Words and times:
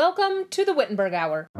Welcome 0.00 0.46
to 0.52 0.64
the 0.64 0.72
Wittenberg 0.72 1.12
Hour. 1.12 1.50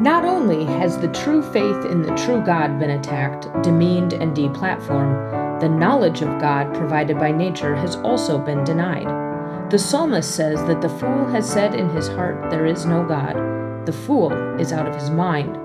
Not 0.00 0.24
only 0.24 0.64
has 0.64 0.98
the 0.98 1.12
true 1.12 1.42
faith 1.52 1.84
in 1.84 2.02
the 2.02 2.12
true 2.16 2.42
God 2.44 2.80
been 2.80 2.90
attacked, 2.90 3.46
demeaned, 3.62 4.14
and 4.14 4.36
deplatformed, 4.36 5.60
the 5.60 5.68
knowledge 5.68 6.22
of 6.22 6.40
God 6.40 6.74
provided 6.74 7.20
by 7.20 7.30
nature 7.30 7.76
has 7.76 7.94
also 7.94 8.36
been 8.36 8.64
denied. 8.64 9.06
The 9.70 9.78
psalmist 9.78 10.34
says 10.34 10.58
that 10.64 10.82
the 10.82 10.88
fool 10.88 11.24
has 11.26 11.48
said 11.48 11.76
in 11.76 11.88
his 11.90 12.08
heart, 12.08 12.50
There 12.50 12.66
is 12.66 12.84
no 12.84 13.06
God. 13.06 13.36
The 13.86 13.92
fool 13.92 14.32
is 14.58 14.72
out 14.72 14.88
of 14.88 14.96
his 14.96 15.10
mind. 15.10 15.56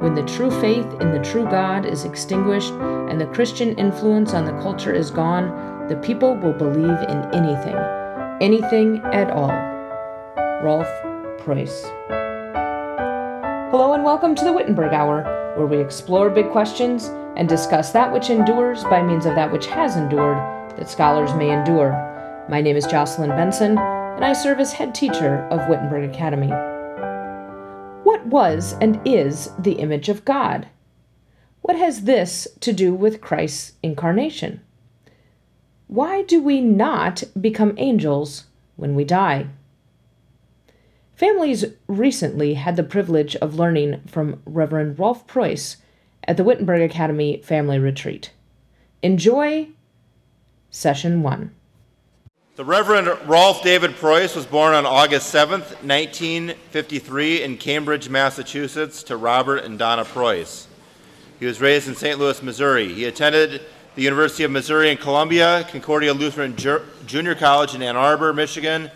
When 0.00 0.14
the 0.14 0.26
true 0.26 0.52
faith 0.60 0.86
in 1.00 1.10
the 1.10 1.24
true 1.24 1.46
God 1.46 1.84
is 1.84 2.04
extinguished 2.04 2.74
and 2.74 3.20
the 3.20 3.26
Christian 3.26 3.76
influence 3.76 4.34
on 4.34 4.44
the 4.44 4.62
culture 4.62 4.94
is 4.94 5.10
gone, 5.10 5.88
the 5.88 5.96
people 5.96 6.36
will 6.36 6.52
believe 6.52 7.00
in 7.08 7.34
anything, 7.34 7.74
anything 8.40 9.00
at 9.12 9.32
all. 9.32 9.50
Rolf 10.62 10.86
Hello 13.72 13.94
and 13.94 14.04
welcome 14.04 14.36
to 14.36 14.44
the 14.44 14.52
Wittenberg 14.52 14.92
Hour, 14.92 15.24
where 15.56 15.66
we 15.66 15.80
explore 15.80 16.30
big 16.30 16.48
questions 16.52 17.06
and 17.36 17.48
discuss 17.48 17.90
that 17.90 18.12
which 18.12 18.30
endures 18.30 18.84
by 18.84 19.02
means 19.02 19.26
of 19.26 19.34
that 19.34 19.50
which 19.50 19.66
has 19.66 19.96
endured, 19.96 20.36
that 20.76 20.88
scholars 20.88 21.34
may 21.34 21.50
endure. 21.50 21.90
My 22.48 22.60
name 22.60 22.76
is 22.76 22.86
Jocelyn 22.86 23.30
Benson, 23.30 23.76
and 23.78 24.24
I 24.24 24.32
serve 24.32 24.60
as 24.60 24.72
head 24.72 24.94
teacher 24.94 25.48
of 25.50 25.68
Wittenberg 25.68 26.08
Academy. 26.08 26.50
What 28.04 28.24
was 28.26 28.74
and 28.80 29.00
is 29.04 29.50
the 29.58 29.72
image 29.72 30.08
of 30.08 30.24
God? 30.24 30.68
What 31.62 31.76
has 31.76 32.02
this 32.02 32.46
to 32.60 32.72
do 32.72 32.94
with 32.94 33.20
Christ's 33.20 33.72
incarnation? 33.82 34.60
Why 35.88 36.22
do 36.22 36.40
we 36.40 36.60
not 36.60 37.24
become 37.40 37.74
angels 37.76 38.44
when 38.76 38.94
we 38.94 39.02
die? 39.02 39.48
Families 41.20 41.66
recently 41.86 42.54
had 42.54 42.76
the 42.76 42.82
privilege 42.82 43.36
of 43.36 43.54
learning 43.54 44.00
from 44.06 44.40
Reverend 44.46 44.98
Rolf 44.98 45.26
Preus 45.26 45.76
at 46.24 46.38
the 46.38 46.44
Wittenberg 46.44 46.80
Academy 46.80 47.42
Family 47.44 47.78
Retreat. 47.78 48.30
Enjoy 49.02 49.68
session 50.70 51.22
one. 51.22 51.54
The 52.56 52.64
Reverend 52.64 53.08
Rolf 53.28 53.62
David 53.62 53.96
Preus 53.96 54.34
was 54.34 54.46
born 54.46 54.72
on 54.72 54.86
August 54.86 55.28
7, 55.28 55.60
1953, 55.60 57.42
in 57.42 57.58
Cambridge, 57.58 58.08
Massachusetts, 58.08 59.02
to 59.02 59.18
Robert 59.18 59.58
and 59.58 59.78
Donna 59.78 60.06
Preus. 60.06 60.68
He 61.38 61.44
was 61.44 61.60
raised 61.60 61.86
in 61.86 61.96
St. 61.96 62.18
Louis, 62.18 62.42
Missouri. 62.42 62.94
He 62.94 63.04
attended 63.04 63.60
the 63.94 64.02
University 64.02 64.44
of 64.44 64.52
Missouri 64.52 64.90
in 64.90 64.96
Columbia, 64.96 65.68
Concordia 65.70 66.14
Lutheran 66.14 66.56
Junior 66.56 67.34
College 67.34 67.74
in 67.74 67.82
Ann 67.82 67.96
Arbor, 67.96 68.32
Michigan, 68.32 68.90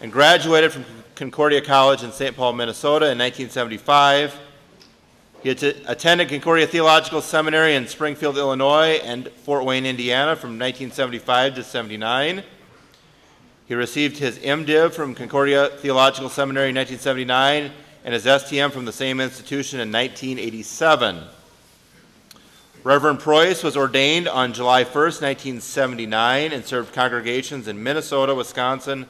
and 0.00 0.12
graduated 0.12 0.70
from 0.70 0.84
Concordia 1.14 1.60
College 1.60 2.02
in 2.02 2.10
St. 2.10 2.34
Paul, 2.34 2.54
Minnesota 2.54 3.04
in 3.04 3.18
1975. 3.18 4.36
He 5.44 5.50
attended 5.50 6.28
Concordia 6.28 6.66
Theological 6.66 7.20
Seminary 7.20 7.76
in 7.76 7.86
Springfield, 7.86 8.36
Illinois, 8.36 9.00
and 9.04 9.28
Fort 9.28 9.64
Wayne, 9.64 9.86
Indiana 9.86 10.34
from 10.34 10.58
1975 10.58 11.54
to 11.54 11.62
79. 11.62 12.42
He 13.66 13.74
received 13.74 14.18
his 14.18 14.38
MDiv 14.38 14.92
from 14.92 15.14
Concordia 15.14 15.68
Theological 15.68 16.30
Seminary 16.30 16.70
in 16.70 16.76
1979 16.76 17.70
and 18.04 18.12
his 18.12 18.24
STM 18.24 18.72
from 18.72 18.84
the 18.84 18.92
same 18.92 19.20
institution 19.20 19.78
in 19.78 19.92
1987. 19.92 21.22
Reverend 22.82 23.20
Preus 23.20 23.62
was 23.62 23.76
ordained 23.76 24.26
on 24.26 24.52
July 24.52 24.82
1, 24.82 24.92
1979, 24.92 26.52
and 26.52 26.64
served 26.66 26.92
congregations 26.92 27.68
in 27.68 27.82
Minnesota, 27.82 28.34
Wisconsin, 28.34 29.06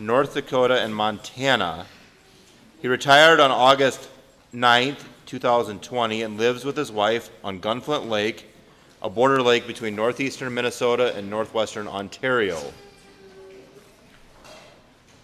North 0.00 0.32
Dakota, 0.32 0.80
and 0.80 0.96
Montana. 0.96 1.84
He 2.80 2.88
retired 2.88 3.38
on 3.38 3.50
August 3.50 4.08
9, 4.50 4.96
2020, 5.26 6.22
and 6.22 6.38
lives 6.38 6.64
with 6.64 6.74
his 6.74 6.90
wife 6.90 7.28
on 7.44 7.60
Gunflint 7.60 8.08
Lake, 8.08 8.46
a 9.02 9.10
border 9.10 9.42
lake 9.42 9.66
between 9.66 9.94
northeastern 9.94 10.54
Minnesota 10.54 11.14
and 11.14 11.28
northwestern 11.28 11.86
Ontario. 11.86 12.58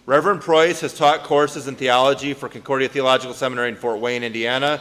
Reverend 0.05 0.43
Preus 0.43 0.83
has 0.83 0.93
taught 0.93 1.23
courses 1.23 1.69
in 1.69 1.75
theology 1.75 2.35
for 2.35 2.51
Concordia 2.51 2.91
Theological 2.91 3.35
Seminary 3.35 3.71
in 3.71 3.77
Fort 3.77 3.99
Wayne, 3.99 4.23
Indiana, 4.23 4.79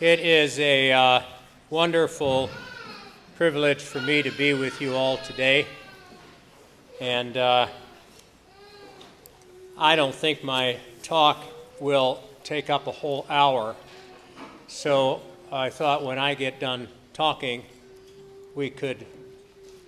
It 0.00 0.20
is 0.20 0.60
a 0.60 0.92
uh, 0.92 1.22
wonderful 1.70 2.50
privilege 3.34 3.82
for 3.82 4.00
me 4.00 4.22
to 4.22 4.30
be 4.30 4.54
with 4.54 4.80
you 4.80 4.94
all 4.94 5.16
today. 5.16 5.66
And 7.00 7.36
uh, 7.36 7.66
I 9.76 9.96
don't 9.96 10.14
think 10.14 10.44
my 10.44 10.76
talk 11.02 11.42
will 11.80 12.22
take 12.44 12.70
up 12.70 12.86
a 12.86 12.92
whole 12.92 13.26
hour. 13.28 13.74
So 14.68 15.20
I 15.50 15.68
thought 15.68 16.04
when 16.04 16.16
I 16.16 16.34
get 16.34 16.60
done 16.60 16.86
talking, 17.12 17.64
we 18.54 18.70
could 18.70 19.04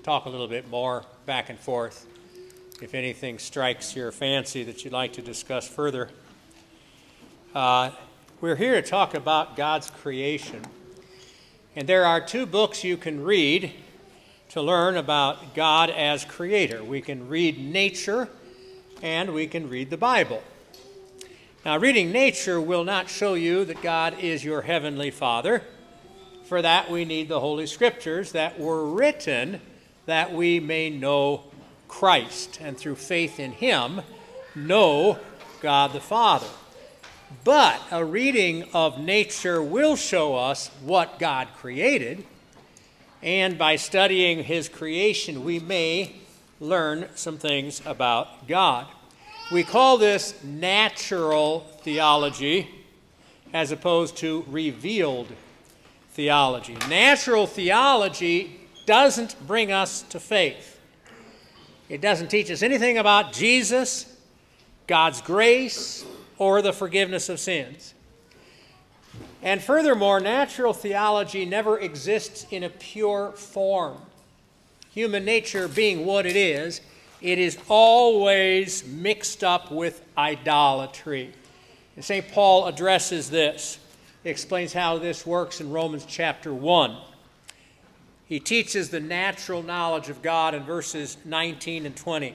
talk 0.03 0.25
a 0.25 0.29
little 0.29 0.49
bit 0.49 0.69
more 0.69 1.05
back 1.25 1.51
and 1.51 1.59
forth 1.59 2.05
if 2.83 2.95
anything 2.95 3.39
strikes 3.39 3.95
your 3.95 4.11
fancy 4.11 4.65
that 4.65 4.83
you'd 4.83 4.93
like 4.93 5.13
to 5.13 5.23
discuss 5.23 5.69
further. 5.69 6.11
Uh, 7.55 7.93
we're 8.41 8.57
here 8.57 8.81
to 8.81 8.89
talk 8.89 9.13
about 9.15 9.55
God's 9.55 9.91
creation. 9.91 10.63
And 11.77 11.87
there 11.87 12.07
are 12.07 12.23
two 12.23 12.47
books 12.47 12.83
you 12.83 12.97
can 12.97 13.23
read 13.23 13.73
to 14.51 14.63
learn 14.63 14.97
about 14.97 15.55
God 15.55 15.91
as 15.91 16.25
creator. 16.25 16.83
We 16.83 17.03
can 17.03 17.29
read 17.29 17.59
nature 17.59 18.31
and 19.03 19.35
we 19.35 19.47
can 19.47 19.69
read 19.69 19.91
the 19.91 19.99
Bible. 19.99 20.43
Now, 21.67 21.77
reading 21.77 22.13
nature 22.13 22.59
will 22.59 22.83
not 22.83 23.11
show 23.11 23.35
you 23.35 23.67
that 23.67 23.83
God 23.83 24.19
is 24.19 24.43
your 24.43 24.63
heavenly 24.63 25.11
Father. 25.11 25.63
For 26.45 26.63
that, 26.63 26.91
we 26.91 27.05
need 27.05 27.29
the 27.29 27.41
Holy 27.41 27.67
Scriptures 27.67 28.33
that 28.33 28.59
were 28.59 28.87
written 28.87 29.61
that 30.07 30.33
we 30.33 30.61
may 30.61 30.89
know 30.89 31.45
Christ 31.89 32.59
and 32.63 32.79
through 32.79 32.97
faith 32.97 33.39
in 33.39 33.53
Him 33.53 34.01
know 34.55 35.19
God 35.61 35.93
the 35.93 36.01
Father. 36.01 36.49
But 37.45 37.81
a 37.91 38.05
reading 38.05 38.65
of 38.75 38.99
nature 38.99 39.63
will 39.63 39.97
show 39.97 40.35
us 40.35 40.69
what 40.83 41.19
God 41.19 41.49
created, 41.57 42.25
and 43.23 43.57
by 43.57 43.77
studying 43.77 44.45
His 44.45 44.69
creation, 44.69 45.45
we 45.45 45.61
may 45.61 46.17
learn 46.59 47.09
some 47.15 47.39
things 47.39 47.81
about 47.87 48.49
God. 48.49 48.87
We 49.53 49.63
call 49.63 49.97
this 49.97 50.35
natural 50.45 51.61
theology 51.83 52.69
as 53.53 53.73
opposed 53.73 54.17
to 54.19 54.45
revealed 54.49 55.29
theology. 56.13 56.77
Natural 56.89 57.47
theology 57.47 58.61
doesn't 58.87 59.37
bring 59.47 59.73
us 59.73 60.03
to 60.03 60.21
faith. 60.21 60.79
It 61.89 62.01
doesn't 62.01 62.29
teach 62.29 62.51
us 62.51 62.63
anything 62.63 62.99
about 62.99 63.33
Jesus, 63.33 64.07
God's 64.87 65.21
grace, 65.21 66.05
or 66.41 66.63
the 66.63 66.73
forgiveness 66.73 67.29
of 67.29 67.39
sins. 67.39 67.93
And 69.43 69.63
furthermore, 69.63 70.21
natural 70.21 70.73
theology 70.73 71.45
never 71.45 71.79
exists 71.79 72.47
in 72.51 72.65
a 72.65 72.71
pure 72.71 73.33
form. 73.33 73.99
Human 74.93 75.25
nature 75.25 75.69
being 75.69 76.07
what 76.07 76.25
it 76.25 76.37
is, 76.37 76.81
it 77.21 77.39
is 77.39 77.59
always 77.69 78.87
mixed 78.87 79.45
up 79.45 79.71
with 79.71 80.03
idolatry. 80.17 81.31
And 81.95 82.05
St. 82.05 82.27
Paul 82.33 82.67
addresses 82.67 83.29
this. 83.29 83.79
He 84.25 84.31
explains 84.31 84.73
how 84.73 84.97
this 84.97 85.27
works 85.27 85.61
in 85.61 85.71
Romans 85.71 86.07
chapter 86.09 86.55
1. 86.55 86.97
He 88.25 88.41
teaches 88.41 88.89
the 88.89 89.01
natural 89.01 89.63
knowledge 89.63 90.09
of 90.09 90.23
God 90.23 90.55
in 90.55 90.63
verses 90.63 91.19
19 91.27 91.85
and 91.85 91.97
20. 91.97 92.35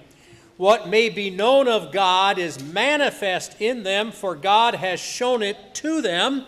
What 0.57 0.88
may 0.88 1.10
be 1.10 1.30
known 1.30 1.68
of 1.68 1.92
God 1.92 2.38
is 2.38 2.63
manifest 2.63 3.60
in 3.60 3.84
them, 3.84 4.12
for 4.12 4.36
God 4.36 4.75
has 4.75 5.02
shown 5.02 5.44
it 5.44 5.57
to 5.75 6.02
them. 6.02 6.46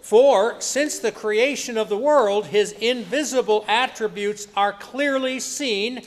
For 0.00 0.60
since 0.60 1.00
the 1.00 1.10
creation 1.10 1.76
of 1.76 1.88
the 1.88 1.96
world, 1.96 2.46
his 2.46 2.72
invisible 2.72 3.64
attributes 3.66 4.46
are 4.56 4.72
clearly 4.72 5.40
seen, 5.40 6.02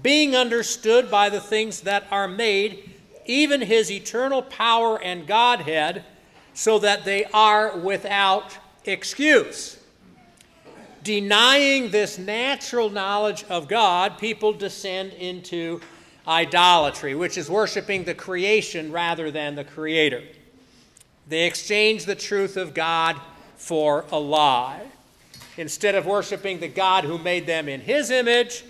being 0.00 0.36
understood 0.36 1.10
by 1.10 1.28
the 1.28 1.40
things 1.40 1.80
that 1.82 2.06
are 2.10 2.28
made, 2.28 2.90
even 3.26 3.60
his 3.60 3.90
eternal 3.90 4.42
power 4.42 5.02
and 5.02 5.26
Godhead, 5.26 6.04
so 6.52 6.78
that 6.78 7.04
they 7.04 7.24
are 7.26 7.76
without 7.76 8.56
excuse. 8.84 9.78
Denying 11.02 11.90
this 11.90 12.16
natural 12.16 12.90
knowledge 12.90 13.44
of 13.44 13.68
God, 13.68 14.18
people 14.18 14.52
descend 14.52 15.12
into 15.14 15.80
idolatry, 16.26 17.14
which 17.14 17.36
is 17.36 17.50
worshiping 17.50 18.04
the 18.04 18.14
creation 18.14 18.92
rather 18.92 19.30
than 19.30 19.54
the 19.54 19.64
Creator. 19.64 20.22
They 21.28 21.46
exchange 21.46 22.04
the 22.04 22.14
truth 22.14 22.56
of 22.56 22.74
God 22.74 23.16
for 23.56 24.04
a 24.10 24.18
lie. 24.18 24.82
Instead 25.56 25.94
of 25.94 26.06
worshiping 26.06 26.60
the 26.60 26.68
God 26.68 27.04
who 27.04 27.18
made 27.18 27.46
them 27.46 27.68
in 27.68 27.80
His 27.80 28.10
image, 28.10 28.64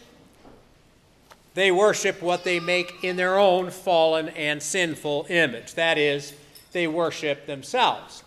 they 1.55 1.71
worship 1.71 2.21
what 2.21 2.45
they 2.45 2.61
make 2.61 3.05
in 3.05 3.17
their 3.17 3.39
own 3.39 3.71
fallen 3.71 4.29
and 4.31 4.63
sinful 4.63 5.27
image. 5.29 5.75
That 5.75 5.99
is, 5.99 6.35
they 6.73 6.87
worship 6.87 7.47
themselves. 7.47 8.25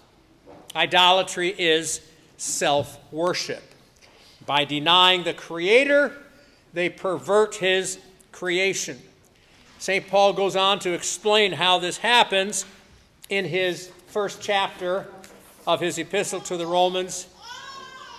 Idolatry 0.76 1.50
is 1.50 2.02
self 2.38 3.00
worship. 3.12 3.64
By 4.46 4.64
denying 4.64 5.24
the 5.24 5.34
Creator, 5.34 6.14
they 6.74 6.90
pervert 6.90 7.56
His 7.56 8.00
creation. 8.32 8.98
St. 9.80 10.08
Paul 10.08 10.34
goes 10.34 10.56
on 10.56 10.80
to 10.80 10.94
explain 10.94 11.52
how 11.52 11.80
this 11.80 11.98
happens 11.98 12.66
in 13.30 13.46
his 13.46 13.92
first 14.08 14.42
chapter 14.42 15.08
of 15.68 15.80
his 15.80 16.00
epistle 16.00 16.40
to 16.42 16.58
the 16.58 16.66
Romans. 16.66 17.28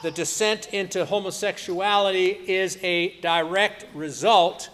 The 0.03 0.11
descent 0.13 0.73
into 0.73 1.05
homosexuality 1.05 2.29
is 2.29 2.79
a 2.83 3.19
direct 3.21 3.87
result 3.95 4.71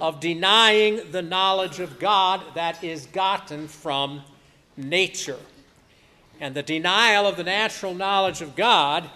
of 0.00 0.20
denying 0.20 1.00
the 1.10 1.22
knowledge 1.22 1.80
of 1.80 1.98
God 1.98 2.42
that 2.54 2.82
is 2.84 3.06
gotten 3.06 3.66
from 3.66 4.22
nature. 4.76 5.38
And 6.40 6.54
the 6.54 6.62
denial 6.62 7.26
of 7.26 7.36
the 7.36 7.44
natural 7.44 7.94
knowledge 7.94 8.42
of 8.42 8.54
God 8.54 9.10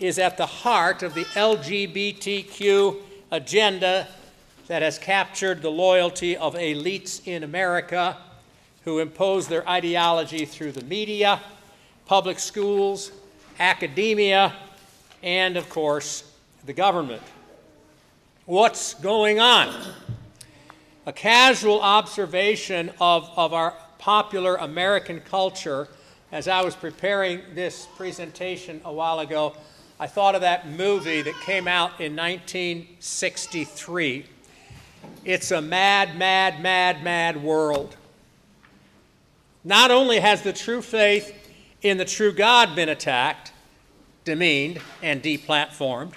is 0.00 0.18
at 0.18 0.36
the 0.36 0.46
heart 0.46 1.02
of 1.02 1.14
the 1.14 1.24
LGBTQ 1.24 2.96
agenda 3.30 4.08
that 4.68 4.82
has 4.82 4.98
captured 4.98 5.62
the 5.62 5.70
loyalty 5.70 6.36
of 6.36 6.54
elites 6.54 7.26
in 7.26 7.42
America 7.42 8.16
who 8.84 8.98
impose 8.98 9.48
their 9.48 9.68
ideology 9.68 10.44
through 10.44 10.72
the 10.72 10.84
media, 10.84 11.40
public 12.06 12.38
schools, 12.38 13.12
academia, 13.58 14.52
and 15.22 15.56
of 15.56 15.68
course, 15.68 16.24
the 16.66 16.72
government. 16.72 17.22
What's 18.46 18.94
going 18.94 19.40
on? 19.40 19.74
A 21.06 21.12
casual 21.12 21.80
observation 21.80 22.90
of, 23.00 23.30
of 23.36 23.52
our 23.52 23.74
popular 23.98 24.56
American 24.56 25.20
culture 25.20 25.88
as 26.32 26.48
I 26.48 26.62
was 26.62 26.74
preparing 26.74 27.42
this 27.54 27.86
presentation 27.96 28.80
a 28.84 28.92
while 28.92 29.20
ago. 29.20 29.54
I 30.00 30.06
thought 30.06 30.34
of 30.34 30.40
that 30.40 30.68
movie 30.68 31.22
that 31.22 31.34
came 31.42 31.68
out 31.68 32.00
in 32.00 32.16
1963 32.16 34.26
it's 35.24 35.50
a 35.50 35.62
mad, 35.62 36.16
mad, 36.16 36.60
mad, 36.60 37.02
mad 37.02 37.42
world. 37.42 37.96
Not 39.64 39.90
only 39.90 40.18
has 40.18 40.42
the 40.42 40.52
true 40.52 40.82
faith 40.82 41.32
in 41.82 41.98
the 41.98 42.04
true 42.04 42.32
God 42.32 42.74
been 42.74 42.88
attacked, 42.88 43.52
demeaned, 44.24 44.80
and 45.02 45.22
deplatformed, 45.22 46.12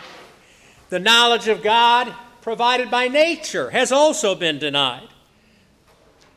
the 0.89 0.99
knowledge 0.99 1.47
of 1.47 1.61
God 1.61 2.13
provided 2.41 2.89
by 2.89 3.07
nature 3.07 3.71
has 3.71 3.91
also 3.91 4.35
been 4.35 4.59
denied. 4.59 5.07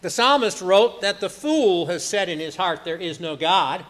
The 0.00 0.10
psalmist 0.10 0.62
wrote 0.62 1.00
that 1.00 1.20
the 1.20 1.30
fool 1.30 1.86
has 1.86 2.04
said 2.04 2.28
in 2.28 2.38
his 2.38 2.56
heart, 2.56 2.84
There 2.84 2.96
is 2.96 3.18
no 3.20 3.36
God. 3.36 3.84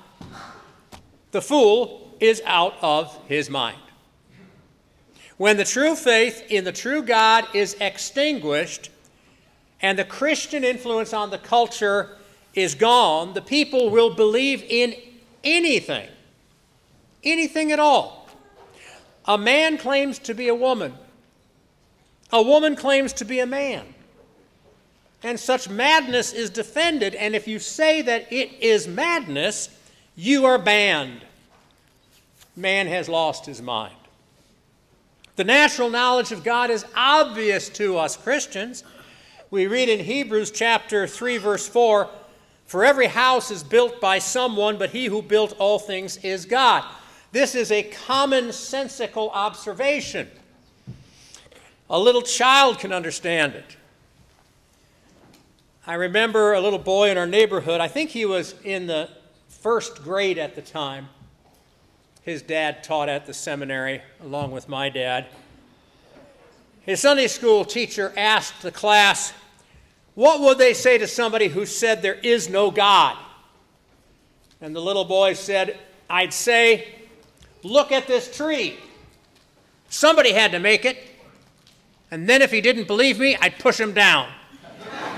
The 1.32 1.42
fool 1.42 2.16
is 2.18 2.40
out 2.46 2.74
of 2.80 3.16
his 3.26 3.50
mind. 3.50 3.78
When 5.38 5.56
the 5.56 5.64
true 5.64 5.94
faith 5.94 6.44
in 6.50 6.64
the 6.64 6.72
true 6.72 7.00
God 7.00 7.46
is 7.54 7.76
extinguished 7.80 8.90
and 9.80 9.96
the 9.96 10.04
Christian 10.04 10.64
influence 10.64 11.12
on 11.14 11.30
the 11.30 11.38
culture 11.38 12.16
is 12.54 12.74
gone, 12.74 13.34
the 13.34 13.40
people 13.40 13.88
will 13.90 14.14
believe 14.14 14.64
in 14.68 14.96
anything, 15.44 16.08
anything 17.22 17.70
at 17.70 17.78
all. 17.78 18.28
A 19.26 19.38
man 19.38 19.78
claims 19.78 20.18
to 20.20 20.34
be 20.34 20.48
a 20.48 20.54
woman, 20.54 20.94
a 22.32 22.42
woman 22.42 22.74
claims 22.74 23.12
to 23.14 23.24
be 23.24 23.38
a 23.38 23.46
man. 23.46 23.94
And 25.22 25.38
such 25.38 25.68
madness 25.68 26.32
is 26.32 26.50
defended, 26.50 27.14
and 27.14 27.34
if 27.34 27.48
you 27.48 27.58
say 27.58 28.02
that 28.02 28.32
it 28.32 28.52
is 28.60 28.86
madness, 28.86 29.68
you 30.16 30.46
are 30.46 30.58
banned. 30.58 31.22
Man 32.54 32.86
has 32.86 33.08
lost 33.08 33.44
his 33.44 33.60
mind. 33.60 33.94
The 35.38 35.44
natural 35.44 35.88
knowledge 35.88 36.32
of 36.32 36.42
God 36.42 36.68
is 36.68 36.84
obvious 36.96 37.68
to 37.68 37.96
us 37.96 38.16
Christians. 38.16 38.82
We 39.52 39.68
read 39.68 39.88
in 39.88 40.00
Hebrews 40.00 40.50
chapter 40.50 41.06
3 41.06 41.38
verse 41.38 41.68
4, 41.68 42.10
for 42.66 42.84
every 42.84 43.06
house 43.06 43.52
is 43.52 43.62
built 43.62 44.00
by 44.00 44.18
someone, 44.18 44.78
but 44.78 44.90
he 44.90 45.04
who 45.04 45.22
built 45.22 45.54
all 45.60 45.78
things 45.78 46.16
is 46.24 46.44
God. 46.44 46.82
This 47.30 47.54
is 47.54 47.70
a 47.70 47.84
commonsensical 47.84 49.30
observation. 49.32 50.26
A 51.88 52.00
little 52.00 52.22
child 52.22 52.80
can 52.80 52.92
understand 52.92 53.54
it. 53.54 53.76
I 55.86 55.94
remember 55.94 56.54
a 56.54 56.60
little 56.60 56.80
boy 56.80 57.12
in 57.12 57.16
our 57.16 57.28
neighborhood, 57.28 57.80
I 57.80 57.86
think 57.86 58.10
he 58.10 58.24
was 58.24 58.56
in 58.64 58.88
the 58.88 59.08
first 59.46 60.02
grade 60.02 60.38
at 60.38 60.56
the 60.56 60.62
time. 60.62 61.08
His 62.28 62.42
dad 62.42 62.84
taught 62.84 63.08
at 63.08 63.24
the 63.24 63.32
seminary 63.32 64.02
along 64.20 64.50
with 64.50 64.68
my 64.68 64.90
dad. 64.90 65.28
His 66.82 67.00
Sunday 67.00 67.26
school 67.26 67.64
teacher 67.64 68.12
asked 68.18 68.60
the 68.60 68.70
class, 68.70 69.32
What 70.14 70.42
would 70.42 70.58
they 70.58 70.74
say 70.74 70.98
to 70.98 71.06
somebody 71.06 71.48
who 71.48 71.64
said 71.64 72.02
there 72.02 72.18
is 72.22 72.50
no 72.50 72.70
God? 72.70 73.16
And 74.60 74.76
the 74.76 74.80
little 74.80 75.06
boy 75.06 75.32
said, 75.32 75.78
I'd 76.10 76.34
say, 76.34 76.88
Look 77.62 77.92
at 77.92 78.06
this 78.06 78.36
tree. 78.36 78.76
Somebody 79.88 80.34
had 80.34 80.52
to 80.52 80.58
make 80.58 80.84
it. 80.84 80.98
And 82.10 82.28
then 82.28 82.42
if 82.42 82.50
he 82.50 82.60
didn't 82.60 82.88
believe 82.88 83.18
me, 83.18 83.38
I'd 83.40 83.58
push 83.58 83.80
him 83.80 83.94
down. 83.94 84.28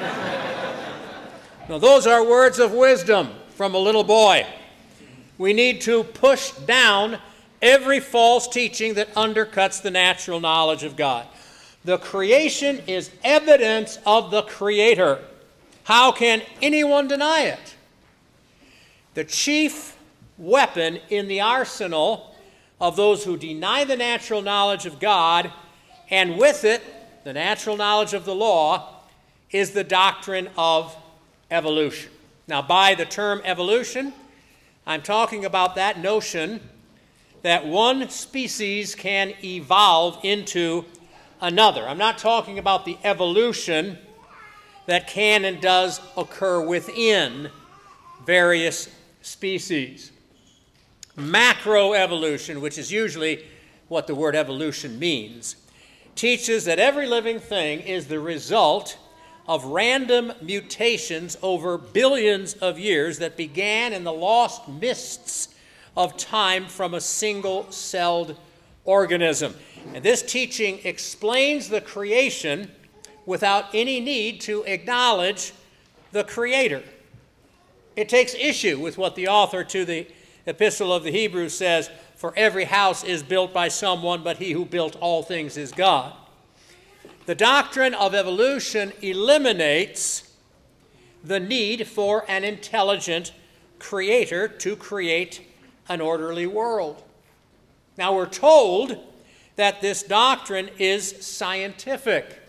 now, 1.68 1.78
those 1.78 2.06
are 2.06 2.24
words 2.24 2.60
of 2.60 2.70
wisdom 2.70 3.30
from 3.56 3.74
a 3.74 3.78
little 3.78 4.04
boy 4.04 4.46
we 5.40 5.54
need 5.54 5.80
to 5.80 6.04
push 6.04 6.50
down 6.50 7.16
every 7.62 7.98
false 7.98 8.46
teaching 8.46 8.92
that 8.92 9.14
undercuts 9.14 9.80
the 9.80 9.90
natural 9.90 10.38
knowledge 10.38 10.84
of 10.84 10.96
God. 10.96 11.26
The 11.82 11.96
creation 11.96 12.82
is 12.86 13.10
evidence 13.24 13.98
of 14.04 14.30
the 14.30 14.42
Creator. 14.42 15.18
How 15.84 16.12
can 16.12 16.42
anyone 16.60 17.08
deny 17.08 17.44
it? 17.44 17.74
The 19.14 19.24
chief 19.24 19.96
weapon 20.36 20.98
in 21.08 21.26
the 21.26 21.40
arsenal 21.40 22.36
of 22.78 22.96
those 22.96 23.24
who 23.24 23.38
deny 23.38 23.84
the 23.84 23.96
natural 23.96 24.42
knowledge 24.42 24.84
of 24.84 25.00
God, 25.00 25.50
and 26.10 26.36
with 26.36 26.64
it, 26.64 26.82
the 27.24 27.32
natural 27.32 27.78
knowledge 27.78 28.12
of 28.12 28.26
the 28.26 28.34
law, 28.34 28.94
is 29.50 29.70
the 29.70 29.84
doctrine 29.84 30.50
of 30.58 30.94
evolution. 31.50 32.12
Now, 32.46 32.60
by 32.60 32.94
the 32.94 33.06
term 33.06 33.40
evolution, 33.42 34.12
I'm 34.90 35.02
talking 35.02 35.44
about 35.44 35.76
that 35.76 36.00
notion 36.00 36.58
that 37.42 37.64
one 37.64 38.10
species 38.10 38.96
can 38.96 39.34
evolve 39.44 40.18
into 40.24 40.84
another. 41.40 41.86
I'm 41.86 41.96
not 41.96 42.18
talking 42.18 42.58
about 42.58 42.84
the 42.84 42.98
evolution 43.04 43.98
that 44.86 45.06
can 45.06 45.44
and 45.44 45.60
does 45.60 46.00
occur 46.16 46.66
within 46.66 47.50
various 48.26 48.88
species. 49.22 50.10
Macroevolution, 51.16 52.60
which 52.60 52.76
is 52.76 52.90
usually 52.90 53.44
what 53.86 54.08
the 54.08 54.16
word 54.16 54.34
evolution 54.34 54.98
means, 54.98 55.54
teaches 56.16 56.64
that 56.64 56.80
every 56.80 57.06
living 57.06 57.38
thing 57.38 57.78
is 57.78 58.08
the 58.08 58.18
result 58.18 58.98
of 59.50 59.64
random 59.64 60.32
mutations 60.40 61.36
over 61.42 61.76
billions 61.76 62.54
of 62.54 62.78
years 62.78 63.18
that 63.18 63.36
began 63.36 63.92
in 63.92 64.04
the 64.04 64.12
lost 64.12 64.68
mists 64.68 65.52
of 65.96 66.16
time 66.16 66.66
from 66.66 66.94
a 66.94 67.00
single 67.00 67.68
celled 67.72 68.36
organism. 68.84 69.52
And 69.92 70.04
this 70.04 70.22
teaching 70.22 70.78
explains 70.84 71.68
the 71.68 71.80
creation 71.80 72.70
without 73.26 73.64
any 73.74 73.98
need 73.98 74.40
to 74.42 74.62
acknowledge 74.62 75.52
the 76.12 76.22
Creator. 76.22 76.84
It 77.96 78.08
takes 78.08 78.34
issue 78.34 78.78
with 78.78 78.98
what 78.98 79.16
the 79.16 79.26
author 79.26 79.64
to 79.64 79.84
the 79.84 80.06
Epistle 80.46 80.92
of 80.92 81.02
the 81.02 81.10
Hebrews 81.10 81.56
says 81.56 81.90
For 82.14 82.32
every 82.36 82.66
house 82.66 83.02
is 83.02 83.24
built 83.24 83.52
by 83.52 83.66
someone, 83.66 84.22
but 84.22 84.36
he 84.36 84.52
who 84.52 84.64
built 84.64 84.94
all 85.00 85.24
things 85.24 85.56
is 85.56 85.72
God. 85.72 86.14
The 87.26 87.34
doctrine 87.34 87.94
of 87.94 88.14
evolution 88.14 88.92
eliminates 89.02 90.34
the 91.22 91.38
need 91.38 91.86
for 91.86 92.24
an 92.28 92.44
intelligent 92.44 93.32
creator 93.78 94.48
to 94.48 94.74
create 94.74 95.46
an 95.88 96.00
orderly 96.00 96.46
world. 96.46 97.02
Now, 97.98 98.14
we're 98.14 98.26
told 98.26 98.96
that 99.56 99.82
this 99.82 100.02
doctrine 100.02 100.70
is 100.78 101.26
scientific. 101.26 102.40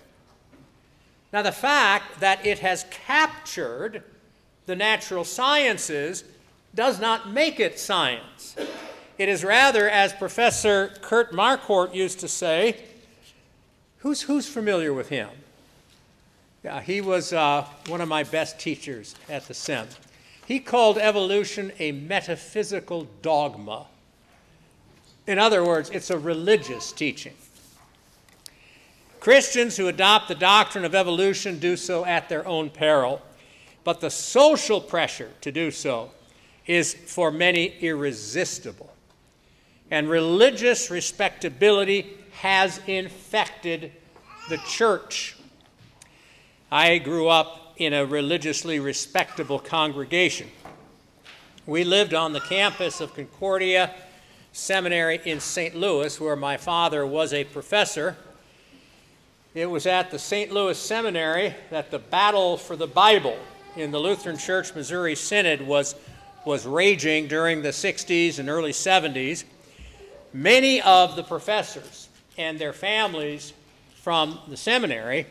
Now, 1.34 1.42
the 1.42 1.52
fact 1.52 2.22
that 2.22 2.46
it 2.46 2.60
has 2.60 2.86
captured 2.90 4.04
the 4.66 4.76
natural 4.76 5.26
sciences 5.26 6.24
does 6.74 7.00
not 7.02 7.30
make 7.30 7.60
it 7.60 7.78
science. 7.78 8.56
It 9.18 9.28
is 9.28 9.44
rather, 9.44 9.90
as 9.90 10.14
Professor 10.14 10.94
Kurt 11.02 11.34
Marquart 11.34 11.94
used 11.94 12.22
to 12.22 12.28
say, 12.28 12.86
who's, 14.02 14.22
who's 14.24 14.48
familiar 14.48 14.94
with 14.94 15.10
him? 15.10 15.30
Yeah, 16.64 16.82
he 16.82 17.02
was 17.02 17.34
uh, 17.34 17.66
one 17.88 18.02
of 18.02 18.08
my 18.08 18.24
best 18.24 18.60
teachers 18.60 19.16
at 19.30 19.48
the 19.48 19.54
SEM. 19.54 19.88
He 20.46 20.60
called 20.60 20.98
evolution 20.98 21.72
a 21.80 21.92
metaphysical 21.92 23.08
dogma. 23.22 23.88
In 25.26 25.40
other 25.40 25.64
words, 25.64 25.90
it's 25.90 26.10
a 26.10 26.20
religious 26.20 26.92
teaching. 26.92 27.34
Christians 29.20 29.78
who 29.78 29.88
adopt 29.88 30.28
the 30.28 30.36
doctrine 30.36 30.84
of 30.84 30.96
evolution 30.96 31.60
do 31.60 31.78
so 31.78 32.06
at 32.06 32.28
their 32.28 32.46
own 32.48 32.70
peril, 32.70 33.22
but 33.84 34.02
the 34.02 34.10
social 34.10 34.82
pressure 34.82 35.32
to 35.42 35.52
do 35.52 35.72
so 35.72 36.12
is 36.66 36.94
for 36.94 37.32
many 37.32 37.76
irresistible. 37.82 38.92
And 39.90 40.10
religious 40.10 40.90
respectability 40.90 42.18
has 42.42 42.80
infected 42.88 43.92
the 44.50 44.58
church. 44.68 45.38
I 46.72 46.98
grew 46.98 47.28
up 47.28 47.76
in 47.78 47.94
a 47.94 48.04
religiously 48.04 48.80
respectable 48.80 49.60
congregation. 49.60 50.48
We 51.68 51.84
lived 51.84 52.16
on 52.16 52.34
the 52.34 52.40
campus 52.40 53.00
of 53.00 53.14
Concordia 53.14 53.94
Seminary 54.54 55.22
in 55.24 55.40
St. 55.40 55.76
Louis, 55.76 56.20
where 56.20 56.36
my 56.36 56.58
father 56.58 57.06
was 57.06 57.32
a 57.32 57.44
professor. 57.44 58.18
It 59.54 59.68
was 59.68 59.86
at 59.86 60.10
the 60.10 60.18
St. 60.18 60.52
Louis 60.52 60.80
Seminary 60.80 61.54
that 61.70 61.92
the 61.92 62.00
battle 62.00 62.58
for 62.58 62.76
the 62.76 62.88
Bible 62.88 63.38
in 63.76 63.92
the 63.92 64.00
Lutheran 64.00 64.40
Church 64.40 64.74
Missouri 64.74 65.14
Synod 65.14 65.62
was, 65.62 65.94
was 66.44 66.66
raging 66.66 67.28
during 67.28 67.62
the 67.62 67.70
60s 67.70 68.40
and 68.40 68.50
early 68.50 68.72
70s. 68.72 69.44
Many 70.34 70.82
of 70.82 71.16
the 71.16 71.24
professors 71.24 72.08
and 72.42 72.58
their 72.58 72.74
families 72.74 73.54
from 74.02 74.40
the 74.48 74.58
seminary 74.58 75.28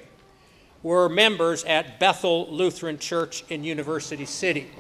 were 0.83 1.09
members 1.09 1.65
at 1.65 1.99
Bethel 1.99 2.47
Lutheran 2.51 2.99
Church 2.99 3.45
in 3.51 3.65
University 3.65 4.25
City, 4.25 4.71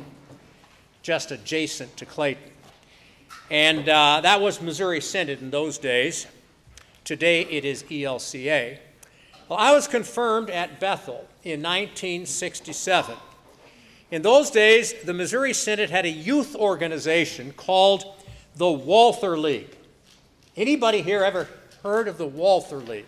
just 1.02 1.32
adjacent 1.32 1.96
to 1.96 2.06
Clayton. 2.06 2.52
And 3.50 3.88
uh, 3.88 4.20
that 4.22 4.40
was 4.40 4.62
Missouri 4.62 5.00
Synod 5.00 5.42
in 5.42 5.50
those 5.50 5.76
days. 5.76 6.28
Today 7.04 7.42
it 7.42 7.64
is 7.64 7.82
ELCA. 7.84 8.78
Well, 9.48 9.58
I 9.58 9.72
was 9.72 9.88
confirmed 9.88 10.50
at 10.50 10.78
Bethel 10.78 11.26
in 11.42 11.60
1967. 11.60 13.16
In 14.12 14.22
those 14.22 14.50
days, 14.50 14.94
the 15.04 15.12
Missouri 15.12 15.52
Synod 15.52 15.90
had 15.90 16.04
a 16.04 16.10
youth 16.10 16.54
organization 16.54 17.52
called 17.56 18.04
the 18.54 18.70
Walther 18.70 19.36
League. 19.36 19.76
Anybody 20.56 21.02
here 21.02 21.24
ever 21.24 21.48
heard 21.82 22.08
of 22.08 22.18
the 22.18 22.26
Walther 22.26 22.76
League? 22.76 23.06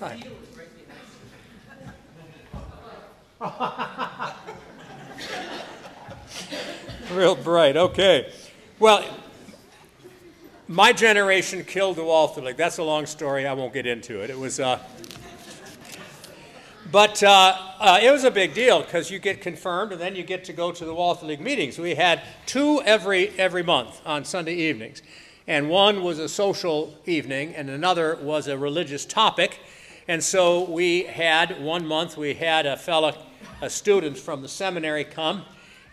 Real 7.12 7.36
bright, 7.36 7.76
okay. 7.76 8.32
Well, 8.78 9.04
my 10.68 10.92
generation 10.92 11.64
killed 11.64 11.96
the 11.96 12.04
Walther 12.04 12.42
League. 12.42 12.56
That's 12.56 12.78
a 12.78 12.82
long 12.82 13.06
story. 13.06 13.46
I 13.46 13.52
won't 13.52 13.72
get 13.72 13.86
into 13.86 14.20
it. 14.20 14.30
It 14.30 14.38
was, 14.38 14.58
uh, 14.58 14.80
but 16.90 17.22
uh, 17.22 17.56
uh, 17.78 18.00
it 18.02 18.10
was 18.10 18.24
a 18.24 18.30
big 18.30 18.52
deal 18.52 18.82
because 18.82 19.10
you 19.10 19.18
get 19.18 19.40
confirmed 19.40 19.92
and 19.92 20.00
then 20.00 20.16
you 20.16 20.24
get 20.24 20.44
to 20.44 20.52
go 20.52 20.72
to 20.72 20.84
the 20.84 20.94
Walther 20.94 21.26
League 21.26 21.40
meetings. 21.40 21.78
We 21.78 21.94
had 21.94 22.22
two 22.46 22.82
every 22.82 23.28
every 23.38 23.62
month 23.62 24.00
on 24.04 24.24
Sunday 24.24 24.54
evenings, 24.54 25.02
and 25.46 25.68
one 25.68 26.02
was 26.02 26.18
a 26.18 26.28
social 26.28 26.94
evening, 27.06 27.54
and 27.54 27.70
another 27.70 28.16
was 28.16 28.48
a 28.48 28.58
religious 28.58 29.04
topic. 29.04 29.60
And 30.08 30.22
so 30.22 30.64
we 30.70 31.04
had 31.04 31.60
one 31.62 31.86
month 31.86 32.16
we 32.16 32.34
had 32.34 32.66
a 32.66 32.76
fellow, 32.76 33.16
a 33.60 33.70
student 33.70 34.16
from 34.16 34.42
the 34.42 34.48
seminary 34.48 35.04
come 35.04 35.44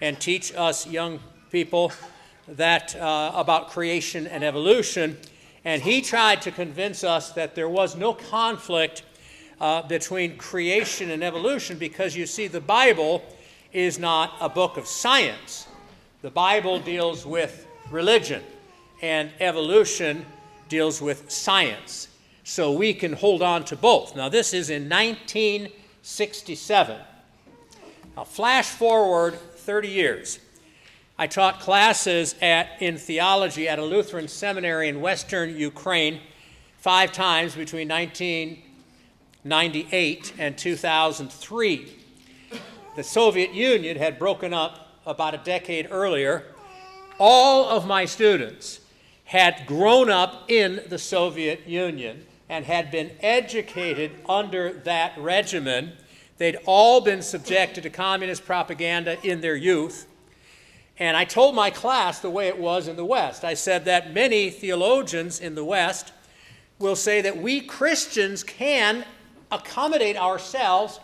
and 0.02 0.20
teach 0.20 0.54
us 0.56 0.88
young 0.88 1.20
people 1.52 1.92
that 2.48 2.96
uh, 2.96 3.32
about 3.36 3.70
creation 3.70 4.28
and 4.28 4.44
evolution, 4.44 5.18
and 5.66 5.82
he 5.82 6.02
tried 6.02 6.42
to 6.42 6.52
convince 6.52 7.04
us 7.04 7.32
that 7.32 7.56
there 7.56 7.70
was 7.70 7.96
no 7.96 8.14
conflict 8.14 9.04
uh, 9.62 9.82
between 9.84 10.38
creation 10.38 11.10
and 11.12 11.24
evolution 11.24 11.78
because 11.78 12.16
you 12.16 12.26
see, 12.26 12.48
the 12.48 12.60
Bible 12.60 13.24
is 13.72 13.98
not 13.98 14.34
a 14.42 14.50
book 14.50 14.78
of 14.78 14.86
science. 14.88 15.68
The 16.22 16.30
Bible 16.30 16.80
deals 16.80 17.26
with 17.26 17.66
religion, 17.90 18.44
and 19.04 19.30
evolution 19.42 20.26
deals 20.70 21.02
with 21.02 21.30
science. 21.30 22.08
So 22.46 22.72
we 22.72 22.94
can 22.94 23.12
hold 23.14 23.42
on 23.42 23.66
to 23.66 23.76
both. 23.76 24.16
Now, 24.16 24.30
this 24.30 24.54
is 24.54 24.70
in 24.70 24.88
1967. 24.90 27.02
Now, 28.16 28.24
flash 28.24 28.70
forward 28.70 29.34
30 29.36 29.90
years. 29.90 30.40
I 31.18 31.26
taught 31.28 31.60
classes 31.60 32.36
at, 32.42 32.82
in 32.82 32.98
theology 32.98 33.68
at 33.68 33.78
a 33.78 33.84
Lutheran 33.84 34.30
seminary 34.30 34.88
in 34.88 35.02
western 35.02 35.54
Ukraine 35.56 36.22
five 36.78 37.12
times 37.12 37.56
between 37.56 37.90
1998 37.90 40.34
and 40.40 40.58
2003. 40.58 41.98
The 42.96 43.04
Soviet 43.04 43.54
Union 43.54 43.98
had 43.98 44.18
broken 44.18 44.54
up 44.54 45.02
about 45.06 45.34
a 45.34 45.40
decade 45.40 45.90
earlier. 45.92 46.46
All 47.20 47.68
of 47.68 47.86
my 47.86 48.06
students 48.06 48.80
had 49.34 49.66
grown 49.66 50.12
up 50.12 50.46
in 50.48 50.80
the 50.90 51.00
Soviet 51.00 51.66
Union 51.66 52.24
and 52.50 52.64
had 52.64 52.92
been 52.92 53.10
educated 53.20 54.12
under 54.30 54.72
that 54.72 55.18
regimen. 55.18 55.92
They'd 56.38 56.60
all 56.68 57.02
been 57.02 57.24
subjected 57.24 57.82
to 57.82 57.90
communist 57.90 58.46
propaganda 58.46 59.18
in 59.28 59.42
their 59.42 59.56
youth. 59.56 60.06
And 61.00 61.18
I 61.18 61.26
told 61.26 61.56
my 61.56 61.72
class 61.72 62.20
the 62.20 62.30
way 62.30 62.48
it 62.48 62.60
was 62.60 62.88
in 62.88 62.96
the 62.96 63.04
West. 63.04 63.44
I 63.44 63.56
said 63.56 63.86
that 63.86 64.14
many 64.14 64.52
theologians 64.52 65.40
in 65.40 65.56
the 65.56 65.66
West 65.66 66.14
will 66.78 66.96
say 66.96 67.20
that 67.22 67.36
we 67.36 67.60
Christians 67.60 68.44
can 68.44 69.04
accommodate 69.52 70.16
ourselves 70.16 71.00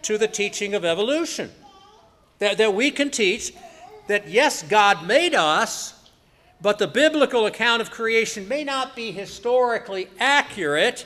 to 0.00 0.16
the 0.16 0.26
teaching 0.26 0.72
of 0.72 0.86
evolution. 0.86 1.50
That, 2.38 2.56
that 2.56 2.72
we 2.72 2.90
can 2.90 3.10
teach 3.10 3.52
that, 4.06 4.26
yes, 4.26 4.62
God 4.62 5.06
made 5.06 5.34
us, 5.34 5.93
but 6.64 6.78
the 6.78 6.88
biblical 6.88 7.44
account 7.44 7.82
of 7.82 7.90
creation 7.90 8.48
may 8.48 8.64
not 8.64 8.96
be 8.96 9.12
historically 9.12 10.08
accurate, 10.18 11.04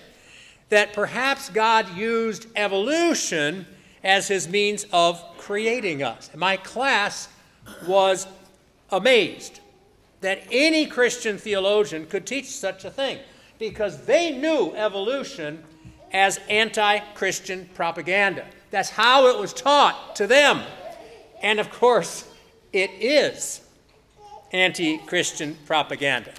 that 0.68 0.92
perhaps 0.92 1.50
God 1.50 1.96
used 1.96 2.46
evolution 2.54 3.66
as 4.04 4.28
his 4.28 4.46
means 4.46 4.86
of 4.92 5.20
creating 5.36 6.00
us. 6.00 6.30
My 6.36 6.56
class 6.58 7.28
was 7.88 8.28
amazed 8.92 9.58
that 10.20 10.44
any 10.52 10.86
Christian 10.86 11.38
theologian 11.38 12.06
could 12.06 12.24
teach 12.24 12.46
such 12.46 12.84
a 12.84 12.90
thing 12.90 13.18
because 13.58 14.04
they 14.06 14.30
knew 14.30 14.72
evolution 14.76 15.64
as 16.12 16.38
anti 16.48 17.00
Christian 17.14 17.68
propaganda. 17.74 18.46
That's 18.70 18.90
how 18.90 19.26
it 19.26 19.40
was 19.40 19.52
taught 19.52 20.14
to 20.14 20.28
them. 20.28 20.62
And 21.42 21.58
of 21.58 21.68
course, 21.72 22.30
it 22.72 22.90
is 23.00 23.62
anti 24.52 24.98
Christian 24.98 25.56
propaganda. 25.66 26.32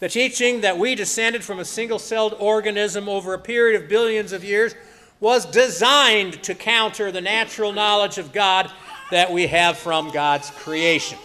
The 0.00 0.08
teaching 0.08 0.60
that 0.60 0.78
we 0.78 0.94
descended 0.94 1.42
from 1.42 1.58
a 1.58 1.64
single 1.64 1.98
celled 1.98 2.36
organism 2.38 3.08
over 3.08 3.34
a 3.34 3.38
period 3.38 3.82
of 3.82 3.88
billions 3.88 4.32
of 4.32 4.44
years 4.44 4.74
was 5.20 5.44
designed 5.44 6.42
to 6.44 6.54
counter 6.54 7.10
the 7.10 7.20
natural 7.20 7.72
knowledge 7.72 8.18
of 8.18 8.32
God 8.32 8.70
that 9.10 9.32
we 9.32 9.48
have 9.48 9.76
from 9.76 10.10
God's 10.10 10.50
creation. 10.50 11.18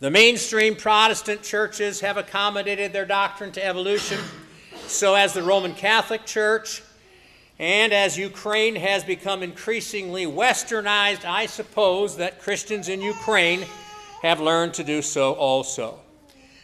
The 0.00 0.10
mainstream 0.10 0.76
Protestant 0.76 1.42
churches 1.42 2.00
have 2.00 2.16
accommodated 2.16 2.92
their 2.92 3.06
doctrine 3.06 3.52
to 3.52 3.64
evolution, 3.64 4.18
so 4.86 5.14
as 5.14 5.32
the 5.32 5.42
Roman 5.42 5.74
Catholic 5.74 6.26
Church, 6.26 6.82
and 7.58 7.92
as 7.92 8.16
Ukraine 8.18 8.76
has 8.76 9.04
become 9.04 9.42
increasingly 9.42 10.24
westernized, 10.24 11.26
I 11.26 11.46
suppose 11.46 12.16
that 12.16 12.40
Christians 12.40 12.88
in 12.88 13.02
Ukraine 13.02 13.66
have 14.22 14.40
learned 14.40 14.74
to 14.74 14.84
do 14.84 15.02
so 15.02 15.32
also. 15.34 15.98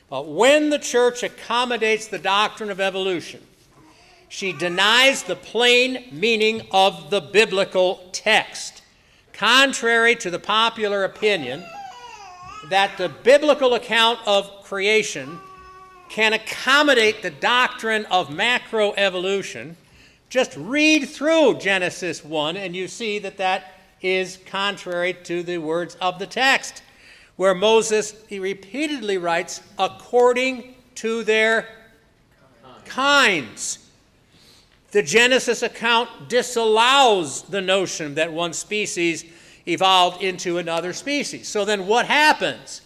But 0.09 0.29
when 0.29 0.71
the 0.71 0.79
church 0.79 1.23
accommodates 1.23 2.07
the 2.07 2.19
doctrine 2.19 2.71
of 2.71 2.81
evolution, 2.81 3.43
she 4.29 4.53
denies 4.53 5.23
the 5.23 5.37
plain 5.37 6.05
meaning 6.13 6.67
of 6.71 7.11
the 7.11 7.21
biblical 7.21 8.09
text. 8.13 8.83
Contrary 9.33 10.15
to 10.17 10.31
the 10.31 10.39
popular 10.39 11.05
opinion 11.05 11.65
that 12.71 12.97
the 12.99 13.09
biblical 13.09 13.75
account 13.75 14.19
of 14.27 14.65
creation 14.65 15.39
can 16.09 16.33
accommodate 16.33 17.23
the 17.23 17.31
doctrine 17.31 18.05
of 18.07 18.29
macroevolution, 18.29 19.75
just 20.29 20.57
read 20.57 21.09
through 21.09 21.59
Genesis 21.59 22.25
1 22.25 22.57
and 22.57 22.75
you 22.75 22.89
see 22.89 23.19
that 23.19 23.37
that 23.39 23.75
is 24.03 24.39
contrary 24.47 25.15
to 25.25 25.43
the 25.43 25.59
words 25.59 25.97
of 26.01 26.19
the 26.19 26.27
text, 26.27 26.83
where 27.37 27.55
Moses 27.55 28.15
he 28.29 28.39
repeatedly 28.39 29.19
writes, 29.19 29.61
according 29.79 30.75
to 30.97 31.23
their 31.25 31.69
kinds. 32.85 33.91
The 34.93 35.03
Genesis 35.03 35.63
account 35.63 36.29
disallows 36.29 37.43
the 37.43 37.61
notion 37.61 38.15
that 38.15 38.33
one 38.33 38.53
species 38.53 39.25
evolved 39.67 40.23
into 40.23 40.59
another 40.59 40.93
species. 40.93 41.49
So 41.49 41.65
then 41.65 41.87
what 41.87 42.07
happens 42.07 42.81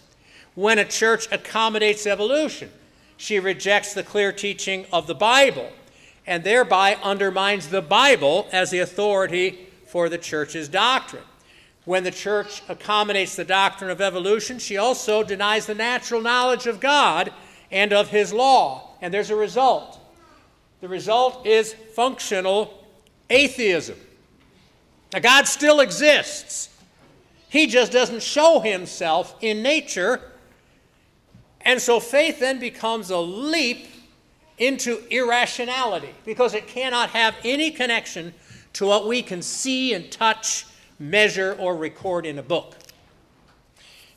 when 0.54 0.78
a 0.78 0.85
church 0.85 1.30
accommodates 1.30 2.07
evolution? 2.07 2.71
She 3.16 3.38
rejects 3.38 3.92
the 3.95 4.02
clear 4.02 4.33
teaching 4.33 4.87
of 4.92 5.07
the 5.07 5.14
Bible 5.14 5.71
and 6.26 6.42
thereby 6.42 6.97
undermines 7.02 7.69
the 7.69 7.83
Bible 7.83 8.49
as 8.50 8.71
the 8.71 8.78
authority 8.78 9.69
for 9.87 10.09
the 10.09 10.19
church's 10.19 10.69
doctrine. 10.69 11.23
When 11.84 12.04
the 12.04 12.10
church 12.10 12.62
accommodates 12.68 13.37
the 13.37 13.44
doctrine 13.44 13.90
of 13.90 14.00
evolution, 14.00 14.58
she 14.58 14.76
also 14.76 15.22
denies 15.22 15.66
the 15.66 15.75
natural 15.75 16.20
knowledge 16.20 16.66
of 16.66 16.80
God 16.80 17.32
and 17.70 17.92
of 17.92 18.08
his 18.08 18.32
law. 18.32 18.96
And 19.00 19.12
there's 19.12 19.30
a 19.30 19.37
result. 19.37 19.99
The 20.80 20.88
result 20.88 21.46
is 21.46 21.75
functional 21.94 22.87
atheism. 23.28 23.96
Now, 25.12 25.20
God 25.20 25.46
still 25.46 25.80
exists. 25.80 26.68
He 27.49 27.66
just 27.66 27.92
doesn't 27.92 28.22
show 28.22 28.60
himself 28.60 29.34
in 29.40 29.62
nature. 29.62 30.20
And 31.62 31.80
so 31.80 31.99
faith 31.99 32.38
then 32.38 32.60
becomes 32.60 33.10
a 33.10 33.18
leap 33.18 33.88
into 34.58 35.02
irrationality 35.10 36.14
because 36.25 36.54
it 36.54 36.68
cannot 36.68 37.10
have 37.10 37.34
any 37.44 37.70
connection 37.70 38.32
to 38.75 38.86
what 38.86 39.08
we 39.08 39.23
can 39.23 39.43
see 39.43 39.95
and 39.95 40.10
touch, 40.12 40.64
measure, 41.00 41.56
or 41.58 41.75
record 41.75 42.25
in 42.25 42.39
a 42.39 42.43
book. 42.43 42.76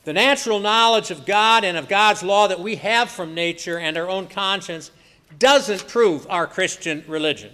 The 0.04 0.14
natural 0.14 0.60
knowledge 0.60 1.10
of 1.10 1.26
God 1.26 1.64
and 1.64 1.78
of 1.78 1.88
God's 1.88 2.22
law 2.22 2.48
that 2.48 2.60
we 2.60 2.76
have 2.76 3.10
from 3.10 3.34
nature 3.34 3.80
and 3.80 3.98
our 3.98 4.10
own 4.10 4.28
conscience 4.28 4.92
doesn't 5.40 5.88
prove 5.88 6.28
our 6.30 6.46
Christian 6.46 7.04
religion. 7.08 7.52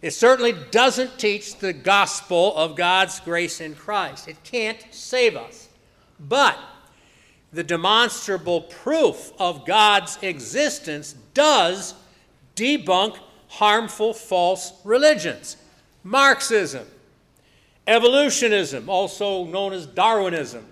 It 0.00 0.12
certainly 0.12 0.54
doesn't 0.70 1.18
teach 1.18 1.56
the 1.56 1.72
gospel 1.72 2.54
of 2.56 2.76
God's 2.76 3.20
grace 3.20 3.60
in 3.60 3.74
Christ. 3.74 4.28
It 4.28 4.42
can't 4.44 4.84
save 4.90 5.34
us. 5.34 5.68
But 6.20 6.58
the 7.52 7.64
demonstrable 7.64 8.62
proof 8.62 9.32
of 9.38 9.66
God's 9.66 10.18
existence 10.22 11.14
does 11.32 11.94
debunk 12.54 13.16
harmful 13.48 14.12
false 14.12 14.72
religions. 14.84 15.56
Marxism, 16.02 16.86
evolutionism, 17.86 18.88
also 18.88 19.44
known 19.44 19.72
as 19.72 19.86
Darwinism, 19.86 20.64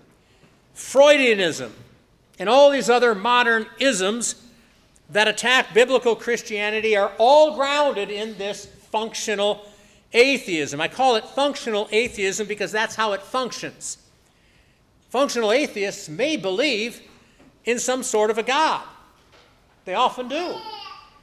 Freudianism, 0.74 1.70
and 2.38 2.48
all 2.48 2.70
these 2.70 2.88
other 2.88 3.14
modern 3.14 3.66
isms 3.78 4.42
that 5.10 5.28
attack 5.28 5.74
biblical 5.74 6.16
Christianity 6.16 6.96
are 6.96 7.12
all 7.18 7.54
grounded 7.54 8.10
in 8.10 8.36
this 8.38 8.66
functional 8.66 9.66
atheism. 10.12 10.80
I 10.80 10.88
call 10.88 11.16
it 11.16 11.24
functional 11.24 11.88
atheism 11.92 12.46
because 12.46 12.72
that's 12.72 12.94
how 12.94 13.12
it 13.12 13.22
functions. 13.22 13.98
Functional 15.10 15.52
atheists 15.52 16.08
may 16.08 16.36
believe 16.36 17.02
in 17.64 17.78
some 17.78 18.02
sort 18.02 18.30
of 18.30 18.38
a 18.38 18.42
God. 18.42 18.82
They 19.84 19.94
often 19.94 20.28
do. 20.28 20.54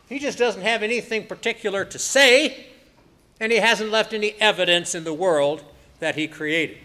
He 0.07 0.19
just 0.19 0.37
doesn't 0.37 0.61
have 0.61 0.83
anything 0.83 1.25
particular 1.25 1.85
to 1.85 1.99
say, 1.99 2.67
and 3.39 3.51
he 3.51 3.57
hasn't 3.57 3.89
left 3.91 4.13
any 4.13 4.33
evidence 4.33 4.95
in 4.95 5.03
the 5.03 5.13
world 5.13 5.63
that 5.99 6.15
he 6.15 6.27
created. 6.27 6.77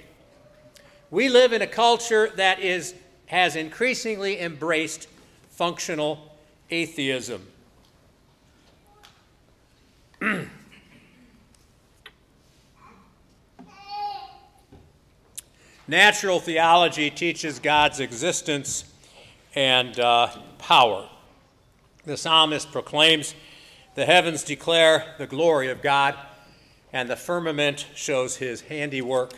We 1.10 1.28
live 1.28 1.52
in 1.52 1.62
a 1.62 1.66
culture 1.66 2.30
that 2.36 2.60
is, 2.60 2.94
has 3.26 3.56
increasingly 3.56 4.40
embraced 4.40 5.08
functional 5.50 6.36
atheism. 6.70 7.46
Natural 15.86 16.40
theology 16.40 17.10
teaches 17.10 17.58
God's 17.58 18.00
existence 18.00 18.84
and 19.54 20.00
uh, 20.00 20.28
power. 20.58 21.06
The 22.06 22.16
psalmist 22.16 22.72
proclaims, 22.72 23.34
The 23.94 24.06
heavens 24.06 24.42
declare 24.42 25.14
the 25.18 25.26
glory 25.26 25.70
of 25.70 25.82
God, 25.82 26.16
and 26.94 27.10
the 27.10 27.16
firmament 27.16 27.86
shows 27.96 28.36
his 28.36 28.60
handiwork. 28.60 29.32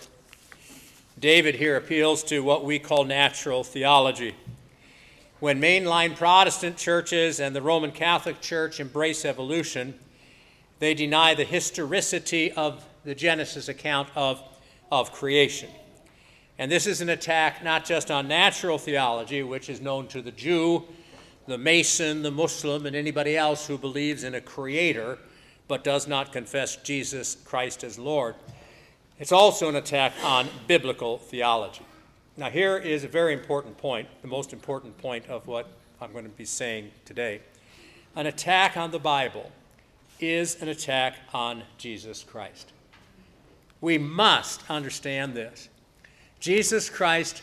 David 1.18 1.54
here 1.54 1.78
appeals 1.78 2.22
to 2.24 2.40
what 2.40 2.62
we 2.62 2.78
call 2.78 3.04
natural 3.04 3.64
theology. 3.64 4.34
When 5.40 5.58
mainline 5.58 6.14
Protestant 6.14 6.76
churches 6.76 7.40
and 7.40 7.56
the 7.56 7.62
Roman 7.62 7.92
Catholic 7.92 8.42
Church 8.42 8.78
embrace 8.78 9.24
evolution, 9.24 9.94
they 10.80 10.92
deny 10.92 11.34
the 11.34 11.44
historicity 11.44 12.52
of 12.52 12.84
the 13.06 13.14
Genesis 13.14 13.68
account 13.68 14.10
of, 14.14 14.38
of 14.92 15.12
creation. 15.12 15.70
And 16.58 16.70
this 16.70 16.86
is 16.86 17.00
an 17.00 17.08
attack 17.08 17.64
not 17.64 17.86
just 17.86 18.10
on 18.10 18.28
natural 18.28 18.76
theology, 18.76 19.42
which 19.42 19.70
is 19.70 19.80
known 19.80 20.08
to 20.08 20.20
the 20.20 20.30
Jew, 20.30 20.84
the 21.46 21.56
Mason, 21.56 22.20
the 22.20 22.30
Muslim, 22.30 22.84
and 22.84 22.94
anybody 22.94 23.34
else 23.34 23.66
who 23.66 23.78
believes 23.78 24.24
in 24.24 24.34
a 24.34 24.42
creator 24.42 25.18
but 25.68 25.84
does 25.84 26.06
not 26.06 26.32
confess 26.32 26.76
Jesus 26.76 27.36
Christ 27.44 27.84
as 27.84 27.98
Lord. 27.98 28.34
It's 29.18 29.32
also 29.32 29.68
an 29.68 29.76
attack 29.76 30.12
on 30.22 30.48
biblical 30.66 31.18
theology. 31.18 31.84
Now, 32.36 32.50
here 32.50 32.76
is 32.76 33.02
a 33.02 33.08
very 33.08 33.32
important 33.32 33.78
point, 33.78 34.08
the 34.20 34.28
most 34.28 34.52
important 34.52 34.98
point 34.98 35.26
of 35.26 35.46
what 35.46 35.68
I'm 36.00 36.12
going 36.12 36.24
to 36.24 36.30
be 36.30 36.44
saying 36.44 36.90
today. 37.04 37.40
An 38.14 38.26
attack 38.26 38.76
on 38.76 38.90
the 38.90 38.98
Bible 38.98 39.50
is 40.20 40.60
an 40.62 40.68
attack 40.68 41.16
on 41.32 41.62
Jesus 41.78 42.22
Christ. 42.22 42.72
We 43.80 43.98
must 43.98 44.62
understand 44.70 45.34
this. 45.34 45.68
Jesus 46.40 46.90
Christ 46.90 47.42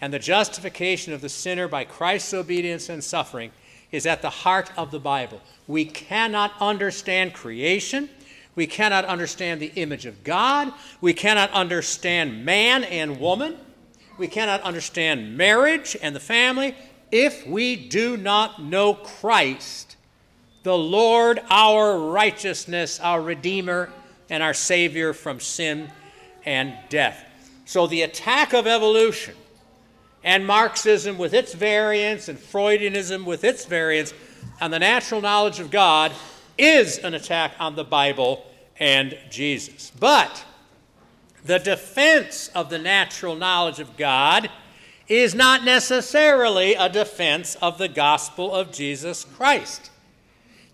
and 0.00 0.12
the 0.12 0.18
justification 0.18 1.12
of 1.12 1.20
the 1.20 1.28
sinner 1.28 1.66
by 1.66 1.84
Christ's 1.84 2.34
obedience 2.34 2.88
and 2.88 3.02
suffering 3.02 3.50
is 3.92 4.06
at 4.06 4.22
the 4.22 4.30
heart 4.30 4.70
of 4.76 4.90
the 4.90 4.98
Bible. 4.98 5.40
We 5.66 5.84
cannot 5.84 6.52
understand 6.60 7.34
creation. 7.34 8.08
We 8.54 8.66
cannot 8.66 9.04
understand 9.04 9.60
the 9.60 9.72
image 9.76 10.06
of 10.06 10.24
God. 10.24 10.72
We 11.00 11.14
cannot 11.14 11.50
understand 11.52 12.44
man 12.44 12.84
and 12.84 13.20
woman. 13.20 13.56
We 14.18 14.28
cannot 14.28 14.62
understand 14.62 15.36
marriage 15.36 15.96
and 16.02 16.14
the 16.14 16.20
family 16.20 16.74
if 17.10 17.46
we 17.46 17.76
do 17.76 18.16
not 18.16 18.62
know 18.62 18.94
Christ, 18.94 19.96
the 20.62 20.76
Lord, 20.76 21.40
our 21.48 21.98
righteousness, 21.98 23.00
our 23.00 23.22
Redeemer, 23.22 23.90
and 24.28 24.42
our 24.42 24.54
Savior 24.54 25.12
from 25.12 25.40
sin 25.40 25.90
and 26.44 26.74
death. 26.88 27.24
So 27.64 27.86
the 27.86 28.02
attack 28.02 28.52
of 28.52 28.66
evolution 28.66 29.34
and 30.28 30.46
Marxism 30.46 31.16
with 31.16 31.32
its 31.32 31.54
variants 31.54 32.28
and 32.28 32.38
Freudianism 32.38 33.24
with 33.24 33.44
its 33.44 33.64
variants 33.64 34.12
on 34.60 34.70
the 34.70 34.78
natural 34.78 35.22
knowledge 35.22 35.58
of 35.58 35.70
God 35.70 36.12
is 36.58 36.98
an 36.98 37.14
attack 37.14 37.54
on 37.58 37.76
the 37.76 37.84
Bible 37.84 38.44
and 38.78 39.16
Jesus. 39.30 39.90
But 39.98 40.44
the 41.46 41.58
defense 41.58 42.48
of 42.48 42.68
the 42.68 42.78
natural 42.78 43.36
knowledge 43.36 43.80
of 43.80 43.96
God 43.96 44.50
is 45.08 45.34
not 45.34 45.64
necessarily 45.64 46.74
a 46.74 46.90
defense 46.90 47.54
of 47.62 47.78
the 47.78 47.88
gospel 47.88 48.54
of 48.54 48.70
Jesus 48.70 49.24
Christ. 49.24 49.90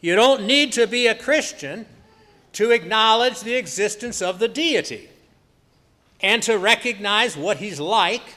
You 0.00 0.16
don't 0.16 0.48
need 0.48 0.72
to 0.72 0.88
be 0.88 1.06
a 1.06 1.14
Christian 1.14 1.86
to 2.54 2.72
acknowledge 2.72 3.42
the 3.42 3.54
existence 3.54 4.20
of 4.20 4.40
the 4.40 4.48
deity 4.48 5.10
and 6.20 6.42
to 6.42 6.58
recognize 6.58 7.36
what 7.36 7.58
he's 7.58 7.78
like 7.78 8.34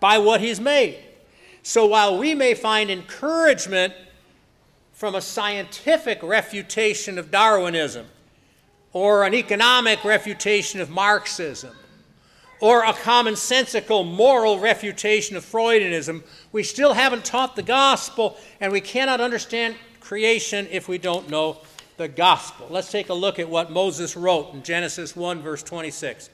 by 0.00 0.18
what 0.18 0.40
he's 0.40 0.60
made. 0.60 0.98
So 1.62 1.86
while 1.86 2.18
we 2.18 2.34
may 2.34 2.54
find 2.54 2.90
encouragement 2.90 3.92
from 4.92 5.14
a 5.14 5.20
scientific 5.20 6.22
refutation 6.22 7.18
of 7.18 7.30
Darwinism, 7.30 8.06
or 8.92 9.24
an 9.24 9.34
economic 9.34 10.02
refutation 10.02 10.80
of 10.80 10.90
Marxism, 10.90 11.74
or 12.60 12.84
a 12.84 12.92
commonsensical 12.92 14.04
moral 14.04 14.58
refutation 14.58 15.36
of 15.36 15.44
Freudianism, 15.44 16.22
we 16.50 16.62
still 16.62 16.94
haven't 16.94 17.24
taught 17.24 17.54
the 17.54 17.62
gospel, 17.62 18.36
and 18.60 18.72
we 18.72 18.80
cannot 18.80 19.20
understand 19.20 19.76
creation 20.00 20.66
if 20.70 20.88
we 20.88 20.98
don't 20.98 21.28
know 21.28 21.58
the 21.98 22.08
gospel. 22.08 22.66
Let's 22.70 22.90
take 22.90 23.08
a 23.08 23.14
look 23.14 23.38
at 23.38 23.48
what 23.48 23.70
Moses 23.70 24.16
wrote 24.16 24.54
in 24.54 24.62
Genesis 24.62 25.14
1, 25.14 25.42
verse 25.42 25.62
26. 25.62 26.30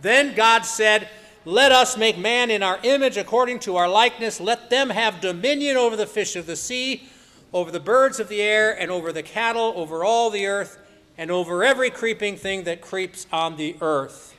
Then 0.00 0.34
God 0.34 0.62
said, 0.62 1.08
Let 1.46 1.70
us 1.70 1.96
make 1.96 2.18
man 2.18 2.50
in 2.50 2.64
our 2.64 2.80
image 2.82 3.16
according 3.16 3.60
to 3.60 3.76
our 3.76 3.88
likeness. 3.88 4.40
Let 4.40 4.68
them 4.68 4.90
have 4.90 5.20
dominion 5.20 5.76
over 5.76 5.94
the 5.94 6.04
fish 6.04 6.34
of 6.34 6.44
the 6.44 6.56
sea, 6.56 7.08
over 7.52 7.70
the 7.70 7.78
birds 7.78 8.18
of 8.18 8.26
the 8.28 8.42
air, 8.42 8.72
and 8.72 8.90
over 8.90 9.12
the 9.12 9.22
cattle, 9.22 9.72
over 9.76 10.04
all 10.04 10.28
the 10.28 10.44
earth, 10.44 10.76
and 11.16 11.30
over 11.30 11.62
every 11.62 11.88
creeping 11.88 12.36
thing 12.36 12.64
that 12.64 12.80
creeps 12.80 13.28
on 13.32 13.56
the 13.56 13.76
earth. 13.80 14.34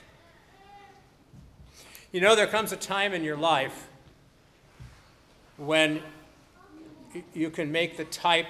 You 2.12 2.20
know, 2.20 2.36
there 2.36 2.46
comes 2.46 2.74
a 2.74 2.78
time 2.78 3.14
in 3.14 3.24
your 3.24 3.38
life 3.38 3.88
when 5.56 6.04
you 7.34 7.50
can 7.50 7.72
make 7.72 7.96
the 7.96 8.04
type 8.04 8.48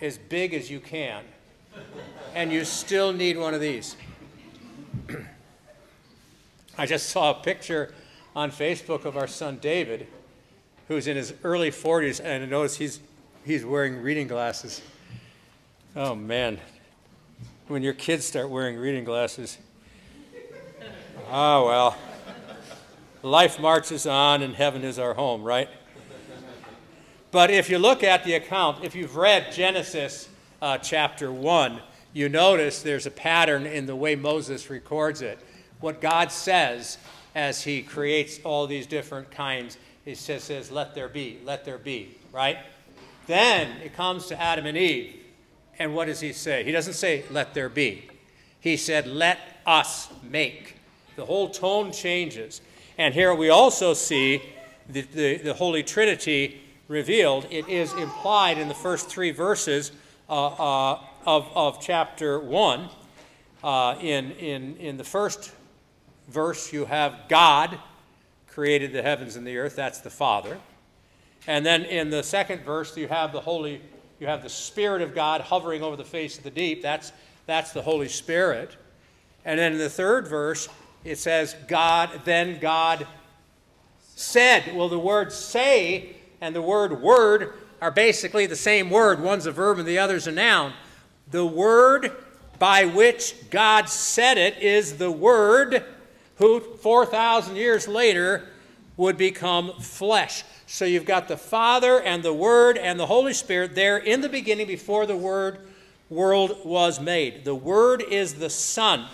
as 0.00 0.18
big 0.18 0.54
as 0.54 0.70
you 0.70 0.78
can, 0.78 1.24
and 2.32 2.52
you 2.52 2.64
still 2.64 3.12
need 3.12 3.36
one 3.36 3.54
of 3.54 3.60
these. 3.60 3.96
I 6.78 6.86
just 6.86 7.10
saw 7.10 7.30
a 7.32 7.34
picture 7.34 7.92
on 8.34 8.50
Facebook 8.50 9.04
of 9.04 9.16
our 9.16 9.26
son 9.26 9.58
David, 9.60 10.06
who's 10.88 11.06
in 11.06 11.16
his 11.16 11.34
early 11.44 11.70
40s, 11.70 12.18
and 12.18 12.42
I 12.42 12.46
notice 12.46 12.76
he's, 12.76 13.00
he's 13.44 13.64
wearing 13.64 14.00
reading 14.00 14.26
glasses. 14.26 14.80
Oh 15.94 16.14
man, 16.14 16.58
when 17.68 17.82
your 17.82 17.92
kids 17.92 18.24
start 18.24 18.48
wearing 18.48 18.78
reading 18.78 19.04
glasses, 19.04 19.58
ah, 21.28 21.62
well, 21.62 21.96
life 23.22 23.60
marches 23.60 24.06
on 24.06 24.42
and 24.42 24.54
heaven 24.54 24.82
is 24.82 24.98
our 24.98 25.12
home, 25.12 25.42
right? 25.42 25.68
But 27.32 27.50
if 27.50 27.68
you 27.68 27.78
look 27.78 28.02
at 28.02 28.24
the 28.24 28.34
account, 28.34 28.82
if 28.82 28.94
you've 28.94 29.16
read 29.16 29.52
Genesis 29.52 30.30
uh, 30.62 30.78
chapter 30.78 31.30
1, 31.30 31.80
you 32.14 32.30
notice 32.30 32.80
there's 32.80 33.06
a 33.06 33.10
pattern 33.10 33.66
in 33.66 33.84
the 33.84 33.96
way 33.96 34.16
Moses 34.16 34.70
records 34.70 35.20
it 35.20 35.38
what 35.82 36.00
God 36.00 36.32
says 36.32 36.98
as 37.34 37.62
He 37.62 37.82
creates 37.82 38.40
all 38.44 38.66
these 38.66 38.86
different 38.86 39.30
kinds. 39.30 39.78
He 40.04 40.14
says, 40.14 40.44
says, 40.44 40.70
Let 40.70 40.94
there 40.94 41.08
be, 41.08 41.38
let 41.44 41.64
there 41.64 41.78
be, 41.78 42.16
right? 42.32 42.58
Then 43.26 43.80
it 43.82 43.94
comes 43.94 44.26
to 44.26 44.40
Adam 44.40 44.66
and 44.66 44.76
Eve. 44.76 45.16
And 45.78 45.94
what 45.94 46.06
does 46.06 46.20
He 46.20 46.32
say? 46.32 46.64
He 46.64 46.72
doesn't 46.72 46.94
say, 46.94 47.24
Let 47.30 47.54
there 47.54 47.68
be. 47.68 48.08
He 48.60 48.76
said, 48.76 49.06
Let 49.06 49.38
us 49.66 50.08
make. 50.22 50.76
The 51.16 51.26
whole 51.26 51.50
tone 51.50 51.92
changes. 51.92 52.60
And 52.98 53.14
here 53.14 53.34
we 53.34 53.48
also 53.48 53.94
see 53.94 54.42
the, 54.88 55.02
the, 55.02 55.36
the 55.38 55.54
Holy 55.54 55.82
Trinity 55.82 56.60
revealed. 56.88 57.46
It 57.50 57.68
is 57.68 57.92
implied 57.94 58.58
in 58.58 58.68
the 58.68 58.74
first 58.74 59.08
three 59.08 59.30
verses 59.30 59.92
uh, 60.28 60.46
uh, 60.46 61.00
of, 61.26 61.48
of 61.54 61.80
chapter 61.80 62.38
1. 62.38 62.88
Uh, 63.64 63.96
in, 64.00 64.32
in, 64.32 64.76
in 64.78 64.96
the 64.96 65.04
first 65.04 65.52
verse, 66.28 66.72
you 66.72 66.84
have 66.84 67.28
God 67.28 67.78
created 68.48 68.92
the 68.92 69.02
heavens 69.02 69.36
and 69.36 69.46
the 69.46 69.56
earth. 69.56 69.76
That's 69.76 70.00
the 70.00 70.10
Father. 70.10 70.58
And 71.46 71.64
then 71.66 71.84
in 71.84 72.10
the 72.10 72.22
second 72.22 72.62
verse, 72.62 72.96
you 72.96 73.08
have 73.08 73.32
the 73.32 73.40
Holy, 73.40 73.80
you 74.20 74.26
have 74.26 74.42
the 74.42 74.48
Spirit 74.48 75.02
of 75.02 75.14
God 75.14 75.40
hovering 75.40 75.82
over 75.82 75.96
the 75.96 76.04
face 76.04 76.38
of 76.38 76.44
the 76.44 76.50
deep. 76.50 76.82
That's, 76.82 77.12
that's 77.46 77.72
the 77.72 77.82
Holy 77.82 78.08
Spirit. 78.08 78.76
And 79.44 79.58
then 79.58 79.72
in 79.72 79.78
the 79.78 79.90
third 79.90 80.28
verse, 80.28 80.68
it 81.04 81.18
says, 81.18 81.56
God, 81.66 82.10
then 82.24 82.60
God 82.60 83.06
said. 84.14 84.76
Well, 84.76 84.88
the 84.88 84.98
word 84.98 85.32
say 85.32 86.16
and 86.40 86.54
the 86.54 86.62
word 86.62 87.00
word 87.00 87.54
are 87.80 87.90
basically 87.90 88.46
the 88.46 88.56
same 88.56 88.90
word. 88.90 89.20
One's 89.20 89.46
a 89.46 89.52
verb 89.52 89.78
and 89.78 89.88
the 89.88 89.98
other's 89.98 90.26
a 90.26 90.32
noun. 90.32 90.72
The 91.30 91.44
word 91.44 92.12
by 92.58 92.84
which 92.84 93.50
God 93.50 93.88
said 93.88 94.38
it 94.38 94.58
is 94.58 94.98
the 94.98 95.10
word 95.10 95.84
who 96.36 96.60
4,000 96.60 97.56
years 97.56 97.86
later 97.86 98.48
would 98.96 99.16
become 99.16 99.72
flesh. 99.80 100.44
So 100.66 100.84
you've 100.84 101.04
got 101.04 101.28
the 101.28 101.36
Father 101.36 102.00
and 102.00 102.22
the 102.22 102.32
Word 102.32 102.78
and 102.78 102.98
the 102.98 103.06
Holy 103.06 103.32
Spirit 103.32 103.74
there 103.74 103.98
in 103.98 104.20
the 104.20 104.28
beginning 104.28 104.66
before 104.66 105.06
the 105.06 105.16
Word 105.16 105.58
world 106.08 106.58
was 106.64 107.00
made. 107.00 107.44
The 107.44 107.54
Word 107.54 108.02
is 108.02 108.34
the 108.34 108.50
Son. 108.50 109.06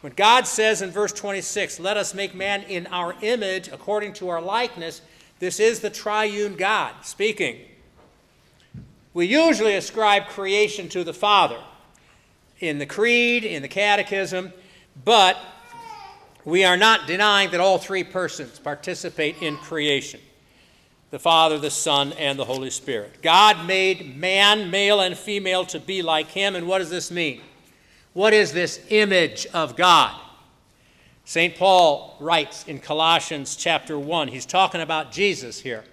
When 0.00 0.12
God 0.14 0.46
says 0.46 0.82
in 0.82 0.90
verse 0.90 1.12
26, 1.12 1.80
Let 1.80 1.96
us 1.96 2.14
make 2.14 2.34
man 2.34 2.62
in 2.64 2.86
our 2.88 3.14
image 3.22 3.68
according 3.68 4.14
to 4.14 4.28
our 4.28 4.40
likeness, 4.40 5.02
this 5.38 5.60
is 5.60 5.80
the 5.80 5.90
triune 5.90 6.56
God 6.56 6.94
speaking. 7.02 7.60
We 9.12 9.26
usually 9.26 9.76
ascribe 9.76 10.26
creation 10.26 10.88
to 10.90 11.04
the 11.04 11.14
Father 11.14 11.58
in 12.60 12.78
the 12.78 12.86
Creed, 12.86 13.44
in 13.44 13.62
the 13.62 13.68
Catechism, 13.68 14.52
but 15.04 15.38
we 16.46 16.64
are 16.64 16.76
not 16.76 17.08
denying 17.08 17.50
that 17.50 17.60
all 17.60 17.76
three 17.76 18.04
persons 18.04 18.58
participate 18.60 19.42
in 19.42 19.56
creation 19.58 20.20
the 21.10 21.18
Father, 21.18 21.58
the 21.58 21.70
Son, 21.70 22.12
and 22.14 22.38
the 22.38 22.44
Holy 22.44 22.70
Spirit. 22.70 23.22
God 23.22 23.66
made 23.66 24.16
man, 24.16 24.70
male 24.70 25.00
and 25.00 25.16
female, 25.16 25.64
to 25.66 25.78
be 25.78 26.02
like 26.02 26.28
him. 26.28 26.56
And 26.56 26.66
what 26.66 26.78
does 26.78 26.90
this 26.90 27.12
mean? 27.12 27.42
What 28.12 28.34
is 28.34 28.52
this 28.52 28.84
image 28.90 29.46
of 29.54 29.76
God? 29.76 30.20
St. 31.24 31.56
Paul 31.56 32.16
writes 32.18 32.66
in 32.66 32.80
Colossians 32.80 33.56
chapter 33.56 33.98
1, 33.98 34.28
he's 34.28 34.46
talking 34.46 34.80
about 34.80 35.12
Jesus 35.12 35.60
here. 35.60 35.84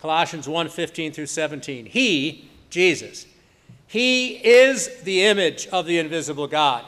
Colossians 0.00 0.48
1 0.48 0.68
15 0.68 1.12
through 1.12 1.26
17. 1.26 1.86
He, 1.86 2.48
Jesus, 2.70 3.26
he 3.86 4.34
is 4.36 5.02
the 5.02 5.24
image 5.24 5.66
of 5.68 5.86
the 5.86 5.98
invisible 5.98 6.46
God 6.46 6.84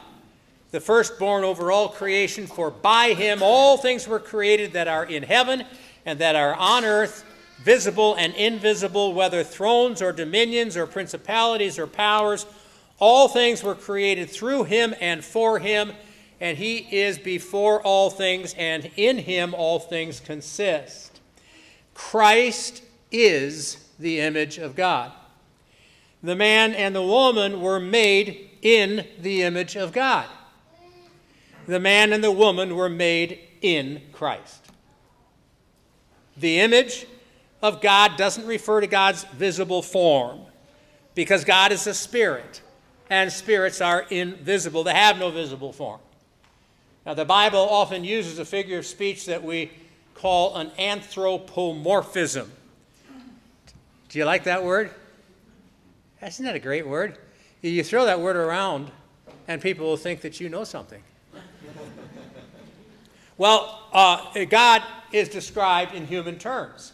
the 0.70 0.80
firstborn 0.80 1.44
over 1.44 1.72
all 1.72 1.88
creation, 1.88 2.46
for 2.46 2.70
by 2.70 3.14
him 3.14 3.42
all 3.42 3.76
things 3.78 4.06
were 4.06 4.20
created 4.20 4.72
that 4.74 4.88
are 4.88 5.04
in 5.04 5.22
heaven 5.22 5.64
and 6.04 6.18
that 6.18 6.36
are 6.36 6.54
on 6.54 6.84
earth, 6.84 7.24
visible 7.62 8.14
and 8.16 8.34
invisible, 8.34 9.14
whether 9.14 9.42
thrones 9.42 10.02
or 10.02 10.12
dominions 10.12 10.76
or 10.76 10.86
principalities 10.86 11.78
or 11.78 11.86
powers. 11.86 12.46
All 12.98 13.28
things 13.28 13.62
were 13.62 13.74
created 13.74 14.28
through 14.28 14.64
him 14.64 14.94
and 15.00 15.24
for 15.24 15.58
him, 15.58 15.92
and 16.40 16.58
he 16.58 16.78
is 16.78 17.18
before 17.18 17.80
all 17.82 18.10
things, 18.10 18.54
and 18.58 18.90
in 18.96 19.18
him 19.18 19.54
all 19.54 19.78
things 19.78 20.20
consist. 20.20 21.20
Christ 21.94 22.82
is 23.10 23.88
the 23.98 24.20
image 24.20 24.58
of 24.58 24.76
God. 24.76 25.12
The 26.22 26.36
man 26.36 26.74
and 26.74 26.94
the 26.94 27.02
woman 27.02 27.60
were 27.60 27.80
made 27.80 28.50
in 28.60 29.06
the 29.20 29.42
image 29.42 29.76
of 29.76 29.92
God 29.92 30.26
the 31.68 31.78
man 31.78 32.14
and 32.14 32.24
the 32.24 32.32
woman 32.32 32.74
were 32.74 32.88
made 32.88 33.38
in 33.60 34.00
Christ. 34.12 34.64
The 36.38 36.60
image 36.60 37.06
of 37.60 37.82
God 37.82 38.16
doesn't 38.16 38.46
refer 38.46 38.80
to 38.80 38.86
God's 38.86 39.24
visible 39.24 39.82
form 39.82 40.40
because 41.14 41.44
God 41.44 41.70
is 41.70 41.86
a 41.86 41.92
spirit 41.92 42.62
and 43.10 43.30
spirits 43.30 43.82
are 43.82 44.06
invisible. 44.08 44.82
They 44.82 44.94
have 44.94 45.18
no 45.18 45.30
visible 45.30 45.72
form. 45.72 46.00
Now, 47.04 47.12
the 47.14 47.26
Bible 47.26 47.60
often 47.60 48.02
uses 48.02 48.38
a 48.38 48.44
figure 48.44 48.78
of 48.78 48.86
speech 48.86 49.26
that 49.26 49.42
we 49.42 49.70
call 50.14 50.56
an 50.56 50.70
anthropomorphism. 50.78 52.50
Do 54.08 54.18
you 54.18 54.24
like 54.24 54.44
that 54.44 54.64
word? 54.64 54.90
Isn't 56.22 56.46
that 56.46 56.54
a 56.54 56.60
great 56.60 56.86
word? 56.86 57.18
You 57.60 57.84
throw 57.84 58.06
that 58.06 58.20
word 58.20 58.36
around, 58.36 58.90
and 59.46 59.60
people 59.60 59.86
will 59.86 59.96
think 59.96 60.22
that 60.22 60.40
you 60.40 60.48
know 60.48 60.64
something. 60.64 61.02
Well, 63.36 63.88
uh, 63.92 64.44
God 64.46 64.82
is 65.12 65.28
described 65.28 65.94
in 65.94 66.06
human 66.06 66.38
terms. 66.38 66.92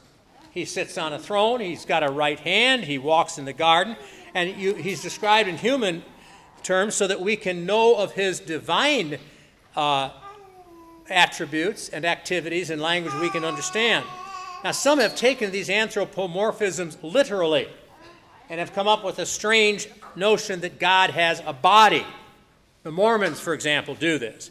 He 0.50 0.64
sits 0.64 0.98
on 0.98 1.12
a 1.12 1.18
throne, 1.18 1.60
he's 1.60 1.84
got 1.84 2.02
a 2.02 2.10
right 2.12 2.38
hand, 2.38 2.84
he 2.84 2.98
walks 2.98 3.38
in 3.38 3.44
the 3.44 3.52
garden, 3.52 3.96
and 4.34 4.56
you, 4.56 4.74
he's 4.74 5.02
described 5.02 5.48
in 5.48 5.56
human 5.56 6.04
terms 6.62 6.94
so 6.94 7.06
that 7.06 7.20
we 7.20 7.36
can 7.36 7.66
know 7.66 7.96
of 7.96 8.12
his 8.12 8.40
divine 8.40 9.18
uh, 9.74 10.10
attributes 11.08 11.88
and 11.88 12.04
activities 12.04 12.70
in 12.70 12.78
language 12.78 13.14
we 13.14 13.30
can 13.30 13.44
understand. 13.44 14.04
Now, 14.62 14.70
some 14.70 14.98
have 15.00 15.16
taken 15.16 15.50
these 15.50 15.68
anthropomorphisms 15.68 17.02
literally 17.02 17.68
and 18.48 18.60
have 18.60 18.72
come 18.72 18.86
up 18.88 19.04
with 19.04 19.18
a 19.18 19.26
strange 19.26 19.88
notion 20.14 20.60
that 20.60 20.78
God 20.78 21.10
has 21.10 21.42
a 21.44 21.52
body. 21.52 22.06
The 22.82 22.90
Mormons, 22.90 23.40
for 23.40 23.54
example, 23.54 23.94
do 23.94 24.18
this. 24.18 24.50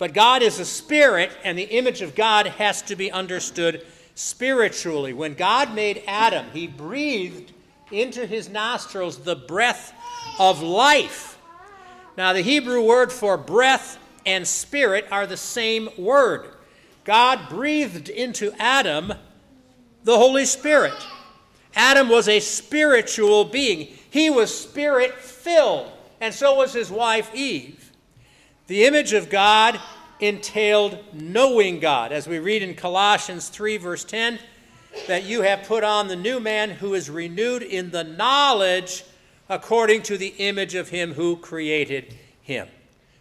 But 0.00 0.14
God 0.14 0.40
is 0.42 0.58
a 0.58 0.64
spirit, 0.64 1.30
and 1.44 1.58
the 1.58 1.64
image 1.64 2.00
of 2.00 2.14
God 2.14 2.46
has 2.46 2.80
to 2.82 2.96
be 2.96 3.12
understood 3.12 3.86
spiritually. 4.14 5.12
When 5.12 5.34
God 5.34 5.74
made 5.74 6.02
Adam, 6.06 6.46
he 6.54 6.66
breathed 6.66 7.52
into 7.90 8.24
his 8.24 8.48
nostrils 8.48 9.18
the 9.18 9.36
breath 9.36 9.92
of 10.38 10.62
life. 10.62 11.38
Now, 12.16 12.32
the 12.32 12.40
Hebrew 12.40 12.82
word 12.82 13.12
for 13.12 13.36
breath 13.36 13.98
and 14.24 14.48
spirit 14.48 15.06
are 15.10 15.26
the 15.26 15.36
same 15.36 15.90
word. 15.98 16.46
God 17.04 17.50
breathed 17.50 18.08
into 18.08 18.52
Adam 18.58 19.12
the 20.04 20.16
Holy 20.16 20.46
Spirit. 20.46 20.94
Adam 21.76 22.08
was 22.08 22.26
a 22.26 22.40
spiritual 22.40 23.44
being, 23.44 23.88
he 24.08 24.30
was 24.30 24.58
spirit 24.58 25.12
filled, 25.16 25.92
and 26.22 26.32
so 26.32 26.54
was 26.54 26.72
his 26.72 26.90
wife 26.90 27.30
Eve. 27.34 27.89
The 28.70 28.84
image 28.84 29.14
of 29.14 29.28
God 29.28 29.80
entailed 30.20 30.96
knowing 31.12 31.80
God, 31.80 32.12
as 32.12 32.28
we 32.28 32.38
read 32.38 32.62
in 32.62 32.74
Colossians 32.74 33.48
3, 33.48 33.78
verse 33.78 34.04
10, 34.04 34.38
that 35.08 35.24
you 35.24 35.42
have 35.42 35.64
put 35.64 35.82
on 35.82 36.06
the 36.06 36.14
new 36.14 36.38
man 36.38 36.70
who 36.70 36.94
is 36.94 37.10
renewed 37.10 37.64
in 37.64 37.90
the 37.90 38.04
knowledge 38.04 39.02
according 39.48 40.02
to 40.02 40.16
the 40.16 40.28
image 40.38 40.76
of 40.76 40.88
him 40.88 41.14
who 41.14 41.36
created 41.36 42.14
him. 42.42 42.68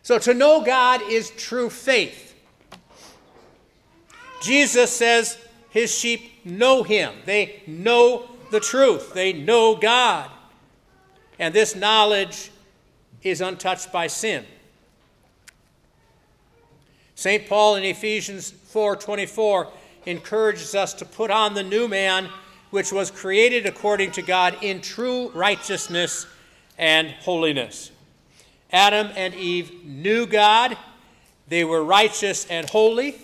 So 0.03 0.19
to 0.19 0.35
know 0.35 0.63
God 0.63 1.01
is 1.09 1.31
true 1.31 1.71
faith. 1.71 2.35
Jesus 4.43 4.95
says 4.95 5.35
his 5.71 5.91
sheep 5.91 6.45
know 6.45 6.83
him, 6.83 7.11
they 7.25 7.63
know 7.65 8.29
the 8.51 8.59
truth, 8.59 9.15
they 9.15 9.33
know 9.33 9.75
God. 9.75 10.29
And 11.39 11.55
this 11.55 11.75
knowledge 11.75 12.51
is 13.23 13.41
untouched 13.41 13.91
by 13.91 14.05
sin. 14.05 14.45
St. 17.19 17.49
Paul 17.49 17.75
in 17.75 17.83
Ephesians 17.83 18.49
4:24 18.49 19.69
encourages 20.05 20.73
us 20.73 20.93
to 20.93 21.03
put 21.03 21.29
on 21.29 21.53
the 21.53 21.63
new 21.63 21.85
man 21.85 22.29
which 22.69 22.93
was 22.93 23.11
created 23.11 23.65
according 23.65 24.13
to 24.13 24.21
God 24.21 24.57
in 24.61 24.79
true 24.79 25.27
righteousness 25.31 26.27
and 26.77 27.09
holiness. 27.09 27.91
Adam 28.71 29.09
and 29.17 29.35
Eve 29.35 29.83
knew 29.83 30.25
God, 30.25 30.77
they 31.49 31.65
were 31.65 31.83
righteous 31.83 32.45
and 32.45 32.69
holy, 32.69 33.19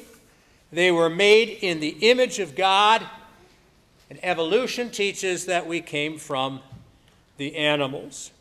they 0.73 0.91
were 0.91 1.09
made 1.09 1.47
in 1.61 1.79
the 1.79 1.95
image 2.01 2.39
of 2.39 2.53
God, 2.53 3.01
and 4.09 4.19
evolution 4.23 4.89
teaches 4.89 5.45
that 5.45 5.67
we 5.67 5.79
came 5.79 6.17
from 6.17 6.59
the 7.37 7.55
animals. 7.55 8.31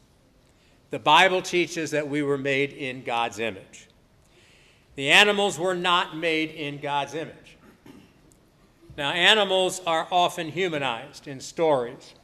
The 0.91 0.99
Bible 0.99 1.43
teaches 1.43 1.93
that 1.93 2.09
we 2.09 2.25
were 2.25 2.39
made 2.39 2.73
in 2.73 3.05
God's 3.05 3.39
image. 3.39 3.87
The 4.97 5.11
animals 5.11 5.59
were 5.59 5.75
not 5.75 6.17
made 6.17 6.51
in 6.51 6.79
God's 6.79 7.15
image. 7.15 7.57
Now, 8.97 9.11
animals 9.11 9.81
are 9.87 10.07
often 10.13 10.51
humanized 10.51 11.27
in 11.27 11.41
stories. 11.41 12.15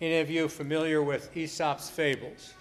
Any 0.00 0.18
of 0.18 0.30
you 0.30 0.48
familiar 0.48 1.02
with 1.02 1.36
Aesop's 1.36 1.90
fables? 1.90 2.54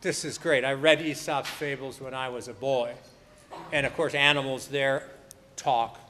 This 0.00 0.24
is 0.24 0.38
great. 0.38 0.64
I 0.64 0.72
read 0.72 1.02
Aesop's 1.02 1.50
fables 1.50 2.00
when 2.00 2.14
I 2.14 2.30
was 2.30 2.48
a 2.48 2.54
boy. 2.54 2.94
And 3.72 3.84
of 3.84 3.94
course, 3.94 4.14
animals 4.14 4.68
there 4.68 5.06
talk. 5.56 6.00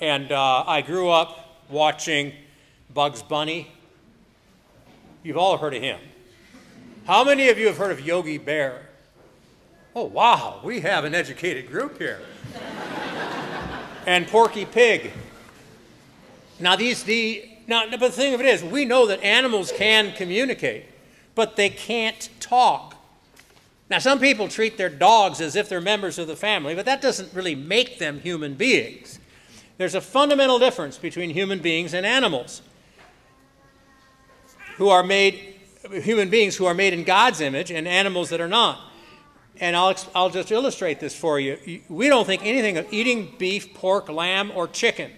And 0.00 0.30
uh, 0.30 0.64
I 0.66 0.82
grew 0.82 1.10
up 1.10 1.62
watching 1.68 2.32
Bugs 2.92 3.22
Bunny. 3.22 3.72
You've 5.24 5.36
all 5.36 5.56
heard 5.56 5.74
of 5.74 5.82
him. 5.82 5.98
How 7.06 7.24
many 7.24 7.48
of 7.48 7.58
you 7.58 7.66
have 7.66 7.76
heard 7.76 7.90
of 7.90 8.00
Yogi 8.00 8.38
Bear? 8.38 8.88
Oh, 9.96 10.04
wow, 10.04 10.60
we 10.64 10.80
have 10.80 11.04
an 11.04 11.14
educated 11.14 11.68
group 11.68 11.98
here. 11.98 12.20
and 14.06 14.26
Porky 14.26 14.64
Pig. 14.64 15.12
Now, 16.58 16.76
these, 16.76 17.04
the, 17.04 17.48
now, 17.66 17.88
but 17.90 18.00
the 18.00 18.10
thing 18.10 18.34
of 18.34 18.40
it 18.40 18.46
is, 18.46 18.62
we 18.62 18.84
know 18.84 19.06
that 19.06 19.22
animals 19.22 19.72
can 19.76 20.12
communicate 20.12 20.86
but 21.34 21.56
they 21.56 21.68
can't 21.68 22.28
talk. 22.40 22.96
Now, 23.90 23.98
some 23.98 24.18
people 24.18 24.48
treat 24.48 24.78
their 24.78 24.88
dogs 24.88 25.40
as 25.40 25.56
if 25.56 25.68
they're 25.68 25.80
members 25.80 26.18
of 26.18 26.26
the 26.26 26.36
family, 26.36 26.74
but 26.74 26.86
that 26.86 27.02
doesn't 27.02 27.32
really 27.34 27.54
make 27.54 27.98
them 27.98 28.20
human 28.20 28.54
beings. 28.54 29.18
There's 29.76 29.94
a 29.94 30.00
fundamental 30.00 30.58
difference 30.58 30.96
between 30.96 31.30
human 31.30 31.58
beings 31.58 31.92
and 31.92 32.06
animals 32.06 32.62
who 34.76 34.88
are 34.88 35.02
made, 35.02 35.56
human 35.90 36.30
beings 36.30 36.56
who 36.56 36.64
are 36.66 36.74
made 36.74 36.92
in 36.92 37.04
God's 37.04 37.40
image 37.40 37.70
and 37.70 37.86
animals 37.86 38.30
that 38.30 38.40
are 38.40 38.48
not. 38.48 38.80
And 39.60 39.76
I'll, 39.76 39.94
I'll 40.14 40.30
just 40.30 40.50
illustrate 40.50 41.00
this 41.00 41.16
for 41.16 41.38
you. 41.38 41.80
We 41.88 42.08
don't 42.08 42.26
think 42.26 42.44
anything 42.44 42.76
of 42.76 42.92
eating 42.92 43.34
beef, 43.38 43.72
pork, 43.74 44.08
lamb, 44.08 44.50
or 44.54 44.66
chicken. 44.66 45.12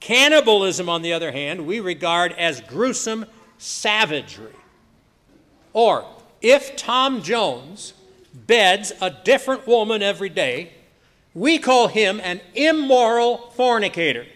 Cannibalism, 0.00 0.88
on 0.88 1.02
the 1.02 1.12
other 1.12 1.30
hand, 1.30 1.66
we 1.66 1.78
regard 1.78 2.32
as 2.32 2.60
gruesome 2.60 3.26
savagery. 3.58 4.56
Or, 5.72 6.04
if 6.40 6.74
Tom 6.74 7.22
Jones 7.22 7.94
beds 8.34 8.92
a 9.00 9.10
different 9.10 9.66
woman 9.66 10.02
every 10.02 10.28
day, 10.28 10.72
we 11.34 11.58
call 11.58 11.86
him 11.86 12.20
an 12.24 12.40
immoral 12.54 13.52
fornicator. 13.56 14.26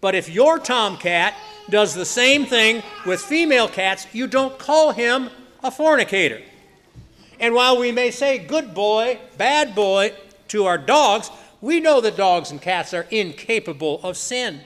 But 0.00 0.14
if 0.14 0.28
your 0.28 0.58
tomcat 0.58 1.34
does 1.68 1.94
the 1.94 2.04
same 2.04 2.44
thing 2.46 2.82
with 3.06 3.20
female 3.20 3.68
cats, 3.68 4.06
you 4.12 4.26
don't 4.26 4.58
call 4.58 4.92
him 4.92 5.30
a 5.62 5.70
fornicator. 5.70 6.42
And 7.40 7.54
while 7.54 7.78
we 7.78 7.90
may 7.90 8.10
say 8.10 8.38
good 8.38 8.74
boy, 8.74 9.18
bad 9.38 9.74
boy 9.74 10.12
to 10.48 10.66
our 10.66 10.78
dogs, 10.78 11.30
we 11.62 11.80
know 11.80 12.00
that 12.02 12.16
dogs 12.16 12.50
and 12.50 12.60
cats 12.60 12.94
are 12.94 13.06
incapable 13.10 14.00
of 14.02 14.16
sin. 14.16 14.60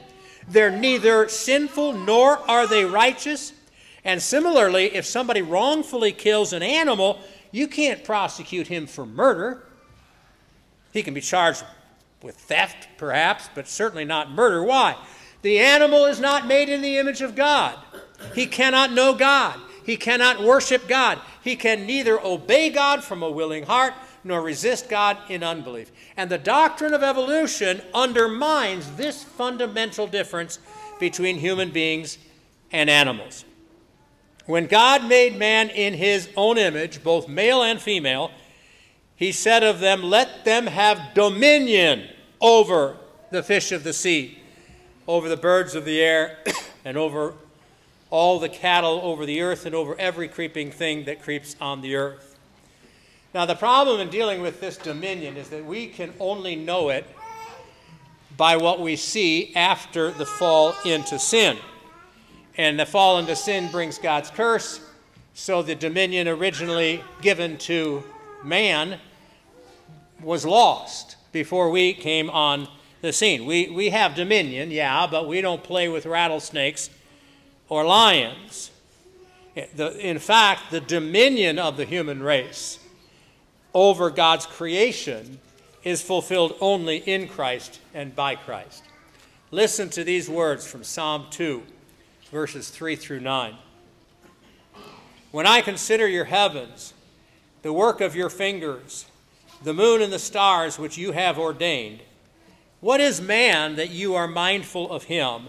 They're 0.48 0.76
neither 0.76 1.28
sinful 1.28 1.92
nor 1.92 2.38
are 2.50 2.66
they 2.66 2.84
righteous. 2.84 3.52
And 4.04 4.20
similarly, 4.20 4.94
if 4.94 5.06
somebody 5.06 5.40
wrongfully 5.40 6.12
kills 6.12 6.52
an 6.52 6.62
animal, 6.62 7.20
you 7.52 7.68
can't 7.68 8.04
prosecute 8.04 8.66
him 8.66 8.87
for 8.87 9.06
murder. 9.06 9.62
He 10.92 11.02
can 11.02 11.14
be 11.14 11.20
charged 11.20 11.64
with 12.22 12.37
theft, 12.37 12.88
perhaps, 12.98 13.48
but 13.54 13.68
certainly 13.68 14.04
not 14.04 14.30
murder. 14.30 14.62
Why? 14.62 14.96
The 15.42 15.58
animal 15.58 16.06
is 16.06 16.20
not 16.20 16.46
made 16.46 16.68
in 16.68 16.82
the 16.82 16.98
image 16.98 17.20
of 17.20 17.34
God. 17.34 17.78
He 18.34 18.46
cannot 18.46 18.92
know 18.92 19.14
God. 19.14 19.60
He 19.84 19.96
cannot 19.96 20.42
worship 20.42 20.88
God. 20.88 21.20
He 21.42 21.56
can 21.56 21.86
neither 21.86 22.18
obey 22.20 22.70
God 22.70 23.04
from 23.04 23.22
a 23.22 23.30
willing 23.30 23.64
heart 23.66 23.94
nor 24.24 24.40
resist 24.40 24.88
God 24.88 25.18
in 25.28 25.42
unbelief. 25.42 25.92
And 26.16 26.30
the 26.30 26.38
doctrine 26.38 26.94
of 26.94 27.02
evolution 27.02 27.82
undermines 27.92 28.90
this 28.92 29.22
fundamental 29.22 30.06
difference 30.06 30.58
between 30.98 31.36
human 31.36 31.70
beings 31.70 32.18
and 32.72 32.88
animals. 32.88 33.44
When 34.46 34.66
God 34.66 35.06
made 35.06 35.36
man 35.36 35.70
in 35.70 35.94
his 35.94 36.28
own 36.36 36.58
image, 36.58 37.02
both 37.02 37.28
male 37.28 37.62
and 37.62 37.80
female, 37.80 38.30
he 39.16 39.32
said 39.32 39.62
of 39.62 39.80
them, 39.80 40.02
Let 40.02 40.44
them 40.44 40.66
have 40.66 41.14
dominion 41.14 42.08
over 42.40 42.96
the 43.30 43.42
fish 43.42 43.72
of 43.72 43.84
the 43.84 43.92
sea, 43.92 44.38
over 45.06 45.28
the 45.28 45.36
birds 45.36 45.74
of 45.74 45.84
the 45.84 46.00
air, 46.00 46.38
and 46.84 46.96
over 46.96 47.34
all 48.14 48.38
the 48.38 48.48
cattle 48.48 49.00
over 49.03 49.27
the 49.27 49.42
earth, 49.42 49.66
and 49.66 49.74
over 49.74 49.98
every 49.98 50.29
creeping 50.29 50.70
thing 50.70 51.05
that 51.07 51.20
creeps 51.20 51.57
on 51.61 51.81
the 51.81 51.96
earth. 51.96 52.38
Now, 53.35 53.44
the 53.44 53.57
problem 53.57 54.00
in 54.00 54.09
dealing 54.09 54.40
with 54.40 54.61
this 54.61 54.77
dominion 54.77 55.37
is 55.37 55.48
that 55.48 55.64
we 55.64 55.88
can 55.88 56.14
only 56.20 56.55
know 56.55 56.90
it 56.90 57.05
by 58.37 58.57
what 58.57 58.81
we 58.81 58.94
see 58.94 59.53
after 59.57 60.12
the 60.12 60.24
fall 60.24 60.77
into 60.85 61.18
sin. 61.18 61.59
And 62.57 62.79
the 62.79 62.87
fall 62.87 63.18
into 63.18 63.35
sin 63.35 63.68
brings 63.72 63.98
God's 63.98 64.31
curse. 64.31 64.81
So 65.35 65.62
the 65.62 65.74
dominion 65.74 66.29
originally 66.29 67.03
given 67.20 67.59
to 67.59 68.05
man 68.44 69.00
was 70.22 70.46
lost 70.46 71.16
before 71.33 71.68
we 71.68 71.94
came 71.94 72.31
on 72.31 72.68
the 73.00 73.12
scene. 73.12 73.44
We, 73.44 73.70
we 73.70 73.90
have 73.90 74.14
dominion, 74.14 74.70
yeah, 74.70 75.09
but 75.11 75.27
we 75.27 75.40
don't 75.40 75.64
play 75.64 75.88
with 75.88 76.07
rattlesnakes 76.07 76.90
or 77.68 77.85
lions. 77.85 78.70
Eh, 79.57 79.66
in 79.98 80.18
fact, 80.18 80.70
the 80.70 80.81
dominion 80.81 81.59
of 81.59 81.77
the 81.77 81.85
human 81.85 82.22
race 82.22 82.79
over 83.72 84.11
God's 84.11 84.46
creation 84.46 85.38
is 85.83 86.00
fulfilled 86.00 86.57
only 86.61 86.98
in 86.98 87.29
Christ 87.29 87.81
and 87.92 88.14
by 88.14 88.37
Christ. 88.37 88.85
Listen 89.50 89.90
to 89.90 90.05
these 90.05 90.29
words 90.29 90.66
from 90.66 90.83
Psalm 90.83 91.27
2, 91.31 91.62
verses 92.31 92.70
3 92.70 92.96
through 92.96 93.20
9. 93.20 93.55
When 95.31 95.46
I 95.46 95.61
consider 95.61 96.09
your 96.09 96.24
heavens, 96.24 96.94
the 97.62 97.72
work 97.72 98.00
of 98.00 98.16
your 98.16 98.31
fingers, 98.31 99.07
the 99.62 99.74
moon 99.74 100.00
and 100.00 100.12
the 100.12 100.18
stars 100.18 100.79
which 100.79 100.96
you 100.96 101.12
have 101.12 101.38
ordained, 101.38 102.00
what 102.81 103.00
is 103.00 103.20
man 103.20 103.77
that 103.77 103.90
you 103.90 104.14
are 104.14 104.29
mindful 104.29 104.90
of 104.90 105.05
him, 105.05 105.48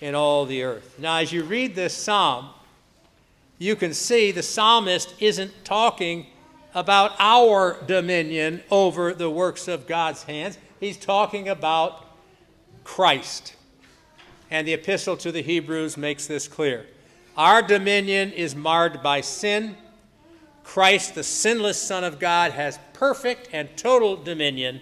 in 0.00 0.14
all 0.14 0.46
the 0.46 0.62
earth. 0.62 0.94
Now, 0.98 1.16
as 1.16 1.32
you 1.32 1.42
read 1.42 1.74
this 1.74 1.94
psalm, 1.94 2.50
you 3.58 3.74
can 3.74 3.92
see 3.92 4.30
the 4.30 4.42
psalmist 4.42 5.14
isn't 5.18 5.64
talking 5.64 6.26
about 6.74 7.12
our 7.18 7.76
dominion 7.86 8.62
over 8.70 9.12
the 9.12 9.30
works 9.30 9.66
of 9.66 9.86
God's 9.86 10.22
hands. 10.22 10.58
He's 10.78 10.96
talking 10.96 11.48
about 11.48 12.06
Christ. 12.84 13.56
And 14.50 14.66
the 14.66 14.74
epistle 14.74 15.16
to 15.18 15.32
the 15.32 15.42
Hebrews 15.42 15.96
makes 15.96 16.26
this 16.26 16.46
clear. 16.46 16.86
Our 17.36 17.62
dominion 17.62 18.32
is 18.32 18.54
marred 18.54 19.02
by 19.02 19.20
sin. 19.20 19.76
Christ, 20.62 21.14
the 21.14 21.24
sinless 21.24 21.80
Son 21.80 22.04
of 22.04 22.18
God, 22.18 22.52
has 22.52 22.78
perfect 22.92 23.48
and 23.52 23.68
total 23.76 24.16
dominion. 24.16 24.80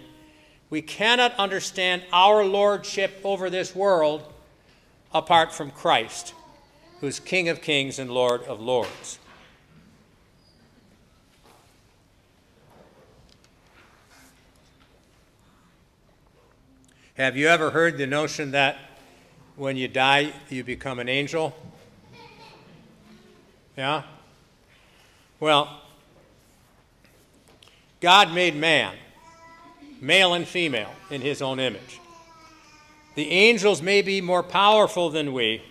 We 0.69 0.81
cannot 0.81 1.33
understand 1.35 2.03
our 2.11 2.43
lordship 2.43 3.19
over 3.23 3.49
this 3.49 3.75
world 3.75 4.33
apart 5.13 5.51
from 5.53 5.71
Christ, 5.71 6.33
who's 7.01 7.19
King 7.19 7.49
of 7.49 7.61
kings 7.61 7.99
and 7.99 8.11
Lord 8.11 8.43
of 8.43 8.59
lords. 8.59 9.19
Have 17.15 17.35
you 17.35 17.47
ever 17.47 17.71
heard 17.71 17.97
the 17.97 18.05
notion 18.05 18.51
that 18.51 18.77
when 19.55 19.75
you 19.75 19.87
die, 19.87 20.33
you 20.49 20.63
become 20.63 20.99
an 20.99 21.09
angel? 21.09 21.55
Yeah? 23.75 24.03
Well, 25.39 25.81
God 28.01 28.33
made 28.33 28.55
man, 28.55 28.95
male 29.99 30.35
and 30.35 30.47
female, 30.47 30.91
in 31.09 31.21
his 31.21 31.41
own 31.41 31.59
image. 31.59 31.99
The 33.17 33.31
angels 33.31 33.81
may 33.81 34.03
be 34.03 34.21
more 34.21 34.43
powerful 34.43 35.09
than 35.09 35.33
we, 35.33 35.63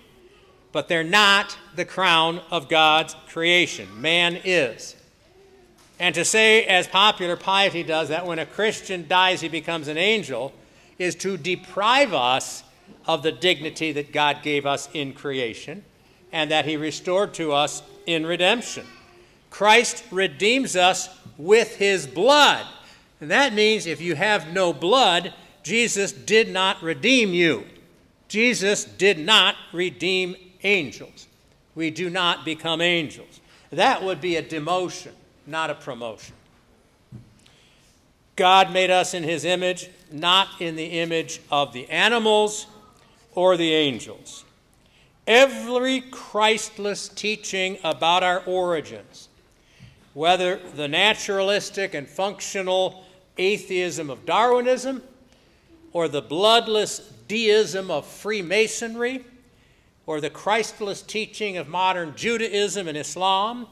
but 0.72 0.88
they're 0.88 1.04
not 1.04 1.56
the 1.76 1.84
crown 1.84 2.40
of 2.50 2.68
God's 2.68 3.14
creation. 3.28 3.88
Man 4.00 4.40
is. 4.42 4.96
And 6.00 6.12
to 6.16 6.24
say, 6.24 6.64
as 6.64 6.88
popular 6.88 7.36
piety 7.36 7.84
does, 7.84 8.08
that 8.08 8.26
when 8.26 8.40
a 8.40 8.46
Christian 8.46 9.06
dies, 9.06 9.42
he 9.42 9.48
becomes 9.48 9.86
an 9.86 9.96
angel 9.96 10.54
is 10.98 11.14
to 11.14 11.36
deprive 11.36 12.12
us 12.12 12.64
of 13.06 13.22
the 13.22 13.30
dignity 13.30 13.92
that 13.92 14.10
God 14.10 14.42
gave 14.42 14.66
us 14.66 14.88
in 14.92 15.12
creation 15.12 15.84
and 16.32 16.50
that 16.50 16.64
He 16.64 16.76
restored 16.76 17.32
to 17.34 17.52
us 17.52 17.80
in 18.06 18.26
redemption. 18.26 18.84
Christ 19.50 20.02
redeems 20.10 20.74
us 20.74 21.08
with 21.38 21.76
His 21.76 22.08
blood. 22.08 22.66
And 23.20 23.30
that 23.30 23.54
means 23.54 23.86
if 23.86 24.00
you 24.00 24.16
have 24.16 24.52
no 24.52 24.72
blood, 24.72 25.32
Jesus 25.66 26.12
did 26.12 26.48
not 26.48 26.80
redeem 26.80 27.34
you. 27.34 27.64
Jesus 28.28 28.84
did 28.84 29.18
not 29.18 29.56
redeem 29.72 30.36
angels. 30.62 31.26
We 31.74 31.90
do 31.90 32.08
not 32.08 32.44
become 32.44 32.80
angels. 32.80 33.40
That 33.72 34.04
would 34.04 34.20
be 34.20 34.36
a 34.36 34.44
demotion, 34.44 35.10
not 35.44 35.70
a 35.70 35.74
promotion. 35.74 36.36
God 38.36 38.72
made 38.72 38.92
us 38.92 39.12
in 39.12 39.24
his 39.24 39.44
image, 39.44 39.90
not 40.12 40.46
in 40.60 40.76
the 40.76 41.00
image 41.00 41.40
of 41.50 41.72
the 41.72 41.90
animals 41.90 42.68
or 43.34 43.56
the 43.56 43.74
angels. 43.74 44.44
Every 45.26 46.00
Christless 46.00 47.08
teaching 47.08 47.76
about 47.82 48.22
our 48.22 48.44
origins, 48.46 49.28
whether 50.14 50.60
the 50.76 50.86
naturalistic 50.86 51.92
and 51.92 52.08
functional 52.08 53.04
atheism 53.36 54.10
of 54.10 54.24
Darwinism 54.24 55.02
or 55.92 56.08
the 56.08 56.22
bloodless 56.22 56.98
deism 57.28 57.90
of 57.90 58.06
Freemasonry 58.06 59.24
or 60.06 60.20
the 60.20 60.30
Christless 60.30 61.02
teaching 61.02 61.56
of 61.56 61.68
modern 61.68 62.14
Judaism 62.14 62.88
and 62.88 62.96
Islam 62.96 63.66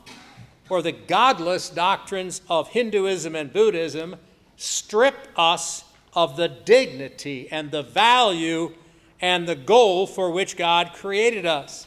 or 0.68 0.82
the 0.82 0.92
godless 0.92 1.68
doctrines 1.68 2.40
of 2.48 2.68
Hinduism 2.68 3.36
and 3.36 3.52
Buddhism 3.52 4.16
strip 4.56 5.28
us 5.36 5.84
of 6.14 6.36
the 6.36 6.48
dignity 6.48 7.48
and 7.50 7.70
the 7.70 7.82
value 7.82 8.72
and 9.20 9.48
the 9.48 9.56
goal 9.56 10.06
for 10.06 10.30
which 10.30 10.56
God 10.56 10.92
created 10.92 11.46
us. 11.46 11.86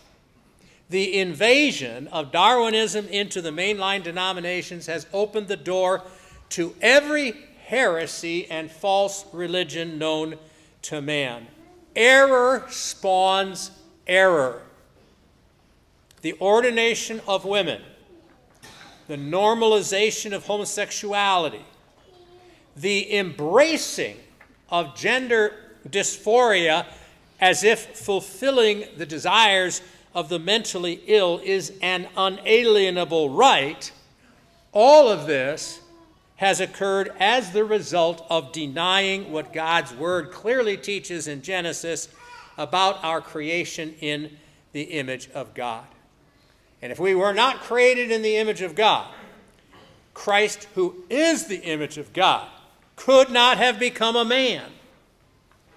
The 0.89 1.19
invasion 1.19 2.07
of 2.07 2.31
Darwinism 2.31 3.07
into 3.07 3.41
the 3.41 3.49
mainline 3.51 4.03
denominations 4.03 4.87
has 4.87 5.05
opened 5.11 5.47
the 5.47 5.57
door 5.57 6.03
to 6.49 6.73
every 6.81 7.33
heresy 7.67 8.49
and 8.49 8.71
false 8.71 9.25
religion 9.34 9.97
known 9.99 10.36
to 10.82 11.01
man. 11.01 11.45
Error 11.97 12.65
spawns 12.69 13.71
error. 14.08 14.62
The 16.21 16.34
ordination 16.39 17.19
of 17.27 17.43
women, 17.43 17.82
the 19.10 19.17
normalization 19.17 20.34
of 20.34 20.45
homosexuality, 20.45 21.65
the 22.77 23.13
embracing 23.17 24.15
of 24.69 24.95
gender 24.95 25.53
dysphoria 25.89 26.86
as 27.41 27.65
if 27.65 27.97
fulfilling 27.97 28.86
the 28.95 29.06
desires 29.06 29.82
of 30.15 30.30
the 30.30 30.39
mentally 30.39 31.01
ill 31.08 31.41
is 31.43 31.73
an 31.82 32.08
unalienable 32.15 33.30
right, 33.30 33.91
all 34.71 35.10
of 35.10 35.27
this 35.27 35.82
has 36.38 36.60
occurred 36.60 37.12
as 37.19 37.52
the 37.52 37.65
result 37.65 38.26
of 38.30 38.52
denying 38.52 39.32
what 39.32 39.54
God's 39.54 39.93
Word 39.93 40.32
clearly 40.32 40.78
teaches 40.78 41.28
in 41.28 41.41
Genesis 41.41 42.10
about 42.58 43.04
our 43.04 43.21
creation 43.21 43.95
in 44.02 44.38
the 44.71 44.84
image 44.84 45.30
of 45.32 45.54
God. 45.54 45.86
And 46.82 46.91
if 46.91 47.00
we 47.00 47.15
were 47.15 47.34
not 47.34 47.62
created 47.62 48.12
in 48.12 48.21
the 48.21 48.38
image 48.38 48.62
of 48.62 48.76
God, 48.76 49.08
Christ, 50.13 50.67
who 50.76 51.04
is 51.10 51.45
the 51.45 51.62
image 51.62 51.97
of 51.97 52.13
God, 52.13 52.47
could 52.95 53.30
not 53.30 53.58
have 53.58 53.80
become 53.80 54.15
a 54.15 54.26
man, 54.26 54.65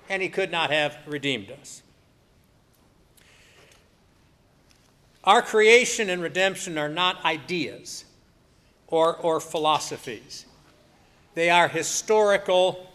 and 0.08 0.22
he 0.22 0.28
could 0.28 0.50
not 0.50 0.70
have 0.70 0.96
redeemed 1.06 1.50
us. 1.50 1.82
Our 5.24 5.42
creation 5.42 6.08
and 6.08 6.22
redemption 6.22 6.78
are 6.78 6.88
not 6.88 7.22
ideas 7.24 8.04
or, 8.88 9.16
or 9.16 9.40
philosophies, 9.40 10.46
they 11.34 11.50
are 11.50 11.68
historical 11.68 12.86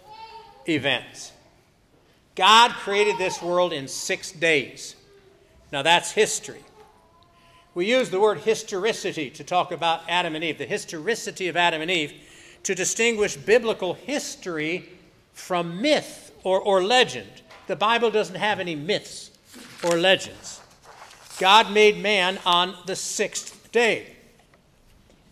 events. 0.68 1.32
God 2.36 2.72
created 2.72 3.18
this 3.18 3.42
world 3.42 3.72
in 3.72 3.88
six 3.88 4.32
days. 4.32 4.96
Now, 5.72 5.82
that's 5.82 6.12
history. 6.12 6.64
We 7.74 7.88
use 7.88 8.10
the 8.10 8.20
word 8.20 8.40
historicity 8.40 9.30
to 9.32 9.44
talk 9.44 9.72
about 9.72 10.02
Adam 10.08 10.36
and 10.36 10.44
Eve, 10.44 10.58
the 10.58 10.66
historicity 10.66 11.48
of 11.48 11.58
Adam 11.58 11.82
and 11.82 11.92
Eve 11.92 12.14
to 12.64 12.74
distinguish 12.74 13.36
biblical 13.36 13.94
history 13.94 14.90
from 15.34 15.82
myth 15.82 16.32
or, 16.44 16.60
or 16.60 16.84
legend. 16.84 17.30
The 17.68 17.76
Bible 17.76 18.12
doesn't 18.12 18.36
have 18.36 18.60
any 18.60 18.76
myths 18.76 19.32
or 19.84 19.98
legends. 19.98 20.62
God 21.38 21.72
made 21.72 21.98
man 21.98 22.40
on 22.46 22.76
the 22.86 22.96
sixth 22.96 23.72
day. 23.72 24.16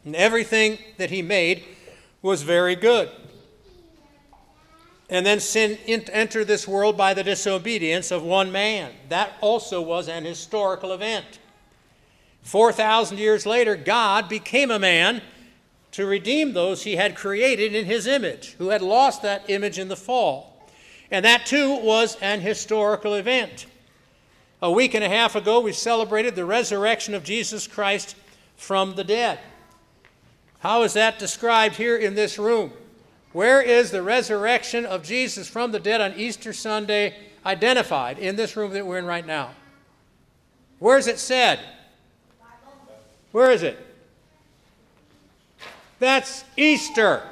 And 0.06 0.16
everything 0.16 0.78
that 0.98 1.10
he 1.10 1.22
made 1.22 1.64
was 2.24 2.42
very 2.42 2.76
good. 2.76 3.12
And 5.10 5.24
then 5.24 5.40
sin 5.40 5.78
entered 5.86 6.48
this 6.48 6.68
world 6.68 6.98
by 6.98 7.14
the 7.14 7.24
disobedience 7.24 8.10
of 8.10 8.24
one 8.24 8.52
man. 8.52 8.92
That 9.10 9.34
also 9.42 9.82
was 9.82 10.10
an 10.10 10.24
historical 10.24 10.94
event. 10.94 11.40
4,000 12.42 13.20
years 13.20 13.46
later, 13.46 13.76
God 13.76 14.28
became 14.28 14.72
a 14.72 14.80
man 14.80 15.22
to 15.92 16.08
redeem 16.08 16.54
those 16.54 16.84
he 16.84 16.96
had 16.96 17.16
created 17.16 17.76
in 17.76 17.86
his 17.86 18.08
image, 18.08 18.56
who 18.58 18.70
had 18.70 18.82
lost 18.82 19.22
that 19.22 19.48
image 19.50 19.78
in 19.78 19.90
the 19.90 19.96
fall. 19.96 20.68
And 21.12 21.24
that 21.26 21.46
too 21.46 21.76
was 21.76 22.16
an 22.22 22.42
historical 22.42 23.14
event. 23.14 23.68
A 24.62 24.72
week 24.72 24.96
and 24.96 25.04
a 25.04 25.10
half 25.10 25.36
ago, 25.36 25.60
we 25.60 25.74
celebrated 25.74 26.36
the 26.36 26.46
resurrection 26.46 27.14
of 27.14 27.24
Jesus 27.24 27.68
Christ 27.68 28.16
from 28.56 28.96
the 28.96 29.04
dead. 29.04 29.40
How 30.64 30.84
is 30.84 30.94
that 30.94 31.20
described 31.20 31.76
here 31.76 31.98
in 31.98 32.16
this 32.16 32.40
room? 32.40 32.72
Where 33.34 33.62
is 33.62 33.92
the 33.92 34.02
resurrection 34.02 34.86
of 34.86 35.04
Jesus 35.04 35.46
from 35.46 35.74
the 35.74 35.80
dead 35.80 36.00
on 36.00 36.14
Easter 36.16 36.54
Sunday 36.54 37.16
identified 37.46 38.18
in 38.18 38.38
this 38.38 38.56
room 38.56 38.72
that 38.72 38.88
we're 38.88 38.98
in 38.98 39.06
right 39.06 39.28
now? 39.28 39.52
Where 40.80 40.98
is 40.98 41.08
it 41.08 41.20
said? 41.20 41.60
Where 43.34 43.52
is 43.52 43.62
it? 43.62 43.78
That's 46.00 46.46
Easter. 46.56 47.24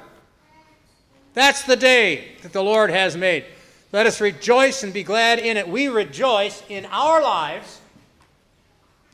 That's 1.33 1.63
the 1.63 1.77
day 1.77 2.33
that 2.41 2.51
the 2.51 2.61
Lord 2.61 2.89
has 2.89 3.15
made. 3.15 3.45
Let 3.93 4.07
us 4.07 4.19
rejoice 4.19 4.83
and 4.83 4.91
be 4.91 5.03
glad 5.03 5.39
in 5.39 5.55
it. 5.55 5.69
We 5.69 5.87
rejoice 5.87 6.63
in 6.67 6.85
our 6.87 7.23
lives 7.23 7.79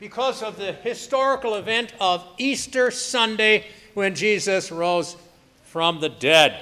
because 0.00 0.42
of 0.42 0.56
the 0.56 0.72
historical 0.72 1.54
event 1.54 1.92
of 2.00 2.26
Easter 2.36 2.90
Sunday 2.90 3.66
when 3.98 4.14
Jesus 4.14 4.70
rose 4.70 5.16
from 5.64 5.98
the 5.98 6.08
dead. 6.08 6.56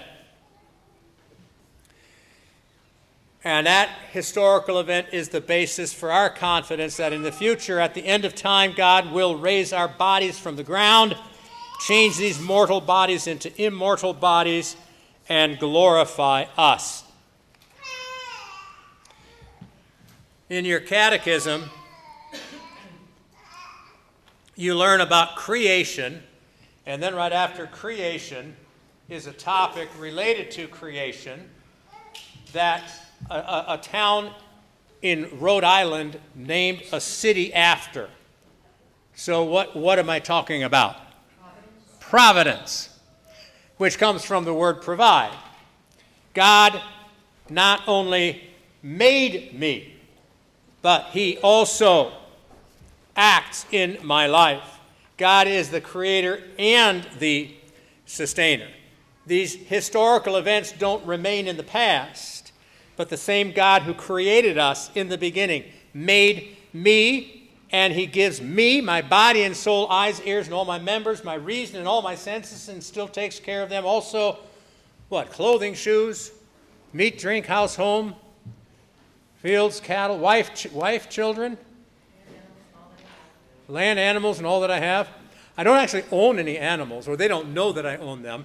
And 3.45 3.67
that 3.67 3.91
historical 4.11 4.81
event 4.81 5.09
is 5.13 5.29
the 5.29 5.43
basis 5.43 5.93
for 5.93 6.11
our 6.11 6.31
confidence 6.31 6.97
that 6.97 7.13
in 7.13 7.23
the 7.23 7.31
future, 7.31 7.79
at 7.79 7.93
the 7.93 8.07
end 8.07 8.25
of 8.25 8.35
time, 8.35 8.73
God 8.75 9.13
will 9.13 9.37
raise 9.37 9.75
our 9.75 9.87
bodies 9.87 10.39
from 10.39 10.57
the 10.57 10.65
ground, 10.65 11.15
change 11.87 12.17
these 12.17 12.41
mortal 12.41 12.81
bodies 12.81 13.27
into 13.27 13.53
immortal 13.63 14.15
bodies, 14.15 14.75
and 15.29 15.59
glorify 15.59 16.47
us. 16.57 17.05
In 20.49 20.65
your 20.65 20.81
catechism, 20.81 21.65
you 24.57 24.75
learn 24.75 25.03
about 25.03 25.37
creation, 25.37 26.23
and 26.87 27.03
then 27.03 27.15
right 27.15 27.33
after 27.33 27.67
creation 27.67 28.57
is 29.09 29.27
a 29.27 29.33
topic 29.33 29.89
related 29.99 30.51
to 30.53 30.69
creation 30.69 31.51
that 32.53 32.83
a, 33.31 33.35
a, 33.35 33.65
a 33.71 33.79
town 33.79 34.33
in 35.03 35.29
Rhode 35.39 35.65
Island 35.65 36.19
named 36.35 36.85
a 36.93 37.01
city 37.01 37.53
after. 37.53 38.09
So, 39.15 39.45
what, 39.45 39.77
what 39.77 39.99
am 39.99 40.11
I 40.11 40.21
talking 40.21 40.63
about? 40.63 40.97
Providence. 42.01 42.01
Providence, 42.01 42.99
which 43.79 43.99
comes 43.99 44.25
from 44.25 44.45
the 44.45 44.55
word 44.55 44.83
provide. 44.83 45.33
God 46.35 46.81
not 47.49 47.83
only 47.87 48.43
made 48.83 49.59
me, 49.59 49.95
but 50.83 51.07
He 51.13 51.39
also 51.39 52.13
acts 53.17 53.67
in 53.73 53.99
my 54.03 54.27
life. 54.27 54.76
God 55.17 55.47
is 55.49 55.71
the 55.71 55.81
creator 55.81 56.43
and 56.59 57.07
the 57.19 57.55
sustainer. 58.05 58.69
These 59.27 59.55
historical 59.55 60.37
events 60.37 60.73
don't 60.73 61.05
remain 61.07 61.49
in 61.49 61.57
the 61.57 61.63
past 61.63 62.47
but 62.97 63.11
the 63.11 63.17
same 63.17 63.53
God 63.53 63.83
who 63.83 63.95
created 63.95 64.59
us 64.59 64.91
in 64.95 65.09
the 65.09 65.19
beginning 65.19 65.65
made 65.93 66.57
me, 66.73 67.51
and 67.71 67.93
He 67.93 68.07
gives 68.07 68.41
me, 68.41 68.81
my 68.81 69.03
body 69.03 69.43
and 69.43 69.55
soul, 69.57 69.89
eyes, 69.91 70.21
ears, 70.23 70.47
and 70.47 70.55
all 70.55 70.65
my 70.65 70.79
members, 70.79 71.23
my 71.23 71.35
reason 71.35 71.77
and 71.79 71.87
all 71.87 72.03
my 72.03 72.15
senses, 72.15 72.69
and 72.69 72.83
still 72.83 73.07
takes 73.07 73.39
care 73.39 73.63
of 73.63 73.69
them. 73.69 73.85
Also, 73.85 74.39
what? 75.09 75.31
Clothing, 75.31 75.75
shoes, 75.75 76.33
meat, 76.93 77.19
drink, 77.19 77.47
house, 77.47 77.77
home, 77.77 78.15
fields, 79.37 79.79
cattle, 79.79 80.19
wife, 80.19 80.55
ch- 80.55 80.73
wife 80.73 81.09
children, 81.11 81.59
land, 83.69 83.99
animals, 83.99 84.39
and 84.39 84.47
all 84.47 84.61
that 84.61 84.71
I 84.71 84.81
have. 84.81 85.09
I 85.57 85.65
don't 85.65 85.79
actually 85.79 86.05
own 86.11 86.39
any 86.39 86.59
animals, 86.59 87.09
or 87.09 87.17
they 87.17 87.29
don't 87.29 87.55
know 87.55 87.73
that 87.73 87.87
I 87.87 87.97
own 87.97 88.23
them. 88.23 88.45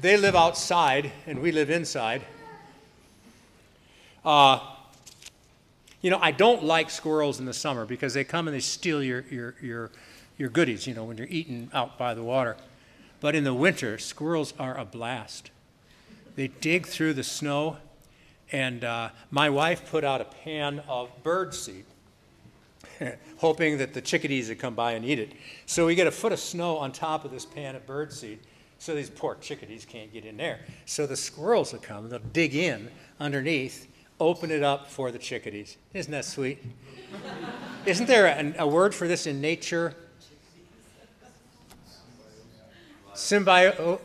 They 0.00 0.16
live 0.16 0.36
outside, 0.36 1.10
and 1.26 1.40
we 1.40 1.50
live 1.50 1.70
inside. 1.70 2.22
Uh, 4.24 4.60
you 6.00 6.10
know, 6.10 6.18
I 6.20 6.30
don't 6.30 6.62
like 6.62 6.90
squirrels 6.90 7.40
in 7.40 7.46
the 7.46 7.52
summer 7.52 7.84
because 7.84 8.14
they 8.14 8.22
come 8.22 8.46
and 8.46 8.54
they 8.54 8.60
steal 8.60 9.02
your, 9.02 9.24
your, 9.30 9.54
your, 9.60 9.90
your 10.36 10.48
goodies, 10.48 10.86
you 10.86 10.94
know, 10.94 11.04
when 11.04 11.18
you're 11.18 11.26
eating 11.28 11.70
out 11.74 11.98
by 11.98 12.14
the 12.14 12.22
water. 12.22 12.56
But 13.20 13.34
in 13.34 13.42
the 13.42 13.54
winter, 13.54 13.98
squirrels 13.98 14.54
are 14.58 14.78
a 14.78 14.84
blast. 14.84 15.50
They 16.36 16.46
dig 16.46 16.86
through 16.86 17.14
the 17.14 17.24
snow, 17.24 17.78
and 18.52 18.84
uh, 18.84 19.08
my 19.32 19.50
wife 19.50 19.90
put 19.90 20.04
out 20.04 20.20
a 20.20 20.24
pan 20.24 20.82
of 20.86 21.10
bird 21.24 21.52
seed, 21.52 21.84
hoping 23.36 23.78
that 23.78 23.94
the 23.94 24.00
chickadees 24.00 24.48
would 24.48 24.58
come 24.58 24.74
by 24.74 24.92
and 24.92 25.04
eat 25.04 25.18
it. 25.18 25.32
So 25.66 25.86
we 25.86 25.94
get 25.94 26.06
a 26.06 26.10
foot 26.10 26.32
of 26.32 26.40
snow 26.40 26.76
on 26.76 26.92
top 26.92 27.24
of 27.24 27.30
this 27.30 27.44
pan 27.44 27.76
of 27.76 27.86
birdseed, 27.86 28.38
so 28.78 28.94
these 28.94 29.10
poor 29.10 29.36
chickadees 29.36 29.84
can't 29.84 30.12
get 30.12 30.24
in 30.24 30.36
there. 30.36 30.60
So 30.86 31.06
the 31.06 31.16
squirrels 31.16 31.72
will 31.72 31.80
come, 31.80 32.08
they'll 32.08 32.18
dig 32.18 32.54
in 32.54 32.90
underneath, 33.20 33.86
open 34.20 34.50
it 34.50 34.62
up 34.62 34.90
for 34.90 35.10
the 35.10 35.18
chickadees. 35.18 35.76
Isn't 35.94 36.12
that 36.12 36.24
sweet? 36.24 36.62
Isn't 37.86 38.06
there 38.06 38.26
a, 38.26 38.62
a 38.62 38.66
word 38.66 38.94
for 38.94 39.08
this 39.08 39.26
in 39.26 39.40
nature? 39.40 39.94
Symbio- 43.14 44.00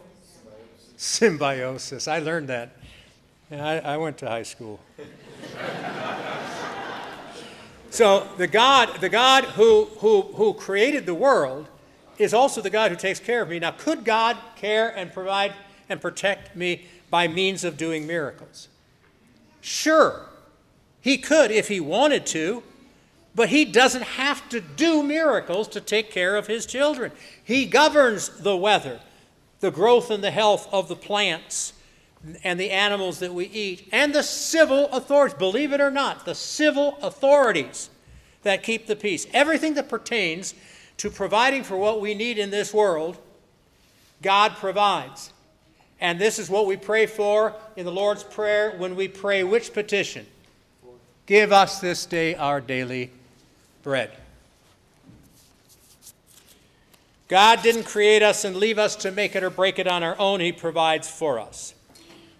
symbiosis. 0.98 2.08
I 2.08 2.20
learned 2.20 2.48
that. 2.50 2.78
I, 3.52 3.80
I 3.80 3.98
went 3.98 4.18
to 4.20 4.28
high 4.28 4.44
school. 4.44 4.80
so 7.94 8.28
the 8.38 8.48
God, 8.48 9.02
the 9.02 9.10
God 9.10 9.44
who, 9.44 9.86
who, 10.00 10.24
who 10.24 10.56
created 10.56 11.06
the 11.06 11.14
world 11.14 11.68
is 12.18 12.34
also 12.34 12.60
the 12.60 12.72
God 12.72 12.90
who 12.90 12.98
takes 12.98 13.20
care 13.20 13.44
of 13.44 13.50
me. 13.50 13.60
Now, 13.60 13.70
could 13.70 14.04
God 14.04 14.36
care 14.56 14.90
and 14.90 15.14
provide 15.14 15.54
and 15.88 16.02
protect 16.02 16.56
me 16.56 16.88
by 17.12 17.28
means 17.28 17.64
of 17.64 17.78
doing 17.78 18.08
miracles? 18.08 18.68
Sure, 19.62 20.26
he 21.02 21.20
could 21.20 21.52
if 21.52 21.68
he 21.68 21.80
wanted 21.80 22.26
to, 22.26 22.64
but 23.36 23.50
he 23.50 23.64
doesn't 23.64 24.02
have 24.02 24.50
to 24.50 24.60
do 24.60 25.04
miracles 25.04 25.68
to 25.68 25.80
take 25.80 26.10
care 26.10 26.36
of 26.36 26.48
his 26.48 26.66
children. 26.66 27.12
He 27.44 27.68
governs 27.68 28.30
the 28.30 28.58
weather, 28.58 29.02
the 29.60 29.70
growth 29.70 30.10
and 30.10 30.24
the 30.24 30.32
health 30.32 30.68
of 30.74 30.88
the 30.88 30.96
plants 30.96 31.74
and 32.44 32.60
the 32.60 32.72
animals 32.72 33.20
that 33.20 33.34
we 33.34 33.46
eat, 33.46 33.90
and 33.92 34.14
the 34.14 34.24
civil 34.24 34.90
authorities. 34.92 35.38
Believe 35.38 35.74
it 35.74 35.82
or 35.82 35.92
not, 35.92 36.26
the 36.26 36.36
civil 36.36 36.98
authorities 37.02 37.90
that 38.44 38.64
keep 38.64 38.88
the 38.88 38.96
peace. 38.96 39.28
Everything 39.34 39.74
that 39.74 39.90
pertains 39.90 40.54
to 40.98 41.10
providing 41.10 41.64
for 41.64 41.78
what 41.78 42.00
we 42.00 42.14
need 42.14 42.38
in 42.38 42.50
this 42.50 42.74
world, 42.74 43.18
God 44.22 44.56
provides. 44.56 45.34
And 46.00 46.20
this 46.20 46.40
is 46.40 46.50
what 46.50 46.66
we 46.66 46.78
pray 46.78 47.06
for 47.06 47.56
in 47.76 47.86
the 47.86 47.92
Lord's 47.92 48.24
Prayer 48.24 48.72
when 48.78 48.96
we 48.96 49.08
pray 49.08 49.44
which 49.44 49.74
petition? 49.74 50.26
Give 51.26 51.52
us 51.52 51.80
this 51.80 52.06
day 52.06 52.36
our 52.36 52.60
daily 52.60 53.12
bread. 53.84 54.12
God 57.30 57.62
didn't 57.64 57.86
create 57.86 58.22
us 58.22 58.44
and 58.46 58.58
leave 58.58 58.78
us 58.78 58.96
to 58.98 59.12
make 59.12 59.36
it 59.36 59.44
or 59.44 59.50
break 59.50 59.80
it 59.80 59.88
on 59.88 60.04
our 60.04 60.18
own. 60.20 60.40
He 60.40 60.52
provides 60.52 61.10
for 61.10 61.40
us. 61.40 61.74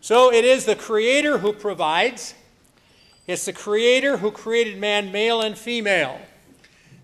So 0.04 0.34
it 0.34 0.44
is 0.44 0.66
the 0.66 0.76
Creator 0.76 1.38
who 1.38 1.54
provides. 1.54 2.34
It's 3.26 3.46
the 3.46 3.54
Creator 3.54 4.18
who 4.18 4.32
created 4.32 4.78
man, 4.78 5.14
male 5.14 5.40
and 5.40 5.58
female. 5.58 6.20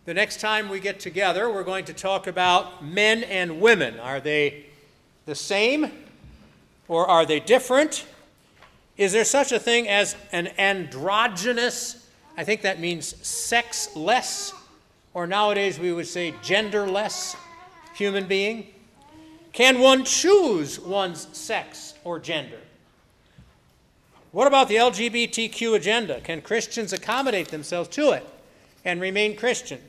The 0.03 0.13
next 0.13 0.41
time 0.41 0.67
we 0.67 0.81
get 0.81 0.99
together, 0.99 1.49
we're 1.49 1.63
going 1.63 1.85
to 1.85 1.93
talk 1.93 2.27
about 2.27 2.83
men 2.83 3.23
and 3.23 3.61
women. 3.61 3.97
Are 4.01 4.19
they 4.19 4.65
the 5.25 5.33
same? 5.33 5.93
Or 6.89 7.07
are 7.07 7.25
they 7.25 7.39
different? 7.39 8.05
Is 8.97 9.13
there 9.13 9.23
such 9.23 9.53
a 9.53 9.59
thing 9.59 9.87
as 9.87 10.17
an 10.33 10.49
androgynous? 10.57 12.05
I 12.35 12.43
think 12.43 12.63
that 12.63 12.81
means 12.81 13.15
sexless, 13.25 14.51
or 15.13 15.25
nowadays 15.25 15.79
we 15.79 15.93
would 15.93 16.07
say 16.07 16.33
genderless 16.43 17.37
human 17.95 18.27
being. 18.27 18.67
Can 19.53 19.79
one 19.79 20.03
choose 20.03 20.81
one's 20.81 21.29
sex 21.31 21.93
or 22.03 22.19
gender? 22.19 22.59
What 24.31 24.47
about 24.47 24.67
the 24.67 24.75
LGBTQ 24.75 25.75
agenda? 25.75 26.21
Can 26.21 26.41
Christians 26.41 26.93
accommodate 26.93 27.49
themselves 27.49 27.89
to 27.89 28.11
it 28.11 28.27
and 28.85 29.01
remain 29.01 29.35
Christian? 29.35 29.79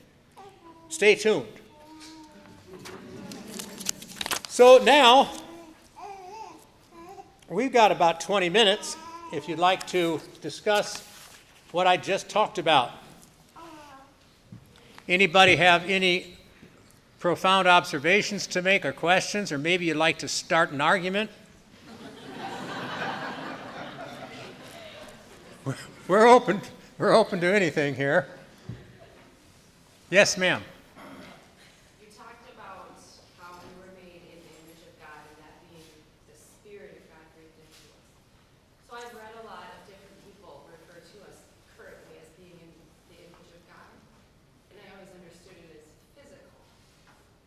Stay 0.89 1.15
tuned. 1.15 1.47
So 4.49 4.79
now, 4.79 5.31
We've 7.51 7.73
got 7.73 7.91
about 7.91 8.21
20 8.21 8.47
minutes 8.47 8.95
if 9.33 9.49
you'd 9.49 9.59
like 9.59 9.85
to 9.87 10.21
discuss 10.39 11.05
what 11.73 11.85
I 11.85 11.97
just 11.97 12.29
talked 12.29 12.57
about. 12.57 12.91
Anybody 15.09 15.57
have 15.57 15.89
any 15.89 16.37
profound 17.19 17.67
observations 17.67 18.47
to 18.47 18.61
make 18.61 18.85
or 18.85 18.93
questions, 18.93 19.51
or 19.51 19.57
maybe 19.57 19.83
you'd 19.83 19.97
like 19.97 20.19
to 20.19 20.29
start 20.29 20.71
an 20.71 20.79
argument. 20.79 21.29
We're- 25.65 26.29
open, 26.29 26.61
we're 26.97 27.13
open 27.13 27.39
to 27.41 27.47
anything 27.47 27.95
here. 27.95 28.27
Yes, 30.09 30.37
ma'am. 30.37 30.61
You 32.01 32.07
talked 32.11 32.49
about 32.51 32.91
how 33.39 33.55
we 33.61 33.69
were 33.79 33.93
made 33.95 34.19
in 34.27 34.41
the 34.41 34.51
image 34.59 34.83
of 34.83 34.93
God 34.99 35.21
and 35.23 35.37
that 35.45 35.55
being 35.69 35.85
the 36.27 36.35
spirit 36.35 36.99
of 36.99 37.03
God 37.13 37.23
breathed 37.37 37.55
into 37.63 37.93
us. 37.95 38.03
So 38.89 38.91
I've 38.97 39.13
read 39.15 39.31
a 39.39 39.45
lot 39.47 39.69
of 39.71 39.79
different 39.87 40.17
people 40.25 40.65
refer 40.67 40.99
to 40.99 41.15
us 41.29 41.37
currently 41.77 42.19
as 42.19 42.27
being 42.35 42.57
in 42.59 42.71
the 43.13 43.17
image 43.23 43.49
of 43.55 43.61
God. 43.71 43.87
And 44.73 44.81
I 44.83 44.85
always 44.97 45.13
understood 45.15 45.55
it 45.61 45.79
as 45.79 45.87
physical. 46.17 46.51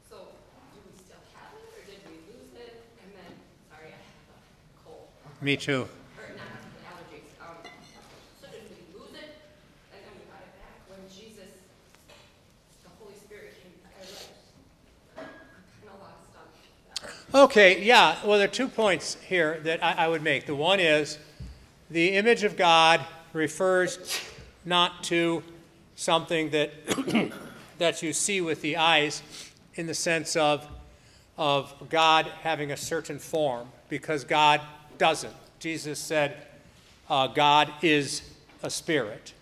So 0.09 0.33
do 0.73 0.79
we 0.89 0.95
still 0.97 1.21
have 1.37 1.53
it 1.59 1.67
or 1.69 1.83
did 1.85 2.01
we 2.09 2.17
lose 2.33 2.55
it? 2.57 2.81
And 3.05 3.11
then, 3.13 3.33
sorry, 3.69 3.93
I 3.93 3.99
have 4.01 4.25
a 4.33 4.39
cold, 4.87 5.11
Me 5.45 5.59
too. 5.61 5.85
or 6.17 6.33
not 6.33 6.49
allergies. 6.89 7.29
Um, 7.45 7.61
so 8.41 8.49
did 8.49 8.65
we 8.73 8.81
lose 8.97 9.13
it 9.13 9.37
and 9.93 10.01
then 10.01 10.13
we 10.17 10.25
got 10.33 10.41
it 10.41 10.53
back 10.57 10.81
when 10.89 11.05
Jesus, 11.13 11.53
the 12.81 12.91
Holy 12.97 13.13
Spirit 13.21 13.53
came 13.61 13.77
back? 13.85 13.93
I 14.01 15.21
like, 15.21 15.29
I'm 15.29 15.65
kind 15.85 15.93
of 15.93 16.01
lost 16.01 16.33
on 16.41 16.49
that. 16.49 17.13
Okay, 17.35 17.83
yeah. 17.83 18.17
Well, 18.25 18.39
there 18.39 18.47
are 18.47 18.51
two 18.51 18.69
points 18.69 19.17
here 19.27 19.59
that 19.65 19.83
I, 19.83 20.05
I 20.05 20.09
would 20.09 20.23
make. 20.23 20.47
The 20.47 20.55
one 20.55 20.79
is 20.79 21.19
the 21.91 22.11
image 22.11 22.45
of 22.45 22.57
God 22.57 23.05
refers 23.33 24.21
not 24.65 25.03
to 25.05 25.43
something 25.97 26.51
that 26.51 26.71
that 27.79 28.05
you 28.05 28.13
see 28.13 28.41
with 28.41 28.63
the 28.63 28.77
eyes 28.77 29.21
in 29.75 29.89
the 29.89 29.95
sense 29.95 30.37
of 30.37 30.65
of 31.37 31.75
God 31.91 32.27
having 32.43 32.71
a 32.71 32.77
certain 32.77 33.19
form, 33.19 33.67
because 33.89 34.23
God 34.23 34.61
doesn't. 34.97 35.35
Jesus 35.59 35.99
said, 35.99 36.37
uh, 37.11 37.27
"God 37.27 37.69
is 37.83 38.23
a 38.63 38.71
spirit," 38.71 39.33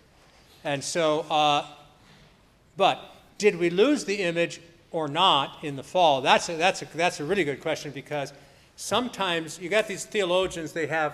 and 0.63 0.83
so. 0.83 1.27
Uh, 1.29 1.67
but 2.75 3.13
did 3.37 3.57
we 3.57 3.69
lose 3.69 4.05
the 4.05 4.23
image 4.23 4.61
or 4.93 5.09
not 5.09 5.57
in 5.61 5.75
the 5.75 5.83
fall? 5.83 6.21
That's 6.21 6.47
a, 6.47 6.55
that's 6.55 6.81
a, 6.81 6.85
that's 6.95 7.19
a 7.19 7.25
really 7.25 7.43
good 7.43 7.59
question 7.59 7.91
because 7.91 8.31
sometimes 8.77 9.59
you 9.59 9.67
got 9.67 9.87
these 9.87 10.05
theologians, 10.05 10.71
they 10.71 10.87
have 10.87 11.13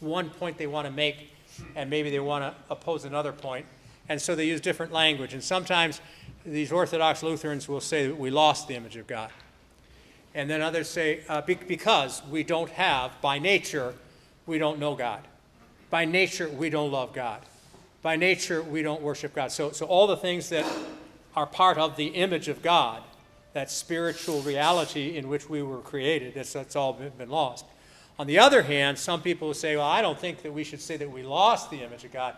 one 0.00 0.30
point 0.30 0.56
they 0.56 0.66
want 0.66 0.86
to 0.86 0.92
make, 0.92 1.30
and 1.74 1.90
maybe 1.90 2.08
they 2.08 2.20
want 2.20 2.42
to 2.44 2.54
oppose 2.70 3.04
another 3.04 3.32
point, 3.32 3.66
and 4.08 4.22
so 4.22 4.34
they 4.34 4.46
use 4.46 4.60
different 4.62 4.92
language. 4.92 5.34
And 5.34 5.42
sometimes 5.42 6.00
these 6.46 6.72
Orthodox 6.72 7.22
Lutherans 7.22 7.68
will 7.68 7.80
say 7.80 8.06
that 8.06 8.16
we 8.16 8.30
lost 8.30 8.68
the 8.68 8.74
image 8.74 8.96
of 8.96 9.06
God. 9.06 9.30
And 10.34 10.48
then 10.48 10.62
others 10.62 10.88
say, 10.88 11.22
uh, 11.28 11.40
be- 11.40 11.54
because 11.54 12.22
we 12.30 12.44
don't 12.44 12.70
have, 12.70 13.20
by 13.20 13.38
nature, 13.38 13.94
we 14.46 14.58
don't 14.58 14.78
know 14.78 14.94
God. 14.94 15.22
By 15.90 16.04
nature, 16.04 16.48
we 16.48 16.70
don't 16.70 16.92
love 16.92 17.12
God. 17.12 17.40
By 18.02 18.16
nature, 18.16 18.62
we 18.62 18.82
don't 18.82 19.00
worship 19.00 19.34
God. 19.34 19.50
So, 19.50 19.72
so 19.72 19.86
all 19.86 20.06
the 20.06 20.16
things 20.16 20.50
that 20.50 20.64
are 21.34 21.46
part 21.46 21.78
of 21.78 21.96
the 21.96 22.06
image 22.08 22.48
of 22.48 22.62
God, 22.62 23.02
that 23.56 23.70
spiritual 23.70 24.42
reality 24.42 25.16
in 25.16 25.30
which 25.30 25.48
we 25.48 25.62
were 25.62 25.78
created, 25.78 26.34
that's, 26.34 26.52
that's 26.52 26.76
all 26.76 26.92
been, 26.92 27.08
been 27.16 27.30
lost. 27.30 27.64
On 28.18 28.26
the 28.26 28.38
other 28.38 28.60
hand, 28.60 28.98
some 28.98 29.22
people 29.22 29.54
say, 29.54 29.76
well, 29.76 29.86
I 29.86 30.02
don't 30.02 30.20
think 30.20 30.42
that 30.42 30.52
we 30.52 30.62
should 30.62 30.82
say 30.82 30.98
that 30.98 31.10
we 31.10 31.22
lost 31.22 31.70
the 31.70 31.82
image 31.82 32.04
of 32.04 32.12
God. 32.12 32.34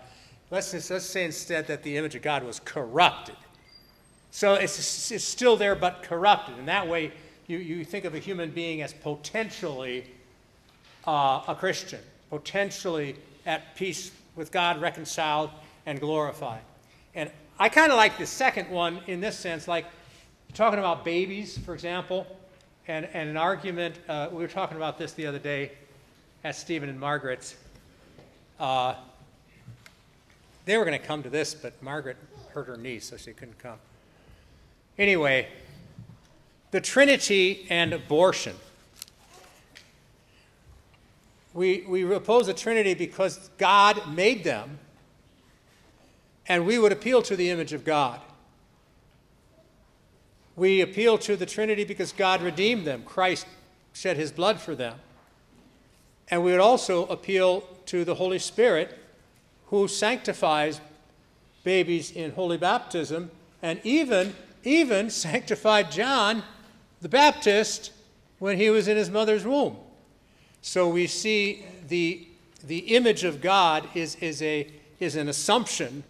Let's, 0.52 0.70
just, 0.70 0.88
let's 0.92 1.04
say 1.04 1.24
instead 1.24 1.66
that 1.66 1.82
the 1.82 1.96
image 1.96 2.14
of 2.14 2.22
God 2.22 2.44
was 2.44 2.60
corrupted. 2.60 3.34
So 4.30 4.54
it's, 4.54 5.10
it's 5.10 5.24
still 5.24 5.56
there, 5.56 5.74
but 5.74 6.04
corrupted. 6.04 6.56
And 6.56 6.68
that 6.68 6.86
way, 6.86 7.10
you, 7.48 7.58
you 7.58 7.84
think 7.84 8.04
of 8.04 8.14
a 8.14 8.20
human 8.20 8.52
being 8.52 8.82
as 8.82 8.92
potentially 8.92 10.04
uh, 11.04 11.42
a 11.48 11.56
Christian, 11.58 11.98
potentially 12.30 13.16
at 13.44 13.74
peace 13.74 14.12
with 14.36 14.52
God, 14.52 14.80
reconciled 14.80 15.50
and 15.84 15.98
glorified. 15.98 16.60
And 17.16 17.28
I 17.58 17.70
kind 17.70 17.90
of 17.90 17.96
like 17.96 18.18
the 18.18 18.26
second 18.26 18.70
one 18.70 19.00
in 19.08 19.20
this 19.20 19.36
sense, 19.36 19.66
like 19.66 19.86
talking 20.54 20.78
about 20.78 21.04
babies, 21.04 21.58
for 21.58 21.74
example, 21.74 22.26
and, 22.88 23.06
and 23.12 23.28
an 23.28 23.36
argument. 23.36 23.96
Uh, 24.08 24.28
we 24.30 24.38
were 24.38 24.48
talking 24.48 24.76
about 24.76 24.98
this 24.98 25.12
the 25.12 25.26
other 25.26 25.38
day 25.38 25.72
at 26.44 26.56
Stephen 26.56 26.88
and 26.88 26.98
Margaret's. 26.98 27.56
Uh, 28.58 28.94
they 30.64 30.76
were 30.76 30.84
going 30.84 30.98
to 30.98 31.06
come 31.06 31.22
to 31.22 31.30
this, 31.30 31.54
but 31.54 31.80
Margaret 31.82 32.16
hurt 32.50 32.66
her 32.66 32.76
knee, 32.76 32.98
so 32.98 33.16
she 33.16 33.32
couldn't 33.32 33.58
come. 33.58 33.78
Anyway, 34.98 35.48
the 36.70 36.80
Trinity 36.80 37.66
and 37.70 37.92
abortion. 37.92 38.56
We, 41.54 41.84
we 41.88 42.14
oppose 42.14 42.46
the 42.46 42.54
Trinity 42.54 42.94
because 42.94 43.50
God 43.58 44.14
made 44.14 44.44
them, 44.44 44.78
and 46.46 46.66
we 46.66 46.78
would 46.78 46.92
appeal 46.92 47.22
to 47.22 47.36
the 47.36 47.50
image 47.50 47.72
of 47.72 47.84
God. 47.84 48.20
We 50.58 50.80
appeal 50.80 51.18
to 51.18 51.36
the 51.36 51.46
Trinity 51.46 51.84
because 51.84 52.10
God 52.10 52.42
redeemed 52.42 52.84
them. 52.84 53.04
Christ 53.04 53.46
shed 53.92 54.16
his 54.16 54.32
blood 54.32 54.60
for 54.60 54.74
them. 54.74 54.96
And 56.32 56.42
we 56.42 56.50
would 56.50 56.60
also 56.60 57.06
appeal 57.06 57.60
to 57.86 58.04
the 58.04 58.16
Holy 58.16 58.40
Spirit 58.40 58.98
who 59.66 59.86
sanctifies 59.86 60.80
babies 61.62 62.10
in 62.10 62.32
holy 62.32 62.56
baptism 62.56 63.30
and 63.62 63.80
even, 63.84 64.34
even 64.64 65.10
sanctified 65.28 65.92
John 65.92 66.42
the 67.00 67.08
Baptist 67.08 67.92
when 68.40 68.56
he 68.56 68.68
was 68.68 68.88
in 68.88 68.96
his 68.96 69.10
mother's 69.10 69.46
womb. 69.46 69.76
So 70.60 70.88
we 70.88 71.06
see 71.06 71.64
the, 71.86 72.26
the 72.66 72.78
image 72.96 73.22
of 73.22 73.40
God 73.40 73.88
is, 73.94 74.16
is, 74.16 74.42
a, 74.42 74.66
is 74.98 75.14
an 75.14 75.28
assumption 75.28 76.02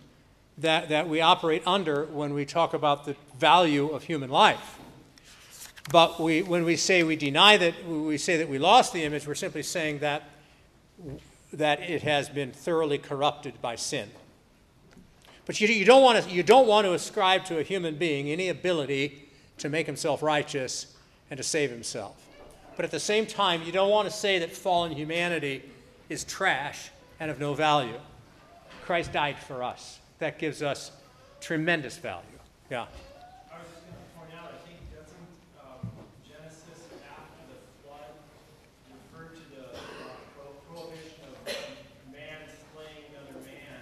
that, 0.59 0.89
that 0.89 1.09
we 1.09 1.21
operate 1.21 1.63
under 1.67 2.05
when 2.07 2.35
we 2.35 2.45
talk 2.45 2.75
about 2.75 3.05
the 3.05 3.17
value 3.39 3.89
of 3.89 4.05
human 4.05 4.31
life. 4.31 4.79
But 5.91 6.21
we, 6.21 6.43
when 6.43 6.65
we 6.65 6.77
say 6.77 7.03
we 7.03 7.17
deny 7.17 7.57
that, 7.57 7.87
we 7.87 8.19
say 8.19 8.37
that 8.39 8.49
we 8.49 8.59
lost 8.59 8.93
the 8.93 9.05
image, 9.05 9.27
we're 9.27 9.35
simply 9.35 9.63
saying 9.63 10.01
that, 10.01 10.25
that 11.53 11.81
it 11.81 12.03
has 12.03 12.29
been 12.29 12.53
thoroughly 12.53 12.99
corrupted 12.99 13.61
by 13.63 13.77
sin. 13.77 14.11
But 15.47 15.61
you, 15.61 15.69
you, 15.69 15.87
don't 15.87 16.03
want 16.03 16.23
to, 16.23 16.31
you 16.31 16.43
don't 16.43 16.67
want 16.67 16.87
to 16.87 16.93
ascribe 16.93 17.47
to 17.47 17.59
a 17.59 17.63
human 17.63 17.97
being 17.97 18.29
any 18.29 18.51
ability 18.51 19.29
to 19.59 19.71
make 19.71 19.87
himself 19.87 20.23
righteous 20.23 20.95
and 21.31 21.39
to 21.39 21.45
save 21.45 21.71
himself. 21.71 22.17
But 22.77 22.85
at 22.85 22.91
the 22.91 23.01
same 23.01 23.25
time, 23.25 23.63
you 23.63 23.73
don't 23.73 23.91
want 23.91 24.09
to 24.09 24.15
say 24.15 24.41
that 24.41 24.53
fallen 24.53 24.93
humanity 24.93 25.63
is 26.09 26.25
trash 26.25 26.91
and 27.19 27.31
of 27.31 27.41
no 27.41 27.55
value. 27.55 27.99
Christ 28.85 29.13
died 29.13 29.39
for 29.39 29.63
us. 29.63 29.99
That 30.19 30.39
gives 30.39 30.63
us 30.63 30.91
tremendous 31.41 31.97
value. 31.97 32.25
Yeah. 32.71 32.81
I 32.81 33.59
was 33.59 33.69
just 33.71 33.85
going 33.87 33.95
to 33.95 34.19
point 34.19 34.31
out, 34.37 34.53
I 34.53 34.67
think 34.67 34.79
that's 34.93 35.13
in 35.13 35.19
um, 35.63 35.91
Genesis 36.27 36.91
after 37.07 37.43
the 37.47 37.59
flood, 37.87 38.11
referred 39.13 39.37
to 39.37 39.43
the 39.55 39.79
uh, 39.79 39.81
pro- 40.37 40.75
prohibition 40.75 41.23
of 41.23 42.13
man 42.13 42.39
slaying 42.75 43.05
another 43.15 43.47
man 43.47 43.79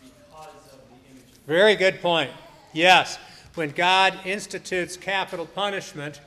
because 0.00 0.72
of 0.72 0.78
the 0.88 1.10
image 1.10 1.24
of 1.34 1.46
Very 1.46 1.74
good 1.74 2.00
point. 2.00 2.30
Yes. 2.72 3.18
When 3.56 3.70
God 3.70 4.18
institutes 4.24 4.96
capital 4.96 5.46
punishment, 5.46 6.20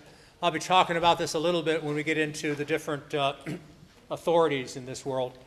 I'll 0.44 0.52
be 0.52 0.60
talking 0.60 0.98
about 0.98 1.18
this 1.18 1.34
a 1.34 1.40
little 1.40 1.62
bit 1.62 1.82
when 1.84 1.96
we 1.96 2.04
get 2.04 2.18
into 2.18 2.56
the 2.56 2.66
different 2.66 3.14
uh, 3.16 3.36
authorities 4.12 4.76
in 4.76 4.86
this 4.86 5.06
world. 5.06 5.38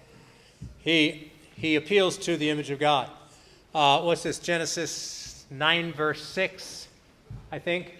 He, 0.78 1.32
he 1.56 1.76
appeals 1.76 2.16
to 2.18 2.38
the 2.38 2.48
image 2.48 2.70
of 2.70 2.78
God. 2.78 3.10
Uh, 3.74 4.02
what's 4.02 4.22
this? 4.22 4.38
Genesis 4.38 5.46
9, 5.50 5.92
verse 5.92 6.22
6, 6.24 6.88
I 7.50 7.58
think. 7.58 7.94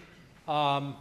Um, 0.47 0.97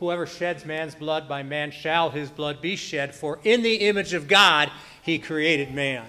Whoever 0.00 0.26
sheds 0.26 0.64
man's 0.64 0.94
blood, 0.94 1.28
by 1.28 1.42
man 1.42 1.70
shall 1.70 2.10
his 2.10 2.28
blood 2.28 2.60
be 2.60 2.76
shed, 2.76 3.14
for 3.14 3.38
in 3.44 3.62
the 3.62 3.76
image 3.76 4.12
of 4.12 4.26
God 4.26 4.70
he 5.02 5.18
created 5.18 5.72
man. 5.72 6.04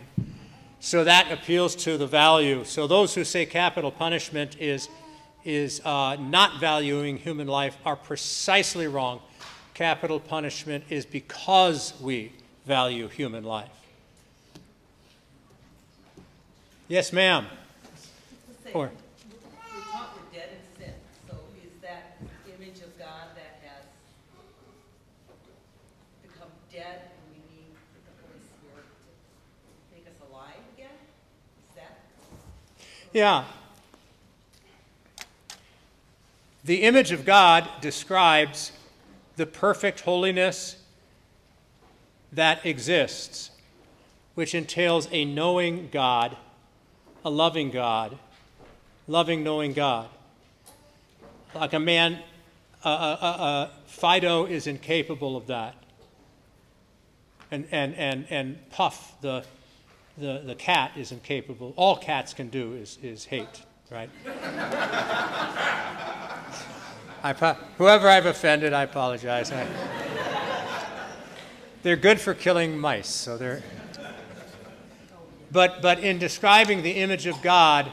So 0.79 1.03
that 1.03 1.31
appeals 1.31 1.75
to 1.77 1.97
the 1.97 2.07
value. 2.07 2.63
So 2.63 2.87
those 2.87 3.13
who 3.13 3.23
say 3.23 3.45
capital 3.45 3.91
punishment 3.91 4.57
is, 4.59 4.89
is 5.43 5.81
uh, 5.85 6.17
not 6.19 6.59
valuing 6.59 7.17
human 7.17 7.47
life 7.47 7.77
are 7.85 7.95
precisely 7.95 8.87
wrong. 8.87 9.21
Capital 9.73 10.19
punishment 10.19 10.83
is 10.89 11.05
because 11.05 11.93
we 12.01 12.31
value 12.65 13.07
human 13.07 13.43
life. 13.43 13.69
Yes, 16.87 17.13
ma'am. 17.13 17.45
Say, 18.65 18.71
Or- 18.73 18.89
We 18.89 19.81
thought 19.91 20.15
we're 20.15 20.39
dead 20.39 20.49
in 20.57 20.83
sin, 20.83 20.93
so 21.29 21.35
is 21.63 21.71
that 21.83 22.17
image 22.47 22.79
of 22.81 22.97
God 22.97 23.27
that 23.35 23.61
has 23.61 23.83
become 26.23 26.49
dead 26.73 27.11
and 27.11 27.29
we 27.29 27.55
need 27.55 27.75
the 27.93 28.11
Holy 28.25 28.39
Spirit 28.41 28.85
to 28.89 29.95
make 29.95 30.07
us 30.07 30.19
alive 30.27 30.55
again? 30.75 30.89
Is 31.69 31.75
that? 31.75 31.99
Yeah. 33.13 33.43
The 36.63 36.81
image 36.81 37.11
of 37.11 37.23
God 37.23 37.69
describes 37.81 38.71
the 39.35 39.45
perfect 39.45 40.01
holiness 40.01 40.77
that 42.31 42.65
exists, 42.65 43.51
which 44.33 44.55
entails 44.55 45.07
a 45.11 45.23
knowing 45.23 45.89
God, 45.91 46.35
a 47.23 47.29
loving 47.29 47.69
God, 47.69 48.17
loving, 49.07 49.43
knowing 49.43 49.73
God. 49.73 50.09
Like 51.53 51.73
a 51.73 51.79
man, 51.79 52.19
uh, 52.83 52.89
uh, 52.89 53.25
uh, 53.25 53.69
Fido 53.87 54.45
is 54.45 54.67
incapable 54.67 55.37
of 55.37 55.47
that. 55.47 55.75
And, 57.51 57.67
and, 57.71 57.95
and, 57.95 58.25
and 58.29 58.69
Puff, 58.71 59.19
the, 59.21 59.45
the, 60.17 60.41
the 60.45 60.55
cat, 60.55 60.91
is 60.97 61.11
incapable. 61.11 61.73
All 61.75 61.95
cats 61.95 62.33
can 62.33 62.49
do 62.49 62.73
is, 62.73 62.97
is 63.01 63.25
hate, 63.25 63.63
right? 63.91 64.09
I, 67.23 67.33
whoever 67.77 68.09
I've 68.09 68.25
offended, 68.25 68.73
I 68.73 68.83
apologize. 68.83 69.51
I, 69.51 69.65
they're 71.83 71.95
good 71.95 72.19
for 72.19 72.33
killing 72.33 72.77
mice, 72.77 73.07
so 73.07 73.37
they're. 73.37 73.63
But, 75.51 75.81
but 75.81 75.99
in 75.99 76.19
describing 76.19 76.83
the 76.83 76.91
image 76.91 77.27
of 77.27 77.41
God, 77.41 77.89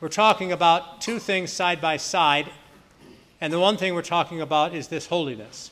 we're 0.00 0.08
talking 0.08 0.50
about 0.50 1.02
two 1.02 1.18
things 1.18 1.52
side 1.52 1.80
by 1.80 1.98
side, 1.98 2.50
and 3.40 3.52
the 3.52 3.60
one 3.60 3.76
thing 3.76 3.94
we're 3.94 4.02
talking 4.02 4.40
about 4.40 4.74
is 4.74 4.88
this 4.88 5.06
holiness. 5.06 5.70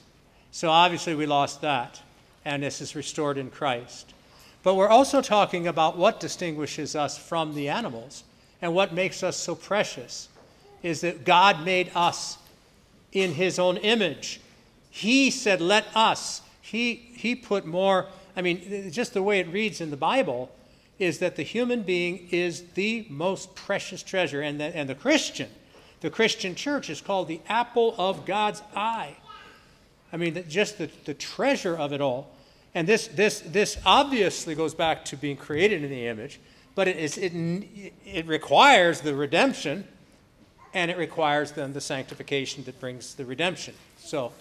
So 0.50 0.68
obviously 0.68 1.14
we 1.14 1.24
lost 1.24 1.62
that, 1.62 2.02
and 2.44 2.62
this 2.62 2.82
is 2.82 2.94
restored 2.94 3.38
in 3.38 3.50
Christ. 3.50 4.12
But 4.62 4.74
we're 4.74 4.88
also 4.88 5.22
talking 5.22 5.66
about 5.66 5.96
what 5.96 6.20
distinguishes 6.20 6.94
us 6.94 7.16
from 7.16 7.54
the 7.54 7.70
animals 7.70 8.24
and 8.60 8.74
what 8.74 8.92
makes 8.92 9.22
us 9.22 9.36
so 9.36 9.54
precious 9.54 10.28
is 10.82 11.00
that 11.00 11.24
God 11.24 11.64
made 11.64 11.90
us 11.94 12.36
in 13.12 13.32
his 13.32 13.58
own 13.58 13.78
image. 13.78 14.40
He 14.90 15.30
said, 15.30 15.60
Let 15.60 15.86
us. 15.94 16.42
He, 16.60 16.94
he 17.14 17.34
put 17.34 17.64
more, 17.64 18.06
I 18.36 18.42
mean, 18.42 18.90
just 18.90 19.14
the 19.14 19.22
way 19.22 19.40
it 19.40 19.48
reads 19.48 19.80
in 19.80 19.90
the 19.90 19.96
Bible 19.96 20.50
is 20.98 21.18
that 21.18 21.36
the 21.36 21.42
human 21.42 21.82
being 21.82 22.28
is 22.30 22.62
the 22.74 23.06
most 23.08 23.54
precious 23.54 24.02
treasure. 24.02 24.40
And 24.40 24.60
the, 24.60 24.76
and 24.76 24.88
the 24.88 24.94
Christian, 24.94 25.48
the 26.00 26.10
Christian 26.10 26.54
church 26.54 26.90
is 26.90 27.00
called 27.00 27.28
the 27.28 27.40
apple 27.48 27.94
of 27.98 28.24
God's 28.26 28.62
eye. 28.74 29.16
I 30.12 30.16
mean, 30.16 30.44
just 30.48 30.78
the, 30.78 30.90
the 31.04 31.14
treasure 31.14 31.76
of 31.76 31.92
it 31.92 32.00
all. 32.00 32.30
And 32.74 32.86
this, 32.86 33.08
this, 33.08 33.40
this 33.40 33.78
obviously 33.84 34.54
goes 34.54 34.74
back 34.74 35.04
to 35.06 35.16
being 35.16 35.36
created 35.36 35.84
in 35.84 35.90
the 35.90 36.06
image, 36.06 36.40
but 36.74 36.88
it, 36.88 36.96
is, 36.96 37.18
it, 37.18 37.32
it 38.04 38.26
requires 38.26 39.00
the 39.00 39.14
redemption 39.14 39.84
and 40.74 40.90
it 40.90 40.98
requires 40.98 41.52
then 41.52 41.72
the 41.72 41.80
sanctification 41.80 42.64
that 42.64 42.78
brings 42.80 43.14
the 43.14 43.24
redemption. 43.24 43.74
So, 43.98 44.32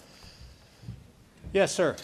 yes, 1.53 1.73
sir. 1.73 1.95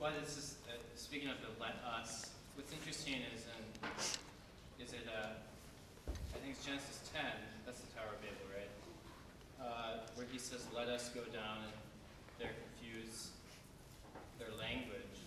Well, 0.00 0.12
this 0.20 0.38
is 0.38 0.54
uh, 0.68 0.72
speaking 0.94 1.28
of 1.28 1.36
the 1.40 1.48
let 1.60 1.74
us. 1.84 2.30
What's 2.54 2.72
interesting 2.72 3.14
is 3.34 3.44
in 3.44 4.84
is 4.84 4.92
it 4.92 5.06
uh, 5.08 5.28
I 6.06 6.38
think 6.38 6.54
it's 6.56 6.64
Genesis 6.64 7.00
10. 7.12 7.22
That's 7.66 7.80
the 7.80 7.92
Tower 7.98 8.14
of 8.14 8.22
Babel, 8.22 8.46
right? 8.54 8.70
Uh, 9.60 10.06
where 10.14 10.26
he 10.30 10.38
says, 10.38 10.64
"Let 10.74 10.88
us 10.88 11.10
go 11.10 11.22
down," 11.34 11.58
and 11.66 11.74
they're 12.38 12.54
confused 12.78 13.28
their 14.38 14.54
language. 14.56 15.18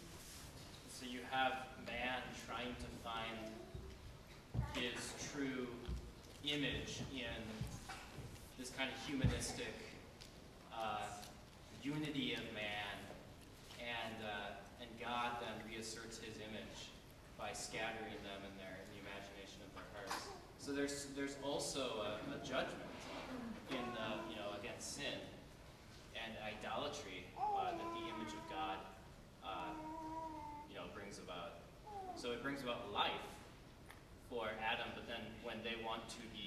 So 0.90 1.06
you 1.06 1.20
have 1.30 1.68
man 1.86 2.24
trying 2.48 2.74
to 2.80 2.90
find 3.04 3.36
his 4.74 4.96
true 5.32 5.68
image 6.44 7.00
in 7.16 7.40
this 8.60 8.70
kind 8.70 8.90
of 8.92 8.98
humanistic 9.08 9.72
uh, 10.76 11.08
unity 11.82 12.34
of 12.34 12.44
man, 12.52 12.96
and 13.80 14.18
uh, 14.20 14.84
and 14.84 14.90
God 15.00 15.40
then 15.40 15.56
reasserts 15.72 16.20
His 16.20 16.36
image 16.36 16.92
by 17.40 17.54
scattering 17.54 18.20
them 18.28 18.44
in 18.44 18.54
their 18.60 18.76
in 18.84 18.88
the 18.92 19.00
imagination 19.00 19.64
of 19.64 19.72
their 19.72 19.88
hearts. 19.96 20.28
So 20.60 20.76
there's 20.76 21.08
there's 21.16 21.40
also 21.44 22.04
a, 22.04 22.36
a 22.36 22.40
judgment 22.44 22.92
in 23.72 23.86
the, 23.96 24.08
you 24.28 24.36
know 24.36 24.52
against 24.60 25.00
sin 25.00 25.16
and 26.12 26.36
idolatry 26.44 27.24
uh, 27.40 27.72
that 27.72 27.90
the 27.96 28.04
image 28.12 28.36
of 28.36 28.44
God 28.52 28.78
uh, 29.48 29.72
you 30.68 30.76
know 30.76 30.92
brings 30.94 31.24
about. 31.24 31.64
So 32.20 32.36
it 32.36 32.44
brings 32.44 32.62
about 32.62 32.92
life 32.92 33.31
for 34.32 34.48
Adam, 34.64 34.88
but 34.96 35.04
then 35.12 35.20
when 35.44 35.60
they 35.68 35.76
want 35.84 36.08
to 36.08 36.24
be 36.32 36.42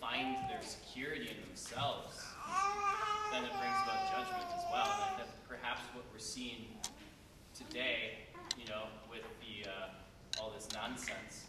find 0.00 0.36
their 0.48 0.62
security 0.62 1.28
in 1.30 1.48
themselves, 1.48 2.22
then 3.32 3.44
it 3.44 3.50
brings 3.58 3.78
about 3.84 4.10
judgment 4.12 4.46
as 4.56 4.64
well. 4.70 4.86
And 5.08 5.20
that's 5.20 5.32
perhaps 5.48 5.80
what 5.94 6.04
we're 6.12 6.18
seeing 6.18 6.66
today, 7.54 8.26
you 8.58 8.66
know, 8.68 8.84
with 9.10 9.24
the 9.40 9.68
uh, 9.68 10.40
all 10.40 10.52
this 10.54 10.68
nonsense, 10.74 11.46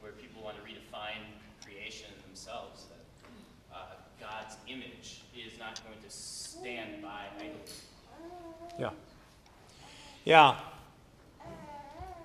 where 0.00 0.12
people 0.12 0.42
want 0.42 0.56
to 0.56 0.62
redefine 0.62 1.24
creation 1.64 2.10
themselves. 2.26 2.86
That 2.88 3.76
uh, 3.76 3.78
God's 4.20 4.56
image 4.68 5.22
is 5.36 5.58
not 5.58 5.80
going 5.84 5.98
to 6.02 6.10
stand 6.10 7.02
by 7.02 7.24
idols. 7.38 7.82
Yeah. 8.78 8.90
Yeah. 10.24 10.56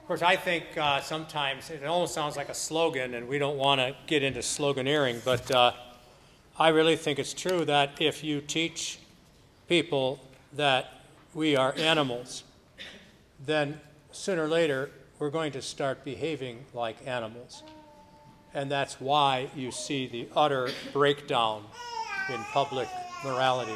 Of 0.08 0.10
course, 0.10 0.22
I 0.22 0.38
think 0.38 0.64
uh, 0.78 1.02
sometimes 1.02 1.70
it 1.70 1.84
almost 1.84 2.14
sounds 2.14 2.38
like 2.38 2.48
a 2.48 2.54
slogan, 2.54 3.14
and 3.14 3.28
we 3.28 3.40
don't 3.40 3.58
want 3.58 3.82
to 3.82 3.94
get 4.06 4.24
into 4.24 4.40
sloganeering, 4.40 5.22
but 5.26 5.52
uh, 5.52 5.74
I 6.58 6.70
really 6.70 6.96
think 6.96 7.20
it's 7.20 7.34
true 7.34 7.66
that 7.66 8.00
if 8.00 8.24
you 8.24 8.40
teach 8.40 9.00
people 9.68 10.22
that 10.54 11.02
we 11.34 11.58
are 11.58 11.74
animals, 11.76 12.46
then 13.46 13.82
sooner 14.14 14.46
or 14.46 14.48
later 14.48 14.92
we're 15.20 15.30
going 15.30 15.52
to 15.52 15.62
start 15.62 16.06
behaving 16.06 16.64
like 16.74 17.06
animals. 17.06 17.64
And 18.54 18.72
that's 18.72 19.02
why 19.02 19.50
you 19.58 19.72
see 19.72 20.08
the 20.08 20.30
utter 20.38 20.70
breakdown 20.94 21.66
in 22.34 22.40
public 22.54 22.88
morality. 23.26 23.76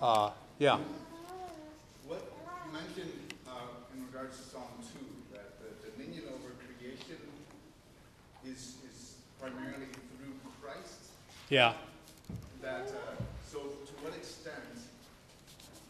Uh, 0.00 0.30
yeah. 0.58 0.78
What 2.06 2.22
you 2.64 2.72
mentioned 2.72 3.12
uh, 3.46 3.50
in 3.94 4.02
regards 4.06 4.38
to 4.38 4.42
Psalm 4.44 4.62
2 4.80 5.06
is, 8.46 8.76
is 8.88 9.14
primarily 9.40 9.90
through 10.16 10.34
Christ. 10.62 11.10
Yeah. 11.48 11.74
That, 12.60 12.88
uh, 12.88 13.22
so 13.48 13.58
to 13.58 13.92
what 14.02 14.14
extent 14.16 14.56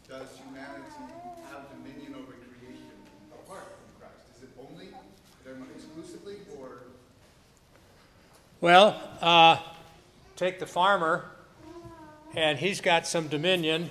does 0.07 0.29
humanity 0.37 0.85
have 1.51 1.71
dominion 1.71 2.15
over 2.15 2.33
creation 2.33 2.93
apart 3.33 3.65
from 3.65 3.99
Christ? 3.99 4.37
Is 4.37 4.43
it 4.43 4.51
only, 4.61 4.89
exclusively, 5.75 6.37
or? 6.61 6.83
Well, 8.61 9.01
uh, 9.23 9.57
take 10.37 10.59
the 10.59 10.67
farmer, 10.67 11.25
and 12.35 12.59
he's 12.59 12.83
got 12.83 13.07
some 13.07 13.29
dominion. 13.29 13.89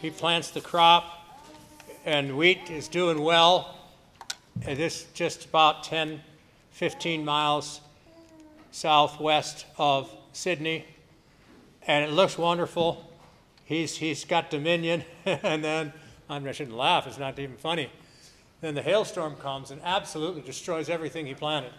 He 0.00 0.08
plants 0.08 0.50
the 0.50 0.62
crop, 0.62 1.44
and 2.06 2.38
wheat 2.38 2.70
is 2.70 2.88
doing 2.88 3.20
well. 3.20 3.76
And 4.64 4.78
this 4.78 5.04
just 5.12 5.44
about 5.44 5.84
10 5.84 6.22
15 6.70 7.24
miles 7.24 7.80
southwest 8.70 9.66
of 9.76 10.10
Sidney, 10.38 10.84
and 11.88 12.04
it 12.04 12.12
looks 12.12 12.38
wonderful. 12.38 13.10
He's, 13.64 13.96
he's 13.96 14.24
got 14.24 14.50
dominion, 14.50 15.02
and 15.26 15.64
then, 15.64 15.92
I 16.30 16.52
shouldn't 16.52 16.76
laugh, 16.76 17.08
it's 17.08 17.18
not 17.18 17.36
even 17.40 17.56
funny. 17.56 17.90
Then 18.60 18.76
the 18.76 18.82
hailstorm 18.82 19.34
comes 19.34 19.72
and 19.72 19.80
absolutely 19.82 20.42
destroys 20.42 20.88
everything 20.88 21.26
he 21.26 21.34
planted. 21.34 21.72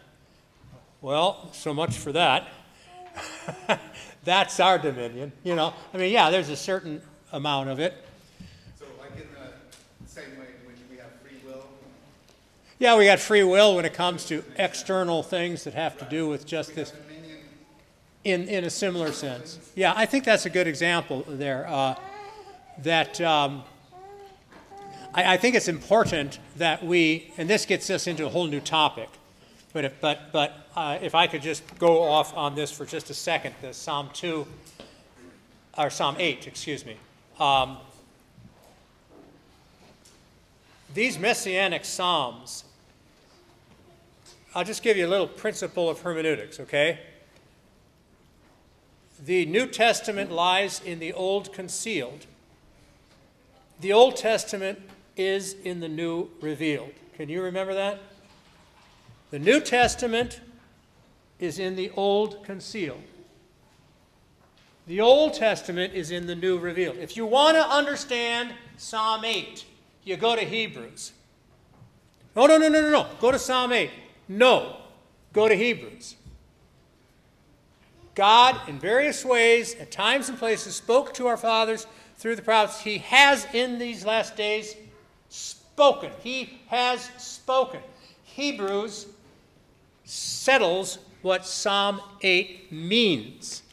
Well, 0.99 1.49
so 1.53 1.73
much 1.73 1.95
for 1.95 2.11
that. 2.11 2.49
That's 4.25 4.59
our 4.59 4.77
dominion, 4.77 5.31
you 5.45 5.55
know. 5.55 5.73
I 5.93 5.97
mean, 5.97 6.11
yeah, 6.11 6.29
there's 6.29 6.49
a 6.49 6.57
certain 6.57 7.01
amount 7.31 7.69
of 7.69 7.79
it, 7.79 7.93
So, 8.77 8.85
like 8.99 9.11
in 9.15 9.27
the 9.39 10.11
same 10.11 10.37
way 10.37 10.47
in 10.59 10.67
which 10.67 10.79
we 10.91 10.97
have 10.97 11.11
free 11.23 11.39
will? 11.45 11.63
Yeah, 12.77 12.97
we 12.97 13.05
got 13.05 13.19
free 13.19 13.43
will 13.43 13.77
when 13.77 13.85
it 13.85 13.93
comes 13.93 14.25
to 14.25 14.43
external 14.57 15.23
things 15.23 15.63
that 15.63 15.75
have 15.75 15.97
to 15.99 16.05
do 16.05 16.27
with 16.27 16.45
just 16.45 16.75
this. 16.75 16.91
In, 18.23 18.49
in 18.49 18.65
a 18.65 18.69
similar 18.69 19.11
sense. 19.13 19.59
Yeah, 19.75 19.93
I 19.95 20.05
think 20.05 20.25
that's 20.25 20.45
a 20.45 20.49
good 20.49 20.67
example 20.67 21.23
there. 21.27 21.65
Uh, 21.67 21.95
that 22.79 23.19
um, 23.21 23.63
I, 25.13 25.33
I, 25.33 25.37
think 25.37 25.55
it's 25.55 25.69
important 25.69 26.39
that 26.57 26.83
we, 26.83 27.31
and 27.37 27.49
this 27.49 27.65
gets 27.65 27.89
us 27.89 28.07
into 28.07 28.25
a 28.25 28.29
whole 28.29 28.47
new 28.47 28.59
topic, 28.59 29.09
but 29.71 29.85
if, 29.85 30.01
but, 30.01 30.31
but 30.33 30.67
uh, 30.75 30.97
if 31.01 31.15
I 31.15 31.27
could 31.27 31.41
just 31.41 31.63
go 31.77 32.01
off 32.03 32.35
on 32.35 32.55
this 32.55 32.71
for 32.71 32.85
just 32.85 33.09
a 33.09 33.13
second, 33.13 33.55
the 33.61 33.73
Psalm 33.73 34.09
2, 34.13 34.45
or 35.77 35.89
Psalm 35.89 36.15
8, 36.19 36.47
excuse 36.47 36.85
me. 36.85 36.97
Um, 37.39 37.77
these 40.93 41.17
messianic 41.17 41.85
psalms 41.85 42.65
I'll 44.55 44.63
just 44.63 44.81
give 44.81 44.97
you 44.97 45.05
a 45.05 45.07
little 45.07 45.27
principle 45.27 45.89
of 45.89 46.01
hermeneutics, 46.01 46.59
okay? 46.59 46.99
The 49.25 49.45
New 49.45 49.67
Testament 49.67 50.31
lies 50.31 50.81
in 50.83 50.99
the 50.99 51.13
Old 51.13 51.53
concealed. 51.53 52.25
The 53.81 53.93
Old 53.93 54.17
Testament 54.17 54.79
is 55.15 55.53
in 55.63 55.79
the 55.79 55.89
New 55.89 56.29
revealed. 56.41 56.91
Can 57.15 57.29
you 57.29 57.41
remember 57.41 57.73
that? 57.73 57.99
The 59.31 59.39
New 59.39 59.59
Testament 59.59 60.41
is 61.39 61.59
in 61.59 61.75
the 61.75 61.91
Old 61.91 62.43
concealed. 62.43 63.03
The 64.87 65.01
Old 65.01 65.33
Testament 65.33 65.93
is 65.93 66.11
in 66.11 66.25
the 66.25 66.35
New 66.35 66.57
revealed. 66.57 66.97
If 66.97 67.15
you 67.15 67.25
want 67.25 67.55
to 67.57 67.63
understand 67.63 68.53
Psalm 68.77 69.23
8, 69.23 69.65
you 70.03 70.17
go 70.17 70.35
to 70.35 70.41
Hebrews. 70.41 71.11
No, 72.35 72.47
no, 72.47 72.57
no, 72.57 72.69
no, 72.69 72.81
no, 72.81 72.89
no. 72.89 73.07
Go 73.19 73.31
to 73.31 73.39
Psalm 73.39 73.71
8. 73.71 73.91
No. 74.27 74.77
Go 75.33 75.47
to 75.47 75.55
Hebrews. 75.55 76.15
God, 78.19 78.59
in 78.67 78.77
various 78.77 79.23
ways, 79.23 79.75
at 79.75 79.91
times 79.91 80.27
and 80.27 80.37
places, 80.37 80.75
spoke 80.75 81.13
to 81.13 81.27
our 81.27 81.37
fathers 81.37 81.87
through 82.17 82.35
the 82.35 82.41
prophets. 82.41 82.81
He 82.81 82.97
has, 82.97 83.47
in 83.53 83.79
these 83.79 84.03
last 84.03 84.35
days, 84.35 84.75
spoken. 85.29 86.11
He 86.21 86.59
has 86.67 87.09
spoken. 87.17 87.79
Hebrews 88.25 89.05
settles 90.03 90.99
what 91.21 91.45
Psalm 91.45 92.01
8 92.21 92.69
means. 92.73 93.63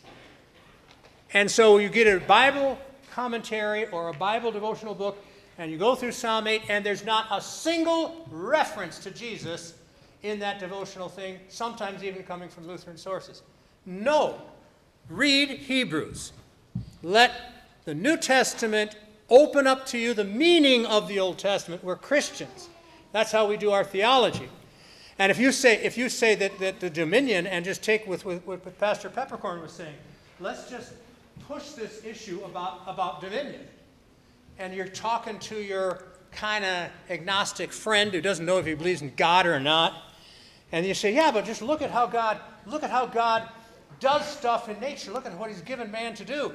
And 1.32 1.50
so 1.50 1.78
you 1.78 1.88
get 1.88 2.06
a 2.06 2.20
Bible 2.24 2.78
commentary 3.10 3.88
or 3.88 4.10
a 4.10 4.14
Bible 4.14 4.52
devotional 4.52 4.94
book, 4.94 5.18
and 5.58 5.72
you 5.72 5.76
go 5.76 5.96
through 5.96 6.12
Psalm 6.12 6.46
8, 6.46 6.62
and 6.68 6.86
there's 6.86 7.04
not 7.04 7.26
a 7.32 7.40
single 7.40 8.24
reference 8.30 9.00
to 9.00 9.10
Jesus 9.10 9.74
in 10.22 10.38
that 10.38 10.60
devotional 10.60 11.08
thing, 11.08 11.40
sometimes 11.48 12.04
even 12.04 12.22
coming 12.22 12.48
from 12.48 12.68
Lutheran 12.68 12.96
sources. 12.96 13.42
No. 13.86 14.42
Read 15.08 15.48
Hebrews. 15.50 16.32
Let 17.02 17.32
the 17.84 17.94
New 17.94 18.16
Testament 18.16 18.96
open 19.30 19.66
up 19.66 19.86
to 19.86 19.98
you 19.98 20.12
the 20.12 20.24
meaning 20.24 20.84
of 20.84 21.08
the 21.08 21.20
Old 21.20 21.38
Testament. 21.38 21.82
We're 21.84 21.96
Christians. 21.96 22.68
That's 23.12 23.32
how 23.32 23.46
we 23.46 23.56
do 23.56 23.70
our 23.70 23.84
theology. 23.84 24.48
And 25.18 25.30
if 25.30 25.38
you 25.38 25.52
say, 25.52 25.82
if 25.82 25.96
you 25.96 26.08
say 26.08 26.34
that, 26.34 26.58
that 26.58 26.80
the 26.80 26.90
dominion, 26.90 27.46
and 27.46 27.64
just 27.64 27.82
take 27.82 28.06
with, 28.06 28.26
with 28.26 28.44
what 28.46 28.78
Pastor 28.78 29.08
Peppercorn 29.08 29.62
was 29.62 29.72
saying, 29.72 29.94
let's 30.40 30.68
just 30.68 30.92
push 31.48 31.70
this 31.70 32.04
issue 32.04 32.42
about, 32.44 32.80
about 32.86 33.20
dominion. 33.20 33.62
And 34.58 34.74
you're 34.74 34.88
talking 34.88 35.38
to 35.40 35.56
your 35.56 36.04
kind 36.32 36.64
of 36.64 36.90
agnostic 37.08 37.72
friend 37.72 38.12
who 38.12 38.20
doesn't 38.20 38.44
know 38.44 38.58
if 38.58 38.66
he 38.66 38.74
believes 38.74 39.00
in 39.00 39.12
God 39.16 39.46
or 39.46 39.60
not. 39.60 39.94
And 40.72 40.84
you 40.84 40.94
say, 40.94 41.14
yeah, 41.14 41.30
but 41.30 41.44
just 41.44 41.62
look 41.62 41.80
at 41.80 41.90
how 41.90 42.06
God, 42.06 42.40
look 42.66 42.82
at 42.82 42.90
how 42.90 43.06
God 43.06 43.48
does 44.00 44.26
stuff 44.26 44.68
in 44.68 44.78
nature. 44.80 45.12
Look 45.12 45.26
at 45.26 45.36
what 45.38 45.50
he's 45.50 45.60
given 45.60 45.90
man 45.90 46.14
to 46.14 46.24
do. 46.24 46.52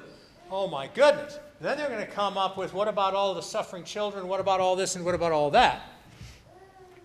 Oh 0.50 0.68
my 0.68 0.88
goodness. 0.88 1.40
Then 1.62 1.78
they're 1.78 1.90
going 1.90 2.06
to 2.06 2.12
come 2.12 2.38
up 2.38 2.58
with 2.58 2.74
what 2.74 2.88
about 2.88 3.14
all 3.14 3.34
the 3.34 3.42
suffering 3.42 3.84
children? 3.84 4.28
What 4.28 4.40
about 4.40 4.60
all 4.60 4.76
this 4.76 4.96
and 4.96 5.06
what 5.06 5.16
about 5.16 5.32
all 5.32 5.52
that? 5.52 5.84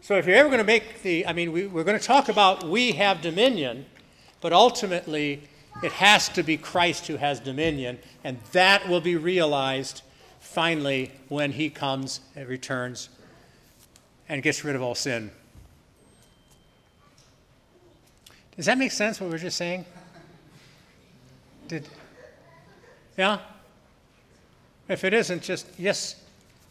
So 0.00 0.16
if 0.16 0.26
you're 0.26 0.36
ever 0.36 0.48
going 0.48 0.58
to 0.58 0.64
make 0.64 1.02
the, 1.02 1.26
I 1.26 1.32
mean, 1.32 1.52
we, 1.52 1.66
we're 1.66 1.84
going 1.84 1.98
to 1.98 2.04
talk 2.04 2.28
about 2.28 2.64
we 2.64 2.92
have 2.92 3.22
dominion, 3.22 3.86
but 4.40 4.52
ultimately 4.52 5.42
it 5.82 5.92
has 5.92 6.28
to 6.30 6.42
be 6.42 6.56
Christ 6.56 7.06
who 7.06 7.16
has 7.16 7.40
dominion, 7.40 7.98
and 8.24 8.38
that 8.52 8.88
will 8.88 9.00
be 9.00 9.16
realized 9.16 10.02
finally 10.40 11.12
when 11.28 11.52
he 11.52 11.68
comes 11.68 12.20
and 12.34 12.48
returns 12.48 13.08
and 14.28 14.42
gets 14.42 14.64
rid 14.64 14.74
of 14.74 14.82
all 14.82 14.94
sin. 14.94 15.30
Does 18.56 18.66
that 18.66 18.78
make 18.78 18.92
sense 18.92 19.20
what 19.20 19.26
we 19.26 19.32
we're 19.32 19.38
just 19.38 19.56
saying? 19.56 19.84
Did 21.68 21.88
Yeah? 23.18 23.40
If 24.88 25.02
it 25.02 25.12
isn't, 25.14 25.42
just 25.42 25.66
yes. 25.76 26.22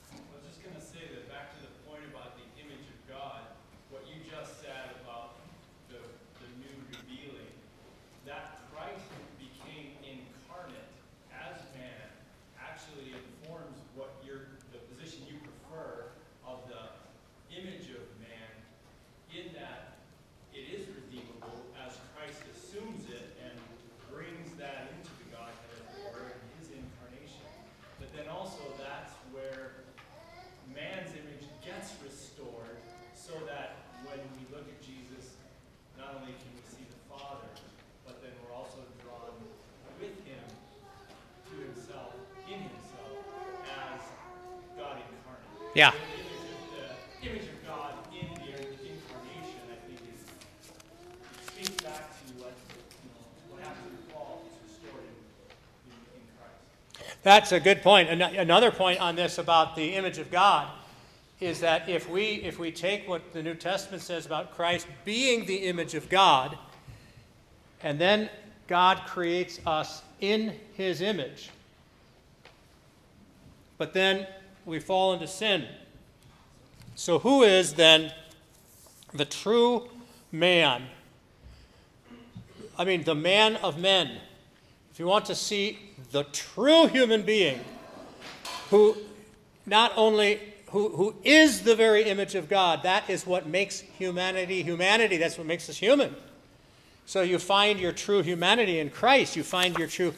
I 0.08 0.24
was 0.32 0.48
just 0.48 0.64
going 0.64 0.72
to 0.72 0.80
say 0.80 1.04
that 1.12 1.28
back 1.28 1.52
to 1.52 1.68
the 1.68 1.74
point 1.84 2.08
about 2.16 2.40
the 2.40 2.48
image 2.56 2.88
of 2.88 3.00
God, 3.12 3.44
what 3.92 4.08
you 4.08 4.24
just 4.24 4.64
said 4.64 4.96
about 5.04 5.36
the, 5.92 6.00
the 6.40 6.48
new 6.64 6.72
revealing, 6.96 7.52
that 8.24 8.64
Christ 8.72 9.04
became 9.36 10.00
incarnate 10.00 10.96
as 11.36 11.60
man 11.76 12.08
actually 12.56 13.20
informs 13.20 13.76
what 14.00 14.16
your 14.24 14.56
the 14.72 14.80
position 14.96 15.28
you 15.28 15.44
prefer 15.44 16.08
of 16.48 16.64
the 16.72 16.96
image 17.52 17.92
of 17.92 18.08
man 18.24 18.48
in 19.36 19.52
that 19.60 20.00
it 20.56 20.72
is 20.72 20.88
redeemable 20.88 21.68
as 21.84 22.00
Christ 22.16 22.48
assumes 22.48 23.12
it 23.12 23.36
and 23.44 23.60
brings 24.16 24.56
that 24.56 24.88
into 24.96 25.12
the 25.20 25.28
Godhead 25.36 25.84
or 26.08 26.32
in 26.32 26.40
his 26.56 26.72
incarnation. 26.72 27.44
But 28.00 28.16
then 28.16 28.32
also 28.32 28.64
that's 28.80 29.12
where 29.36 29.84
man's 30.72 31.12
image 31.20 31.44
gets 31.60 31.92
restored 32.00 32.80
so 33.12 33.36
that 33.44 33.92
when 34.08 34.24
we 34.40 34.48
look 34.56 34.64
at 34.72 34.80
Jesus, 34.80 35.36
not 36.00 36.16
only 36.16 36.32
can 36.32 36.48
we 36.56 36.64
see 36.64 36.88
the 36.88 37.02
Father, 37.12 37.52
but 38.08 38.24
then 38.24 38.32
we're 38.40 38.56
also 38.56 38.88
drawn 39.04 39.36
with 40.00 40.16
him 40.24 40.46
to 41.52 41.56
himself, 41.60 42.16
in 42.48 42.64
himself, 42.64 43.20
as 43.68 44.00
God 44.80 44.96
incarnate. 44.96 45.04
Yeah. 45.04 45.04
The 45.04 45.04
image 45.04 45.04
of, 45.04 45.04
the 45.04 45.04
image 45.04 45.04
of 45.04 45.04
God 45.04 45.04
in 45.04 45.12
the 45.12 45.20
incarnation, 45.20 45.20
I 45.20 45.20
think, 45.20 45.20
is 45.20 45.20
speaks 45.20 45.20
back 45.20 45.20
to 45.20 45.24
what 45.36 45.60
you 45.60 45.60
know 45.60 45.60
what 45.60 45.60
happened 45.60 45.60
with 45.60 45.60
Paul 45.60 45.60
is 45.60 45.64
restored 45.64 45.64
in, 45.64 45.64
in, 45.64 45.65
in 45.65 45.65
Christ. 45.76 45.94
That's 57.24 57.52
a 57.52 57.60
good 57.60 57.82
point. 57.82 58.10
An- 58.10 58.22
Another 58.22 58.72
point 58.72 59.02
on 59.02 59.16
this 59.16 59.38
about 59.38 59.76
the 59.76 59.96
image 59.96 60.18
of 60.18 60.32
God 60.32 60.70
is 61.42 61.60
that 61.60 61.90
if 61.90 62.10
we 62.10 62.36
if 62.36 62.58
we 62.58 62.72
take 62.72 63.08
what 63.10 63.34
the 63.34 63.44
New 63.44 63.56
Testament 63.56 64.02
says 64.02 64.26
about 64.26 64.56
Christ 64.56 64.88
being 65.04 65.46
the 65.46 65.56
image 65.56 65.94
of 65.94 66.08
God, 66.08 66.58
and 67.84 68.00
then 68.00 68.30
God 68.68 69.02
creates 69.06 69.60
us 69.66 70.02
in 70.22 70.54
his 70.74 71.02
image, 71.02 71.50
but 73.78 73.94
then 73.94 74.28
we 74.66 74.80
fall 74.80 75.14
into 75.14 75.28
sin. 75.28 75.66
So 76.96 77.20
who 77.20 77.44
is 77.44 77.74
then 77.74 78.12
the 79.14 79.26
true 79.26 79.90
man? 80.32 80.84
I 82.78 82.86
mean, 82.86 83.04
the 83.04 83.16
man 83.16 83.58
of 83.58 83.78
men. 83.78 84.12
If 84.92 85.00
you 85.00 85.08
want 85.08 85.26
to 85.26 85.36
see 85.36 85.78
the 86.12 86.24
true 86.24 86.88
human 86.88 87.24
being 87.24 87.60
who 88.70 88.98
not 89.66 89.92
only 89.96 90.40
who, 90.68 90.90
who 90.90 91.16
is 91.24 91.62
the 91.62 91.76
very 91.76 92.04
image 92.04 92.36
of 92.36 92.50
God, 92.50 92.84
that 92.84 93.10
is 93.10 93.26
what 93.26 93.48
makes 93.48 93.80
humanity 93.80 94.64
humanity. 94.64 95.18
That's 95.18 95.38
what 95.38 95.48
makes 95.48 95.70
us 95.70 95.78
human. 95.78 96.16
So 97.06 97.22
you 97.22 97.40
find 97.40 97.80
your 97.80 97.92
true 97.92 98.22
humanity 98.22 98.80
in 98.80 98.90
Christ. 98.90 99.36
You 99.36 99.44
find 99.44 99.78
your 99.78 99.88
true 99.88 100.14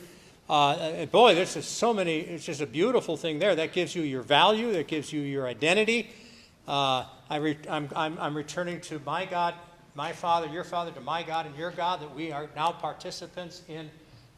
uh, 0.50 1.06
boy, 1.08 1.36
there's 1.36 1.54
just 1.56 1.78
so 1.78 1.94
many. 1.94 2.20
It's 2.20 2.46
just 2.46 2.62
a 2.62 2.68
beautiful 2.68 3.18
thing 3.18 3.40
there. 3.40 3.56
That 3.56 3.74
gives 3.74 3.96
you 3.96 4.04
your 4.04 4.22
value. 4.22 4.72
That 4.74 4.88
gives 4.88 5.12
you 5.12 5.22
your 5.22 5.48
identity. 5.48 6.10
Uh, 6.68 7.06
I 7.30 7.38
re- 7.38 7.58
I'm, 7.70 7.90
I'm, 7.96 8.18
I'm 8.20 8.36
returning 8.36 8.82
to 8.82 9.02
my 9.06 9.26
God, 9.26 9.54
my 9.96 10.14
Father, 10.14 10.48
your 10.48 10.64
Father, 10.64 10.92
to 10.92 11.02
my 11.02 11.24
God 11.24 11.46
and 11.46 11.56
your 11.58 11.72
God. 11.72 12.02
That 12.02 12.16
we 12.16 12.32
are 12.32 12.50
now 12.56 12.72
participants 12.72 13.62
in 13.68 13.90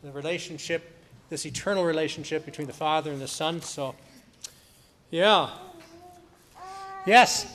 the 0.03 0.12
relationship, 0.12 0.95
this 1.30 1.45
eternal 1.45 1.84
relationship 1.84 2.45
between 2.45 2.68
the 2.68 2.74
Father 2.74 3.12
and 3.12 3.22
the 3.22 3.28
Son. 3.28 3.62
So, 3.62 3.95
yeah. 5.12 5.49
Yes. 7.05 7.45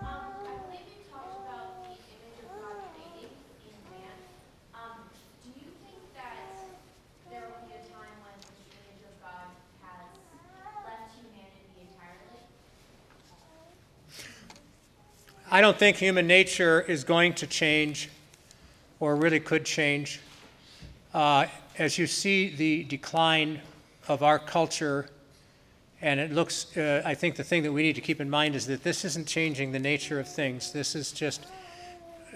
Um, 0.00 0.06
I 0.06 0.54
believe 0.70 0.86
you 0.86 1.02
talked 1.10 1.40
about 1.42 1.82
the 1.82 1.96
image 1.96 2.38
of 2.38 2.52
God 2.62 2.78
fading 2.94 3.34
in 3.66 3.76
man. 3.90 4.14
Um, 4.74 5.10
do 5.42 5.50
you 5.58 5.66
think 5.82 5.98
that 6.14 6.54
there 7.30 7.42
will 7.48 7.66
be 7.66 7.74
a 7.74 7.82
time 7.90 8.14
when 8.22 8.36
the 8.38 8.70
image 8.70 9.02
of 9.08 9.14
God 9.18 9.50
has 9.82 10.06
left 10.86 11.16
humanity 11.16 11.90
entirely? 11.90 12.46
I 15.54 15.60
don't 15.60 15.78
think 15.78 15.98
human 15.98 16.26
nature 16.26 16.80
is 16.80 17.04
going 17.04 17.34
to 17.34 17.46
change 17.46 18.08
or 18.98 19.14
really 19.14 19.38
could 19.38 19.64
change. 19.64 20.18
Uh, 21.14 21.46
as 21.78 21.96
you 21.96 22.08
see 22.08 22.48
the 22.48 22.82
decline 22.82 23.60
of 24.08 24.24
our 24.24 24.40
culture, 24.40 25.08
and 26.02 26.18
it 26.18 26.32
looks, 26.32 26.76
uh, 26.76 27.02
I 27.04 27.14
think 27.14 27.36
the 27.36 27.44
thing 27.44 27.62
that 27.62 27.70
we 27.70 27.84
need 27.84 27.94
to 27.94 28.00
keep 28.00 28.20
in 28.20 28.28
mind 28.28 28.56
is 28.56 28.66
that 28.66 28.82
this 28.82 29.04
isn't 29.04 29.28
changing 29.28 29.70
the 29.70 29.78
nature 29.78 30.18
of 30.18 30.26
things. 30.26 30.72
This 30.72 30.96
is 30.96 31.12
just, 31.12 31.46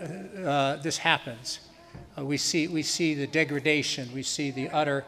uh, 0.00 0.38
uh, 0.40 0.76
this 0.76 0.98
happens. 0.98 1.58
Uh, 2.16 2.24
we, 2.24 2.36
see, 2.36 2.68
we 2.68 2.84
see 2.84 3.14
the 3.14 3.26
degradation, 3.26 4.08
we 4.14 4.22
see 4.22 4.52
the 4.52 4.70
utter. 4.70 5.04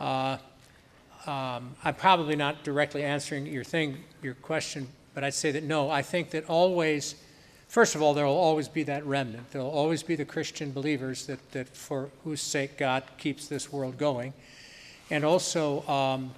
Uh, 0.00 0.38
um, 1.26 1.76
I'm 1.84 1.96
probably 1.98 2.34
not 2.34 2.64
directly 2.64 3.04
answering 3.04 3.44
your 3.44 3.62
thing, 3.62 3.98
your 4.22 4.36
question, 4.36 4.88
but 5.12 5.22
I'd 5.22 5.34
say 5.34 5.50
that 5.50 5.64
no, 5.64 5.90
I 5.90 6.00
think 6.00 6.30
that 6.30 6.48
always 6.48 7.16
first 7.72 7.94
of 7.94 8.02
all, 8.02 8.12
there 8.12 8.26
will 8.26 8.34
always 8.34 8.68
be 8.68 8.82
that 8.82 9.02
remnant. 9.06 9.50
There 9.50 9.62
will 9.62 9.70
always 9.70 10.02
be 10.02 10.14
the 10.14 10.26
Christian 10.26 10.72
believers 10.72 11.24
that, 11.26 11.52
that 11.52 11.68
for 11.74 12.10
whose 12.22 12.42
sake 12.42 12.76
God 12.76 13.02
keeps 13.16 13.48
this 13.48 13.72
world 13.72 13.96
going. 13.96 14.34
And 15.10 15.24
also, 15.24 15.80
um, 15.88 16.32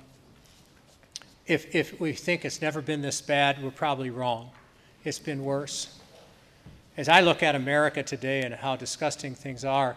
if, 1.49 1.74
if 1.74 2.01
we 2.01 2.12
think 2.12 2.45
it's 2.45 2.62
never 2.62 2.80
been 2.80 3.03
this 3.03 3.20
bad, 3.20 3.61
we're 3.61 3.72
probably 3.72 4.11
wrong. 4.11 4.51
It's 5.03 5.18
been 5.18 5.43
worse. 5.43 5.99
As 6.97 7.09
I 7.09 7.20
look 7.20 7.43
at 7.43 7.57
America 7.57 8.05
today 8.05 8.43
and 8.43 8.55
how 8.55 8.76
disgusting 8.76 9.35
things 9.35 9.64
are, 9.64 9.97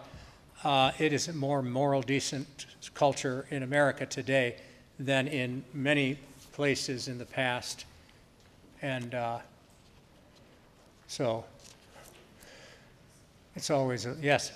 uh, 0.64 0.90
it 0.98 1.12
is 1.12 1.28
a 1.28 1.32
more 1.32 1.62
moral, 1.62 2.02
decent 2.02 2.66
culture 2.94 3.46
in 3.50 3.62
America 3.62 4.06
today 4.06 4.56
than 4.98 5.28
in 5.28 5.62
many 5.72 6.18
places 6.50 7.06
in 7.06 7.18
the 7.18 7.26
past. 7.26 7.84
And 8.82 9.14
uh, 9.14 9.38
so 11.08 11.44
it's 13.56 13.70
always, 13.70 14.06
a, 14.06 14.14
yes. 14.20 14.52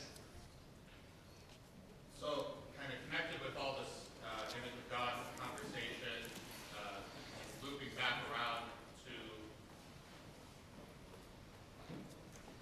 So, 2.21 2.55
kind 2.79 2.93
of 2.93 3.01
connected 3.11 3.41
with 3.43 3.57
all 3.59 3.75
this 3.83 4.07
uh, 4.23 4.47
image 4.55 4.79
of 4.79 4.87
God 4.93 5.13
conversation, 5.41 6.31
uh, 6.79 7.03
looping 7.65 7.91
back 7.99 8.23
around 8.31 8.71
to 9.09 9.13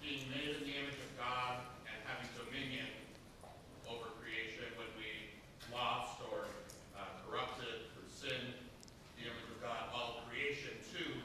being 0.01 0.25
made 0.33 0.55
in 0.57 0.63
the 0.65 0.75
image 0.81 0.97
of 0.97 1.11
God 1.19 1.61
and 1.85 1.97
having 2.09 2.25
dominion 2.33 2.89
over 3.85 4.09
creation 4.17 4.65
when 4.81 4.89
we 4.97 5.29
lost 5.69 6.17
or 6.31 6.49
uh, 6.97 7.05
corrupted 7.27 7.91
through 7.93 8.09
sin, 8.09 8.55
the 9.19 9.29
image 9.29 9.45
of 9.45 9.61
God, 9.61 9.93
all 9.93 10.25
creation 10.25 10.73
too 10.89 11.21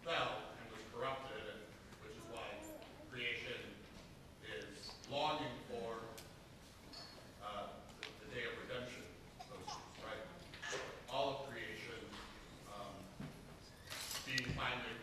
fell 0.00 0.40
and 0.56 0.64
was 0.72 0.80
corrupted, 0.94 1.44
and 1.44 1.60
which 2.00 2.16
is 2.16 2.24
why 2.32 2.46
creation 3.12 3.58
is 4.48 4.90
longing 5.10 5.54
for 5.68 5.98
uh, 7.42 7.68
the 8.00 8.06
the 8.22 8.28
day 8.34 8.44
of 8.46 8.54
redemption, 8.66 9.02
so 9.42 9.54
to 9.58 9.66
speak, 9.70 10.06
right? 10.06 10.22
All 11.10 11.28
of 11.30 11.38
creation 11.50 11.98
um, 12.70 12.94
being 14.26 14.46
finally 14.54 14.98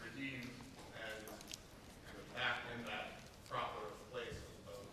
redeemed 0.00 0.52
and 1.00 1.20
kind 2.04 2.16
of 2.16 2.26
back 2.36 2.64
in 2.76 2.84
that 2.88 3.24
proper 3.48 3.88
place 4.12 4.40
of 4.68 4.84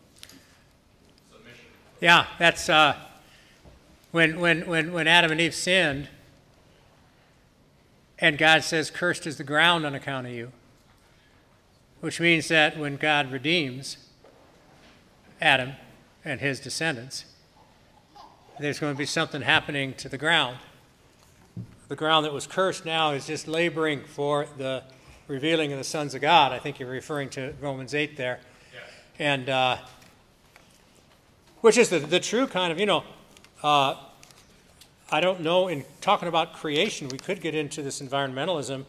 submission. 1.32 1.72
Yeah, 2.02 2.28
that's 2.38 2.70
uh, 2.70 2.96
when, 4.12 4.40
when, 4.40 4.66
when, 4.68 4.94
when 4.94 5.08
Adam 5.08 5.32
and 5.32 5.42
Eve 5.42 5.54
sinned, 5.54 6.08
and 8.18 8.38
God 8.38 8.64
says, 8.64 8.90
Cursed 8.90 9.28
is 9.28 9.38
the 9.38 9.44
ground 9.44 9.86
on 9.86 9.96
account 9.96 10.28
of 10.28 10.34
you. 10.34 10.52
Which 12.02 12.20
means 12.20 12.48
that 12.48 12.78
when 12.78 12.96
God 12.96 13.32
redeems 13.32 13.98
Adam 15.42 15.74
and 16.24 16.40
his 16.40 16.60
descendants, 16.60 17.26
there's 18.60 18.80
going 18.80 18.94
to 18.94 18.98
be 18.98 19.06
something 19.06 19.42
happening 19.42 19.94
to 19.96 20.08
the 20.08 20.18
ground. 20.18 20.58
The 21.90 21.96
ground 21.96 22.26
that 22.26 22.34
was 22.34 22.48
cursed 22.48 22.86
now 22.86 23.12
is 23.12 23.28
just 23.28 23.48
laboring 23.48 24.04
for 24.04 24.48
the 24.58 24.84
revealing 25.28 25.72
of 25.74 25.78
the 25.78 25.84
sons 25.84 26.14
of 26.14 26.22
God. 26.22 26.52
I 26.52 26.60
think 26.60 26.80
you're 26.80 26.90
referring 26.90 27.30
to 27.32 27.54
Romans 27.60 27.94
8 27.94 28.16
there. 28.16 28.40
And 29.18 29.50
uh, 29.50 29.78
which 31.62 31.78
is 31.78 31.90
the, 31.90 32.00
the 32.00 32.20
true 32.20 32.48
kind 32.48 32.72
of, 32.72 32.80
you 32.80 32.86
know, 32.86 33.04
uh, 33.64 33.96
I 35.12 35.20
don't 35.20 35.42
know, 35.42 35.68
in 35.68 35.84
talking 36.02 36.28
about 36.28 36.54
creation, 36.54 37.10
we 37.10 37.18
could 37.18 37.42
get 37.42 37.56
into 37.56 37.82
this 37.82 38.02
environmentalism 38.02 38.86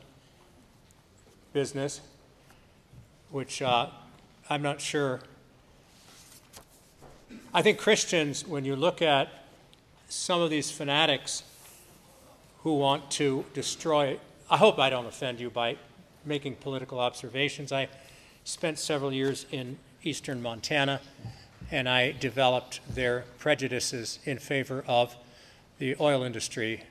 business, 1.53 2.01
which 3.31 3.63
uh, 3.63 3.89
I'm 4.49 4.63
not 4.63 4.81
sure. 4.81 5.21
I 7.53 7.63
think 7.63 7.79
Christians, 7.79 8.47
when 8.47 8.65
you 8.65 8.77
look 8.77 9.03
at 9.03 9.29
some 10.09 10.41
of 10.41 10.51
these 10.51 10.71
fanatics 10.71 11.43
who 12.63 12.77
want 12.77 13.11
to 13.13 13.45
destroy, 13.55 14.19
I 14.51 14.57
hope 14.59 14.79
I 14.79 14.91
don't 14.91 15.07
offend 15.07 15.41
you 15.41 15.51
by 15.51 15.77
making 16.25 16.57
political 16.57 17.01
observations. 17.01 17.73
I 17.73 17.89
spent 18.45 18.79
several 18.79 19.13
years 19.13 19.47
in 19.51 19.79
eastern 20.03 20.43
Montana 20.43 21.01
and 21.71 21.89
I 21.89 22.13
developed 22.13 22.81
their 22.89 23.25
prejudices 23.39 24.19
in 24.25 24.39
favor 24.39 24.85
of 24.87 25.17
the 25.79 25.97
oil 26.01 26.23
industry. 26.23 26.83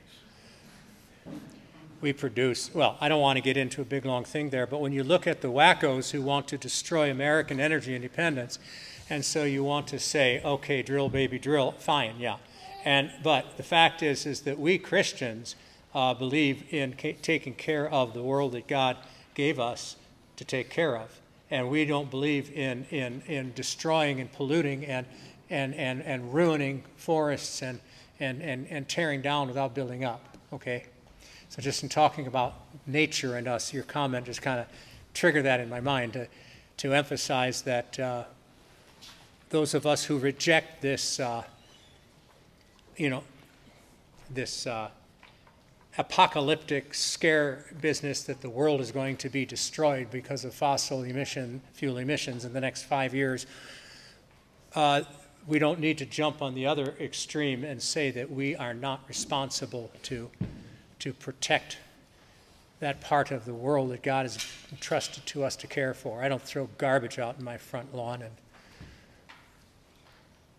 We 2.00 2.12
produce, 2.12 2.74
well, 2.74 2.96
I 3.00 3.08
don't 3.08 3.20
want 3.20 3.36
to 3.36 3.42
get 3.42 3.56
into 3.56 3.82
a 3.82 3.84
big 3.84 4.06
long 4.06 4.24
thing 4.24 4.50
there, 4.50 4.66
but 4.66 4.80
when 4.80 4.92
you 4.92 5.04
look 5.04 5.26
at 5.26 5.42
the 5.42 5.48
wackos 5.48 6.10
who 6.12 6.22
want 6.22 6.48
to 6.48 6.58
destroy 6.58 7.10
American 7.10 7.60
energy 7.60 7.94
independence, 7.94 8.58
and 9.10 9.24
so 9.24 9.44
you 9.44 9.62
want 9.62 9.86
to 9.88 9.98
say, 9.98 10.40
okay, 10.42 10.82
drill, 10.82 11.10
baby, 11.10 11.38
drill, 11.38 11.72
fine, 11.72 12.14
yeah. 12.18 12.36
And, 12.84 13.10
but 13.22 13.58
the 13.58 13.62
fact 13.62 14.02
is, 14.02 14.24
is 14.24 14.40
that 14.42 14.58
we 14.58 14.78
Christians 14.78 15.56
uh, 15.94 16.14
believe 16.14 16.72
in 16.72 16.94
ca- 16.98 17.16
taking 17.20 17.54
care 17.54 17.88
of 17.88 18.14
the 18.14 18.22
world 18.22 18.52
that 18.52 18.66
God 18.66 18.96
gave 19.34 19.60
us 19.60 19.96
to 20.36 20.44
take 20.44 20.70
care 20.70 20.96
of 20.96 21.19
and 21.50 21.68
we 21.68 21.84
don't 21.84 22.10
believe 22.10 22.50
in, 22.52 22.86
in, 22.90 23.22
in 23.26 23.52
destroying 23.54 24.20
and 24.20 24.32
polluting 24.32 24.84
and, 24.86 25.06
and, 25.48 25.74
and, 25.74 26.02
and 26.02 26.32
ruining 26.32 26.84
forests 26.96 27.62
and, 27.62 27.80
and, 28.20 28.40
and, 28.42 28.66
and 28.70 28.88
tearing 28.88 29.20
down 29.20 29.48
without 29.48 29.74
building 29.74 30.04
up, 30.04 30.36
okay? 30.52 30.84
So 31.48 31.60
just 31.60 31.82
in 31.82 31.88
talking 31.88 32.26
about 32.28 32.54
nature 32.86 33.36
and 33.36 33.48
us, 33.48 33.72
your 33.74 33.82
comment 33.82 34.26
just 34.26 34.42
kind 34.42 34.60
of 34.60 34.66
triggered 35.14 35.44
that 35.44 35.58
in 35.58 35.68
my 35.68 35.80
mind 35.80 36.12
to, 36.12 36.28
to 36.78 36.94
emphasize 36.94 37.62
that 37.62 37.98
uh, 37.98 38.24
those 39.48 39.74
of 39.74 39.84
us 39.84 40.04
who 40.04 40.18
reject 40.18 40.80
this, 40.80 41.18
uh, 41.18 41.42
you 42.96 43.10
know, 43.10 43.24
this 44.32 44.68
uh, 44.68 44.90
apocalyptic 45.98 46.94
scare 46.94 47.64
business 47.80 48.22
that 48.22 48.40
the 48.40 48.48
world 48.48 48.80
is 48.80 48.92
going 48.92 49.16
to 49.16 49.28
be 49.28 49.44
destroyed 49.44 50.10
because 50.10 50.44
of 50.44 50.54
fossil 50.54 51.02
emission 51.02 51.60
fuel 51.72 51.98
emissions 51.98 52.44
in 52.44 52.52
the 52.52 52.60
next 52.60 52.84
five 52.84 53.14
years. 53.14 53.46
Uh, 54.74 55.02
we 55.46 55.58
don't 55.58 55.80
need 55.80 55.98
to 55.98 56.06
jump 56.06 56.42
on 56.42 56.54
the 56.54 56.66
other 56.66 56.94
extreme 57.00 57.64
and 57.64 57.82
say 57.82 58.10
that 58.10 58.30
we 58.30 58.54
are 58.54 58.74
not 58.74 59.00
responsible 59.08 59.90
to 60.02 60.30
to 61.00 61.12
protect 61.14 61.78
that 62.78 63.00
part 63.00 63.30
of 63.30 63.46
the 63.46 63.54
world 63.54 63.90
that 63.90 64.02
God 64.02 64.26
has 64.26 64.38
entrusted 64.70 65.24
to 65.26 65.44
us 65.44 65.56
to 65.56 65.66
care 65.66 65.94
for. 65.94 66.22
I 66.22 66.28
don't 66.28 66.42
throw 66.42 66.68
garbage 66.78 67.18
out 67.18 67.38
in 67.38 67.44
my 67.44 67.56
front 67.56 67.94
lawn 67.94 68.22
and 68.22 68.34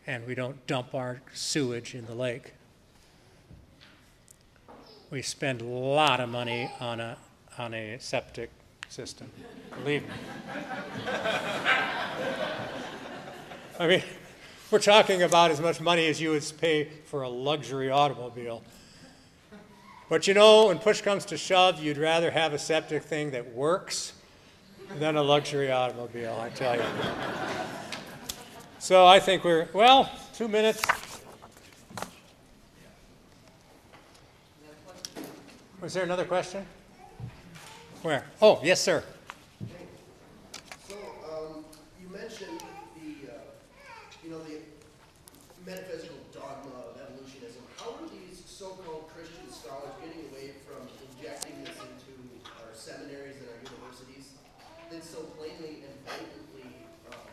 and 0.07 0.25
we 0.25 0.35
don't 0.35 0.65
dump 0.67 0.93
our 0.95 1.21
sewage 1.33 1.93
in 1.93 2.05
the 2.05 2.15
lake 2.15 2.53
we 5.11 5.21
spend 5.21 5.61
a 5.61 5.65
lot 5.65 6.19
of 6.21 6.29
money 6.29 6.71
on 6.79 7.01
a, 7.01 7.17
on 7.57 7.73
a 7.73 7.97
septic 7.99 8.49
system, 8.87 9.29
believe 9.83 10.03
me. 10.03 10.09
I 13.77 13.87
mean, 13.87 14.03
we're 14.71 14.79
talking 14.79 15.21
about 15.23 15.51
as 15.51 15.59
much 15.59 15.81
money 15.81 16.07
as 16.07 16.21
you 16.21 16.29
would 16.29 16.49
pay 16.59 16.85
for 17.05 17.23
a 17.23 17.29
luxury 17.29 17.89
automobile. 17.89 18.63
But 20.07 20.27
you 20.27 20.33
know, 20.33 20.67
when 20.67 20.79
push 20.79 21.01
comes 21.01 21.25
to 21.25 21.37
shove, 21.37 21.83
you'd 21.83 21.97
rather 21.97 22.31
have 22.31 22.53
a 22.53 22.59
septic 22.59 23.03
thing 23.03 23.31
that 23.31 23.53
works 23.53 24.13
than 24.97 25.17
a 25.17 25.21
luxury 25.21 25.71
automobile, 25.71 26.37
I 26.39 26.49
tell 26.49 26.75
you. 26.77 26.83
So 28.79 29.05
I 29.05 29.19
think 29.19 29.43
we're, 29.43 29.67
well, 29.73 30.09
two 30.33 30.47
minutes. 30.47 30.81
Was 35.81 35.95
there 35.95 36.03
another 36.03 36.25
question? 36.25 36.63
Where? 38.03 38.23
Oh, 38.39 38.59
yes, 38.63 38.79
sir. 38.79 39.03
So, 40.87 40.93
um, 41.25 41.65
you 41.99 42.07
mentioned 42.13 42.61
the, 42.93 43.33
uh, 43.33 43.41
you 44.23 44.29
know, 44.29 44.37
the 44.45 44.61
metaphysical 45.65 46.17
dogma 46.31 46.85
of 46.85 47.01
evolutionism. 47.01 47.63
How 47.77 47.97
are 47.97 48.09
these 48.13 48.43
so-called 48.45 49.09
Christian 49.09 49.49
scholars 49.49 49.97
getting 50.05 50.29
away 50.29 50.53
from 50.69 50.85
injecting 51.17 51.65
this 51.65 51.73
into 51.73 52.13
our 52.61 52.69
seminaries 52.77 53.41
and 53.41 53.49
our 53.49 53.57
universities 53.65 54.37
that 54.91 55.03
so 55.03 55.25
plainly 55.33 55.81
and 55.81 55.93
blatantly 56.05 56.77
um, 57.09 57.25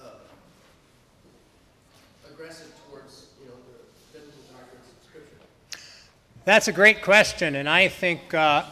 uh, 0.00 0.24
aggressive 2.32 2.72
towards, 2.88 3.36
you 3.36 3.52
know, 3.52 3.58
the 3.68 3.84
biblical 4.16 4.40
doctrines 4.48 4.88
of 4.88 4.96
Scripture? 5.04 5.44
That's 6.46 6.68
a 6.68 6.72
great 6.72 7.02
question, 7.02 7.56
and 7.56 7.68
I 7.68 7.88
think 7.88 8.32
uh, 8.32 8.62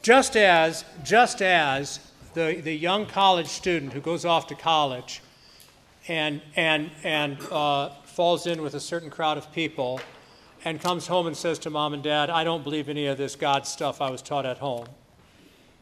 just 0.00 0.34
as 0.34 0.86
just 1.02 1.42
as 1.42 2.00
the, 2.32 2.58
the 2.64 2.72
young 2.72 3.04
college 3.04 3.48
student 3.48 3.92
who 3.92 4.00
goes 4.00 4.24
off 4.24 4.46
to 4.46 4.54
college 4.54 5.20
and 6.08 6.40
and 6.56 6.90
and 7.02 7.36
uh, 7.52 7.90
falls 8.06 8.46
in 8.46 8.62
with 8.62 8.72
a 8.72 8.80
certain 8.80 9.10
crowd 9.10 9.36
of 9.36 9.52
people 9.52 10.00
and 10.64 10.80
comes 10.80 11.06
home 11.06 11.26
and 11.26 11.36
says 11.36 11.58
to 11.58 11.68
mom 11.68 11.92
and 11.92 12.02
dad, 12.02 12.30
"I 12.30 12.42
don't 12.42 12.64
believe 12.64 12.88
any 12.88 13.06
of 13.06 13.18
this 13.18 13.36
God 13.36 13.66
stuff 13.66 14.00
I 14.00 14.08
was 14.08 14.22
taught 14.22 14.46
at 14.46 14.56
home," 14.56 14.86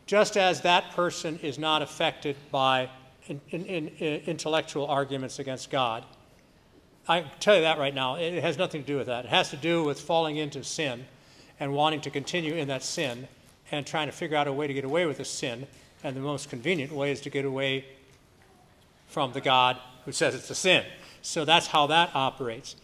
just 0.05 0.37
as 0.37 0.63
that 0.63 0.91
person 0.97 1.39
is 1.45 1.61
not 1.61 1.81
affected 1.81 2.35
by 2.51 2.91
in, 3.29 3.41
in, 3.51 3.67
in, 3.67 4.23
intellectual 4.27 4.87
arguments 4.87 5.39
against 5.39 5.71
God. 5.71 6.03
I 7.09 7.21
tell 7.41 7.57
you 7.57 7.63
that 7.63 7.79
right 7.79 7.95
now. 7.95 8.17
It 8.17 8.43
has 8.43 8.59
nothing 8.59 8.83
to 8.83 8.87
do 8.87 8.97
with 8.97 9.07
that. 9.09 9.25
It 9.25 9.29
has 9.29 9.51
to 9.51 9.57
do 9.57 9.83
with 9.83 10.01
falling 10.01 10.37
into 10.37 10.63
sin 10.63 11.05
and 11.59 11.73
wanting 11.73 12.01
to 12.03 12.11
continue 12.11 12.55
in 12.55 12.69
that 12.69 12.83
sin 12.83 13.27
and 13.71 13.87
trying 13.87 14.07
to 14.07 14.13
figure 14.13 14.37
out 14.37 14.47
a 14.47 14.53
way 14.53 14.67
to 14.67 14.75
get 14.75 14.85
away 14.85 15.07
with 15.07 15.19
the 15.19 15.25
sin. 15.25 15.67
And 16.05 16.15
the 16.15 16.21
most 16.21 16.51
convenient 16.51 16.93
way 16.93 17.11
is 17.11 17.21
to 17.23 17.31
get 17.31 17.45
away 17.45 17.85
from 19.09 19.33
the 19.33 19.41
God 19.41 19.79
who 20.05 20.13
says 20.13 20.35
it's 20.35 20.51
a 20.51 20.55
sin. 20.55 20.85
So 21.23 21.45
that's 21.45 21.69
how 21.69 21.87
that 21.89 22.11
operates. 22.15 22.77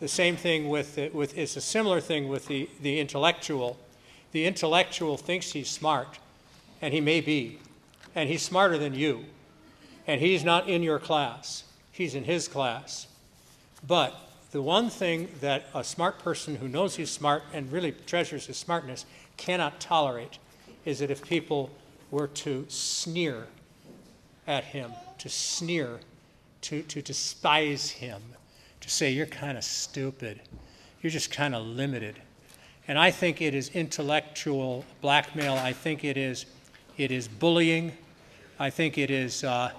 The 0.00 0.08
same 0.08 0.36
thing 0.36 0.68
with, 0.68 0.98
with 1.12 1.36
it's 1.36 1.56
a 1.56 1.60
similar 1.60 2.00
thing 2.00 2.28
with 2.28 2.46
the, 2.46 2.68
the 2.80 3.00
intellectual. 3.00 3.78
The 4.32 4.46
intellectual 4.46 5.16
thinks 5.16 5.52
he's 5.52 5.70
smart, 5.70 6.18
and 6.80 6.94
he 6.94 7.00
may 7.00 7.20
be, 7.20 7.58
and 8.14 8.28
he's 8.28 8.42
smarter 8.42 8.78
than 8.78 8.94
you, 8.94 9.24
and 10.06 10.20
he's 10.20 10.44
not 10.44 10.68
in 10.68 10.82
your 10.82 10.98
class, 10.98 11.64
he's 11.90 12.14
in 12.14 12.24
his 12.24 12.46
class. 12.46 13.07
But 13.86 14.14
the 14.50 14.62
one 14.62 14.90
thing 14.90 15.28
that 15.40 15.66
a 15.74 15.84
smart 15.84 16.18
person 16.18 16.56
who 16.56 16.68
knows 16.68 16.96
he's 16.96 17.10
smart 17.10 17.42
and 17.52 17.70
really 17.70 17.92
treasures 18.06 18.46
his 18.46 18.56
smartness 18.56 19.04
cannot 19.36 19.80
tolerate 19.80 20.38
is 20.84 20.98
that 21.00 21.10
if 21.10 21.22
people 21.22 21.70
were 22.10 22.28
to 22.28 22.64
sneer 22.68 23.46
at 24.46 24.64
him, 24.64 24.92
to 25.18 25.28
sneer, 25.28 26.00
to, 26.62 26.82
to 26.82 27.02
despise 27.02 27.90
him, 27.90 28.22
to 28.80 28.88
say, 28.88 29.10
you're 29.10 29.26
kind 29.26 29.58
of 29.58 29.64
stupid, 29.64 30.40
you're 31.02 31.10
just 31.10 31.30
kind 31.30 31.54
of 31.54 31.64
limited. 31.66 32.16
And 32.88 32.98
I 32.98 33.10
think 33.10 33.42
it 33.42 33.54
is 33.54 33.68
intellectual 33.70 34.84
blackmail. 35.02 35.54
I 35.54 35.74
think 35.74 36.04
it 36.04 36.16
is, 36.16 36.46
it 36.96 37.10
is 37.10 37.28
bullying. 37.28 37.92
I 38.58 38.70
think 38.70 38.96
it 38.96 39.10
is 39.10 39.44
uh, 39.44 39.72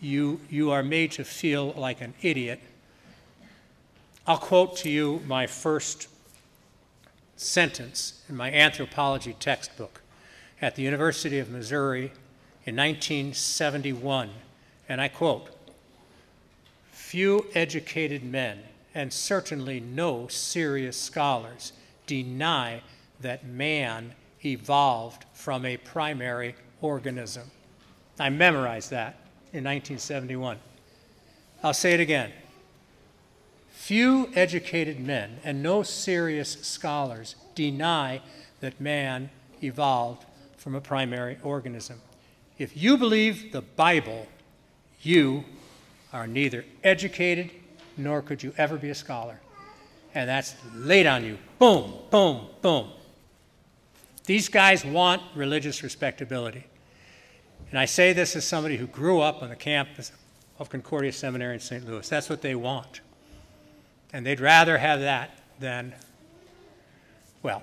you, 0.00 0.40
you 0.48 0.70
are 0.70 0.82
made 0.82 1.12
to 1.12 1.24
feel 1.24 1.72
like 1.72 2.00
an 2.00 2.14
idiot 2.22 2.60
I'll 4.30 4.38
quote 4.38 4.76
to 4.76 4.88
you 4.88 5.20
my 5.26 5.48
first 5.48 6.06
sentence 7.34 8.22
in 8.28 8.36
my 8.36 8.52
anthropology 8.52 9.32
textbook 9.32 10.02
at 10.62 10.76
the 10.76 10.82
University 10.82 11.40
of 11.40 11.50
Missouri 11.50 12.12
in 12.64 12.76
1971, 12.76 14.30
and 14.88 15.00
I 15.00 15.08
quote 15.08 15.50
Few 16.92 17.44
educated 17.56 18.22
men, 18.22 18.60
and 18.94 19.12
certainly 19.12 19.80
no 19.80 20.28
serious 20.28 20.96
scholars, 20.96 21.72
deny 22.06 22.82
that 23.20 23.44
man 23.44 24.14
evolved 24.44 25.24
from 25.32 25.66
a 25.66 25.76
primary 25.76 26.54
organism. 26.80 27.50
I 28.20 28.30
memorized 28.30 28.90
that 28.90 29.16
in 29.52 29.64
1971. 29.64 30.56
I'll 31.64 31.74
say 31.74 31.94
it 31.94 32.00
again. 32.00 32.30
Few 33.80 34.28
educated 34.34 35.00
men 35.00 35.38
and 35.42 35.62
no 35.62 35.82
serious 35.82 36.52
scholars 36.60 37.34
deny 37.54 38.20
that 38.60 38.78
man 38.78 39.30
evolved 39.64 40.26
from 40.58 40.74
a 40.74 40.82
primary 40.82 41.38
organism. 41.42 42.02
If 42.58 42.76
you 42.76 42.98
believe 42.98 43.52
the 43.52 43.62
Bible, 43.62 44.28
you 45.00 45.44
are 46.12 46.26
neither 46.26 46.66
educated 46.84 47.52
nor 47.96 48.20
could 48.20 48.42
you 48.42 48.52
ever 48.58 48.76
be 48.76 48.90
a 48.90 48.94
scholar. 48.94 49.40
And 50.14 50.28
that's 50.28 50.54
laid 50.74 51.06
on 51.06 51.24
you. 51.24 51.38
Boom, 51.58 51.94
boom, 52.10 52.48
boom. 52.60 52.90
These 54.26 54.50
guys 54.50 54.84
want 54.84 55.22
religious 55.34 55.82
respectability. 55.82 56.66
And 57.70 57.78
I 57.78 57.86
say 57.86 58.12
this 58.12 58.36
as 58.36 58.46
somebody 58.46 58.76
who 58.76 58.86
grew 58.86 59.20
up 59.20 59.42
on 59.42 59.48
the 59.48 59.56
campus 59.56 60.12
of 60.58 60.68
Concordia 60.68 61.12
Seminary 61.14 61.54
in 61.54 61.60
St. 61.60 61.88
Louis. 61.88 62.06
That's 62.06 62.28
what 62.28 62.42
they 62.42 62.54
want. 62.54 63.00
And 64.12 64.26
they'd 64.26 64.40
rather 64.40 64.78
have 64.78 65.00
that 65.00 65.30
than, 65.60 65.94
well, 67.42 67.62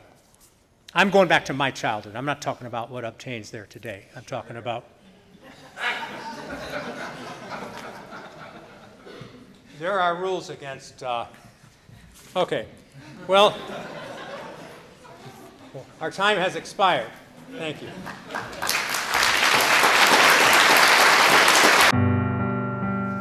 I'm 0.94 1.10
going 1.10 1.28
back 1.28 1.46
to 1.46 1.54
my 1.54 1.72
childhood. 1.72 2.16
I'm 2.16 2.26
not 2.26 2.42
talking 2.42 2.68
about 2.68 2.90
what 2.90 3.04
obtains 3.04 3.52
there 3.52 3.66
today. 3.66 4.06
I'm 4.16 4.24
talking 4.24 4.56
about. 4.56 4.86
there 9.80 10.00
are 10.00 10.16
rules 10.16 10.50
against. 10.50 11.04
Uh, 11.04 11.26
okay. 12.36 12.66
Well, 13.28 13.58
our 16.00 16.12
time 16.12 16.38
has 16.38 16.56
expired. 16.56 17.12
Thank 17.58 17.82
you. 17.82 17.90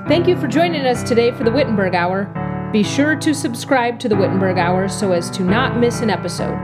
Thank 0.09 0.29
you 0.29 0.37
for 0.37 0.47
joining 0.47 0.87
us 0.87 1.03
today 1.03 1.33
for 1.33 1.43
the 1.43 1.51
Wittenberg 1.51 1.97
Hour. 1.97 2.46
Be 2.73 2.83
sure 2.83 3.15
to 3.17 3.33
subscribe 3.33 4.01
to 4.01 4.09
the 4.09 4.17
Wittenberg 4.17 4.59
Hour 4.59 4.89
so 4.89 5.13
as 5.13 5.31
to 5.31 5.45
not 5.45 5.79
miss 5.79 6.01
an 6.01 6.11
episode. 6.11 6.59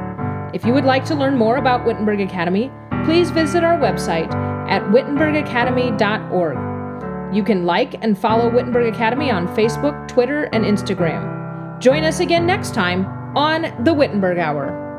If 0.52 0.64
you 0.64 0.74
would 0.74 0.84
like 0.84 1.04
to 1.06 1.14
learn 1.14 1.38
more 1.38 1.56
about 1.56 1.86
Wittenberg 1.86 2.20
Academy, 2.20 2.70
please 3.04 3.30
visit 3.30 3.64
our 3.64 3.78
website 3.78 4.30
at 4.68 4.82
wittenbergacademy.org. 4.90 7.34
You 7.34 7.42
can 7.42 7.64
like 7.64 7.94
and 8.02 8.18
follow 8.18 8.50
Wittenberg 8.50 8.92
Academy 8.92 9.30
on 9.30 9.48
Facebook, 9.56 10.06
Twitter, 10.08 10.44
and 10.52 10.64
Instagram. 10.64 11.80
Join 11.80 12.04
us 12.04 12.20
again 12.20 12.46
next 12.46 12.74
time 12.74 13.06
on 13.36 13.84
the 13.84 13.94
Wittenberg 13.94 14.38
Hour. 14.38 14.91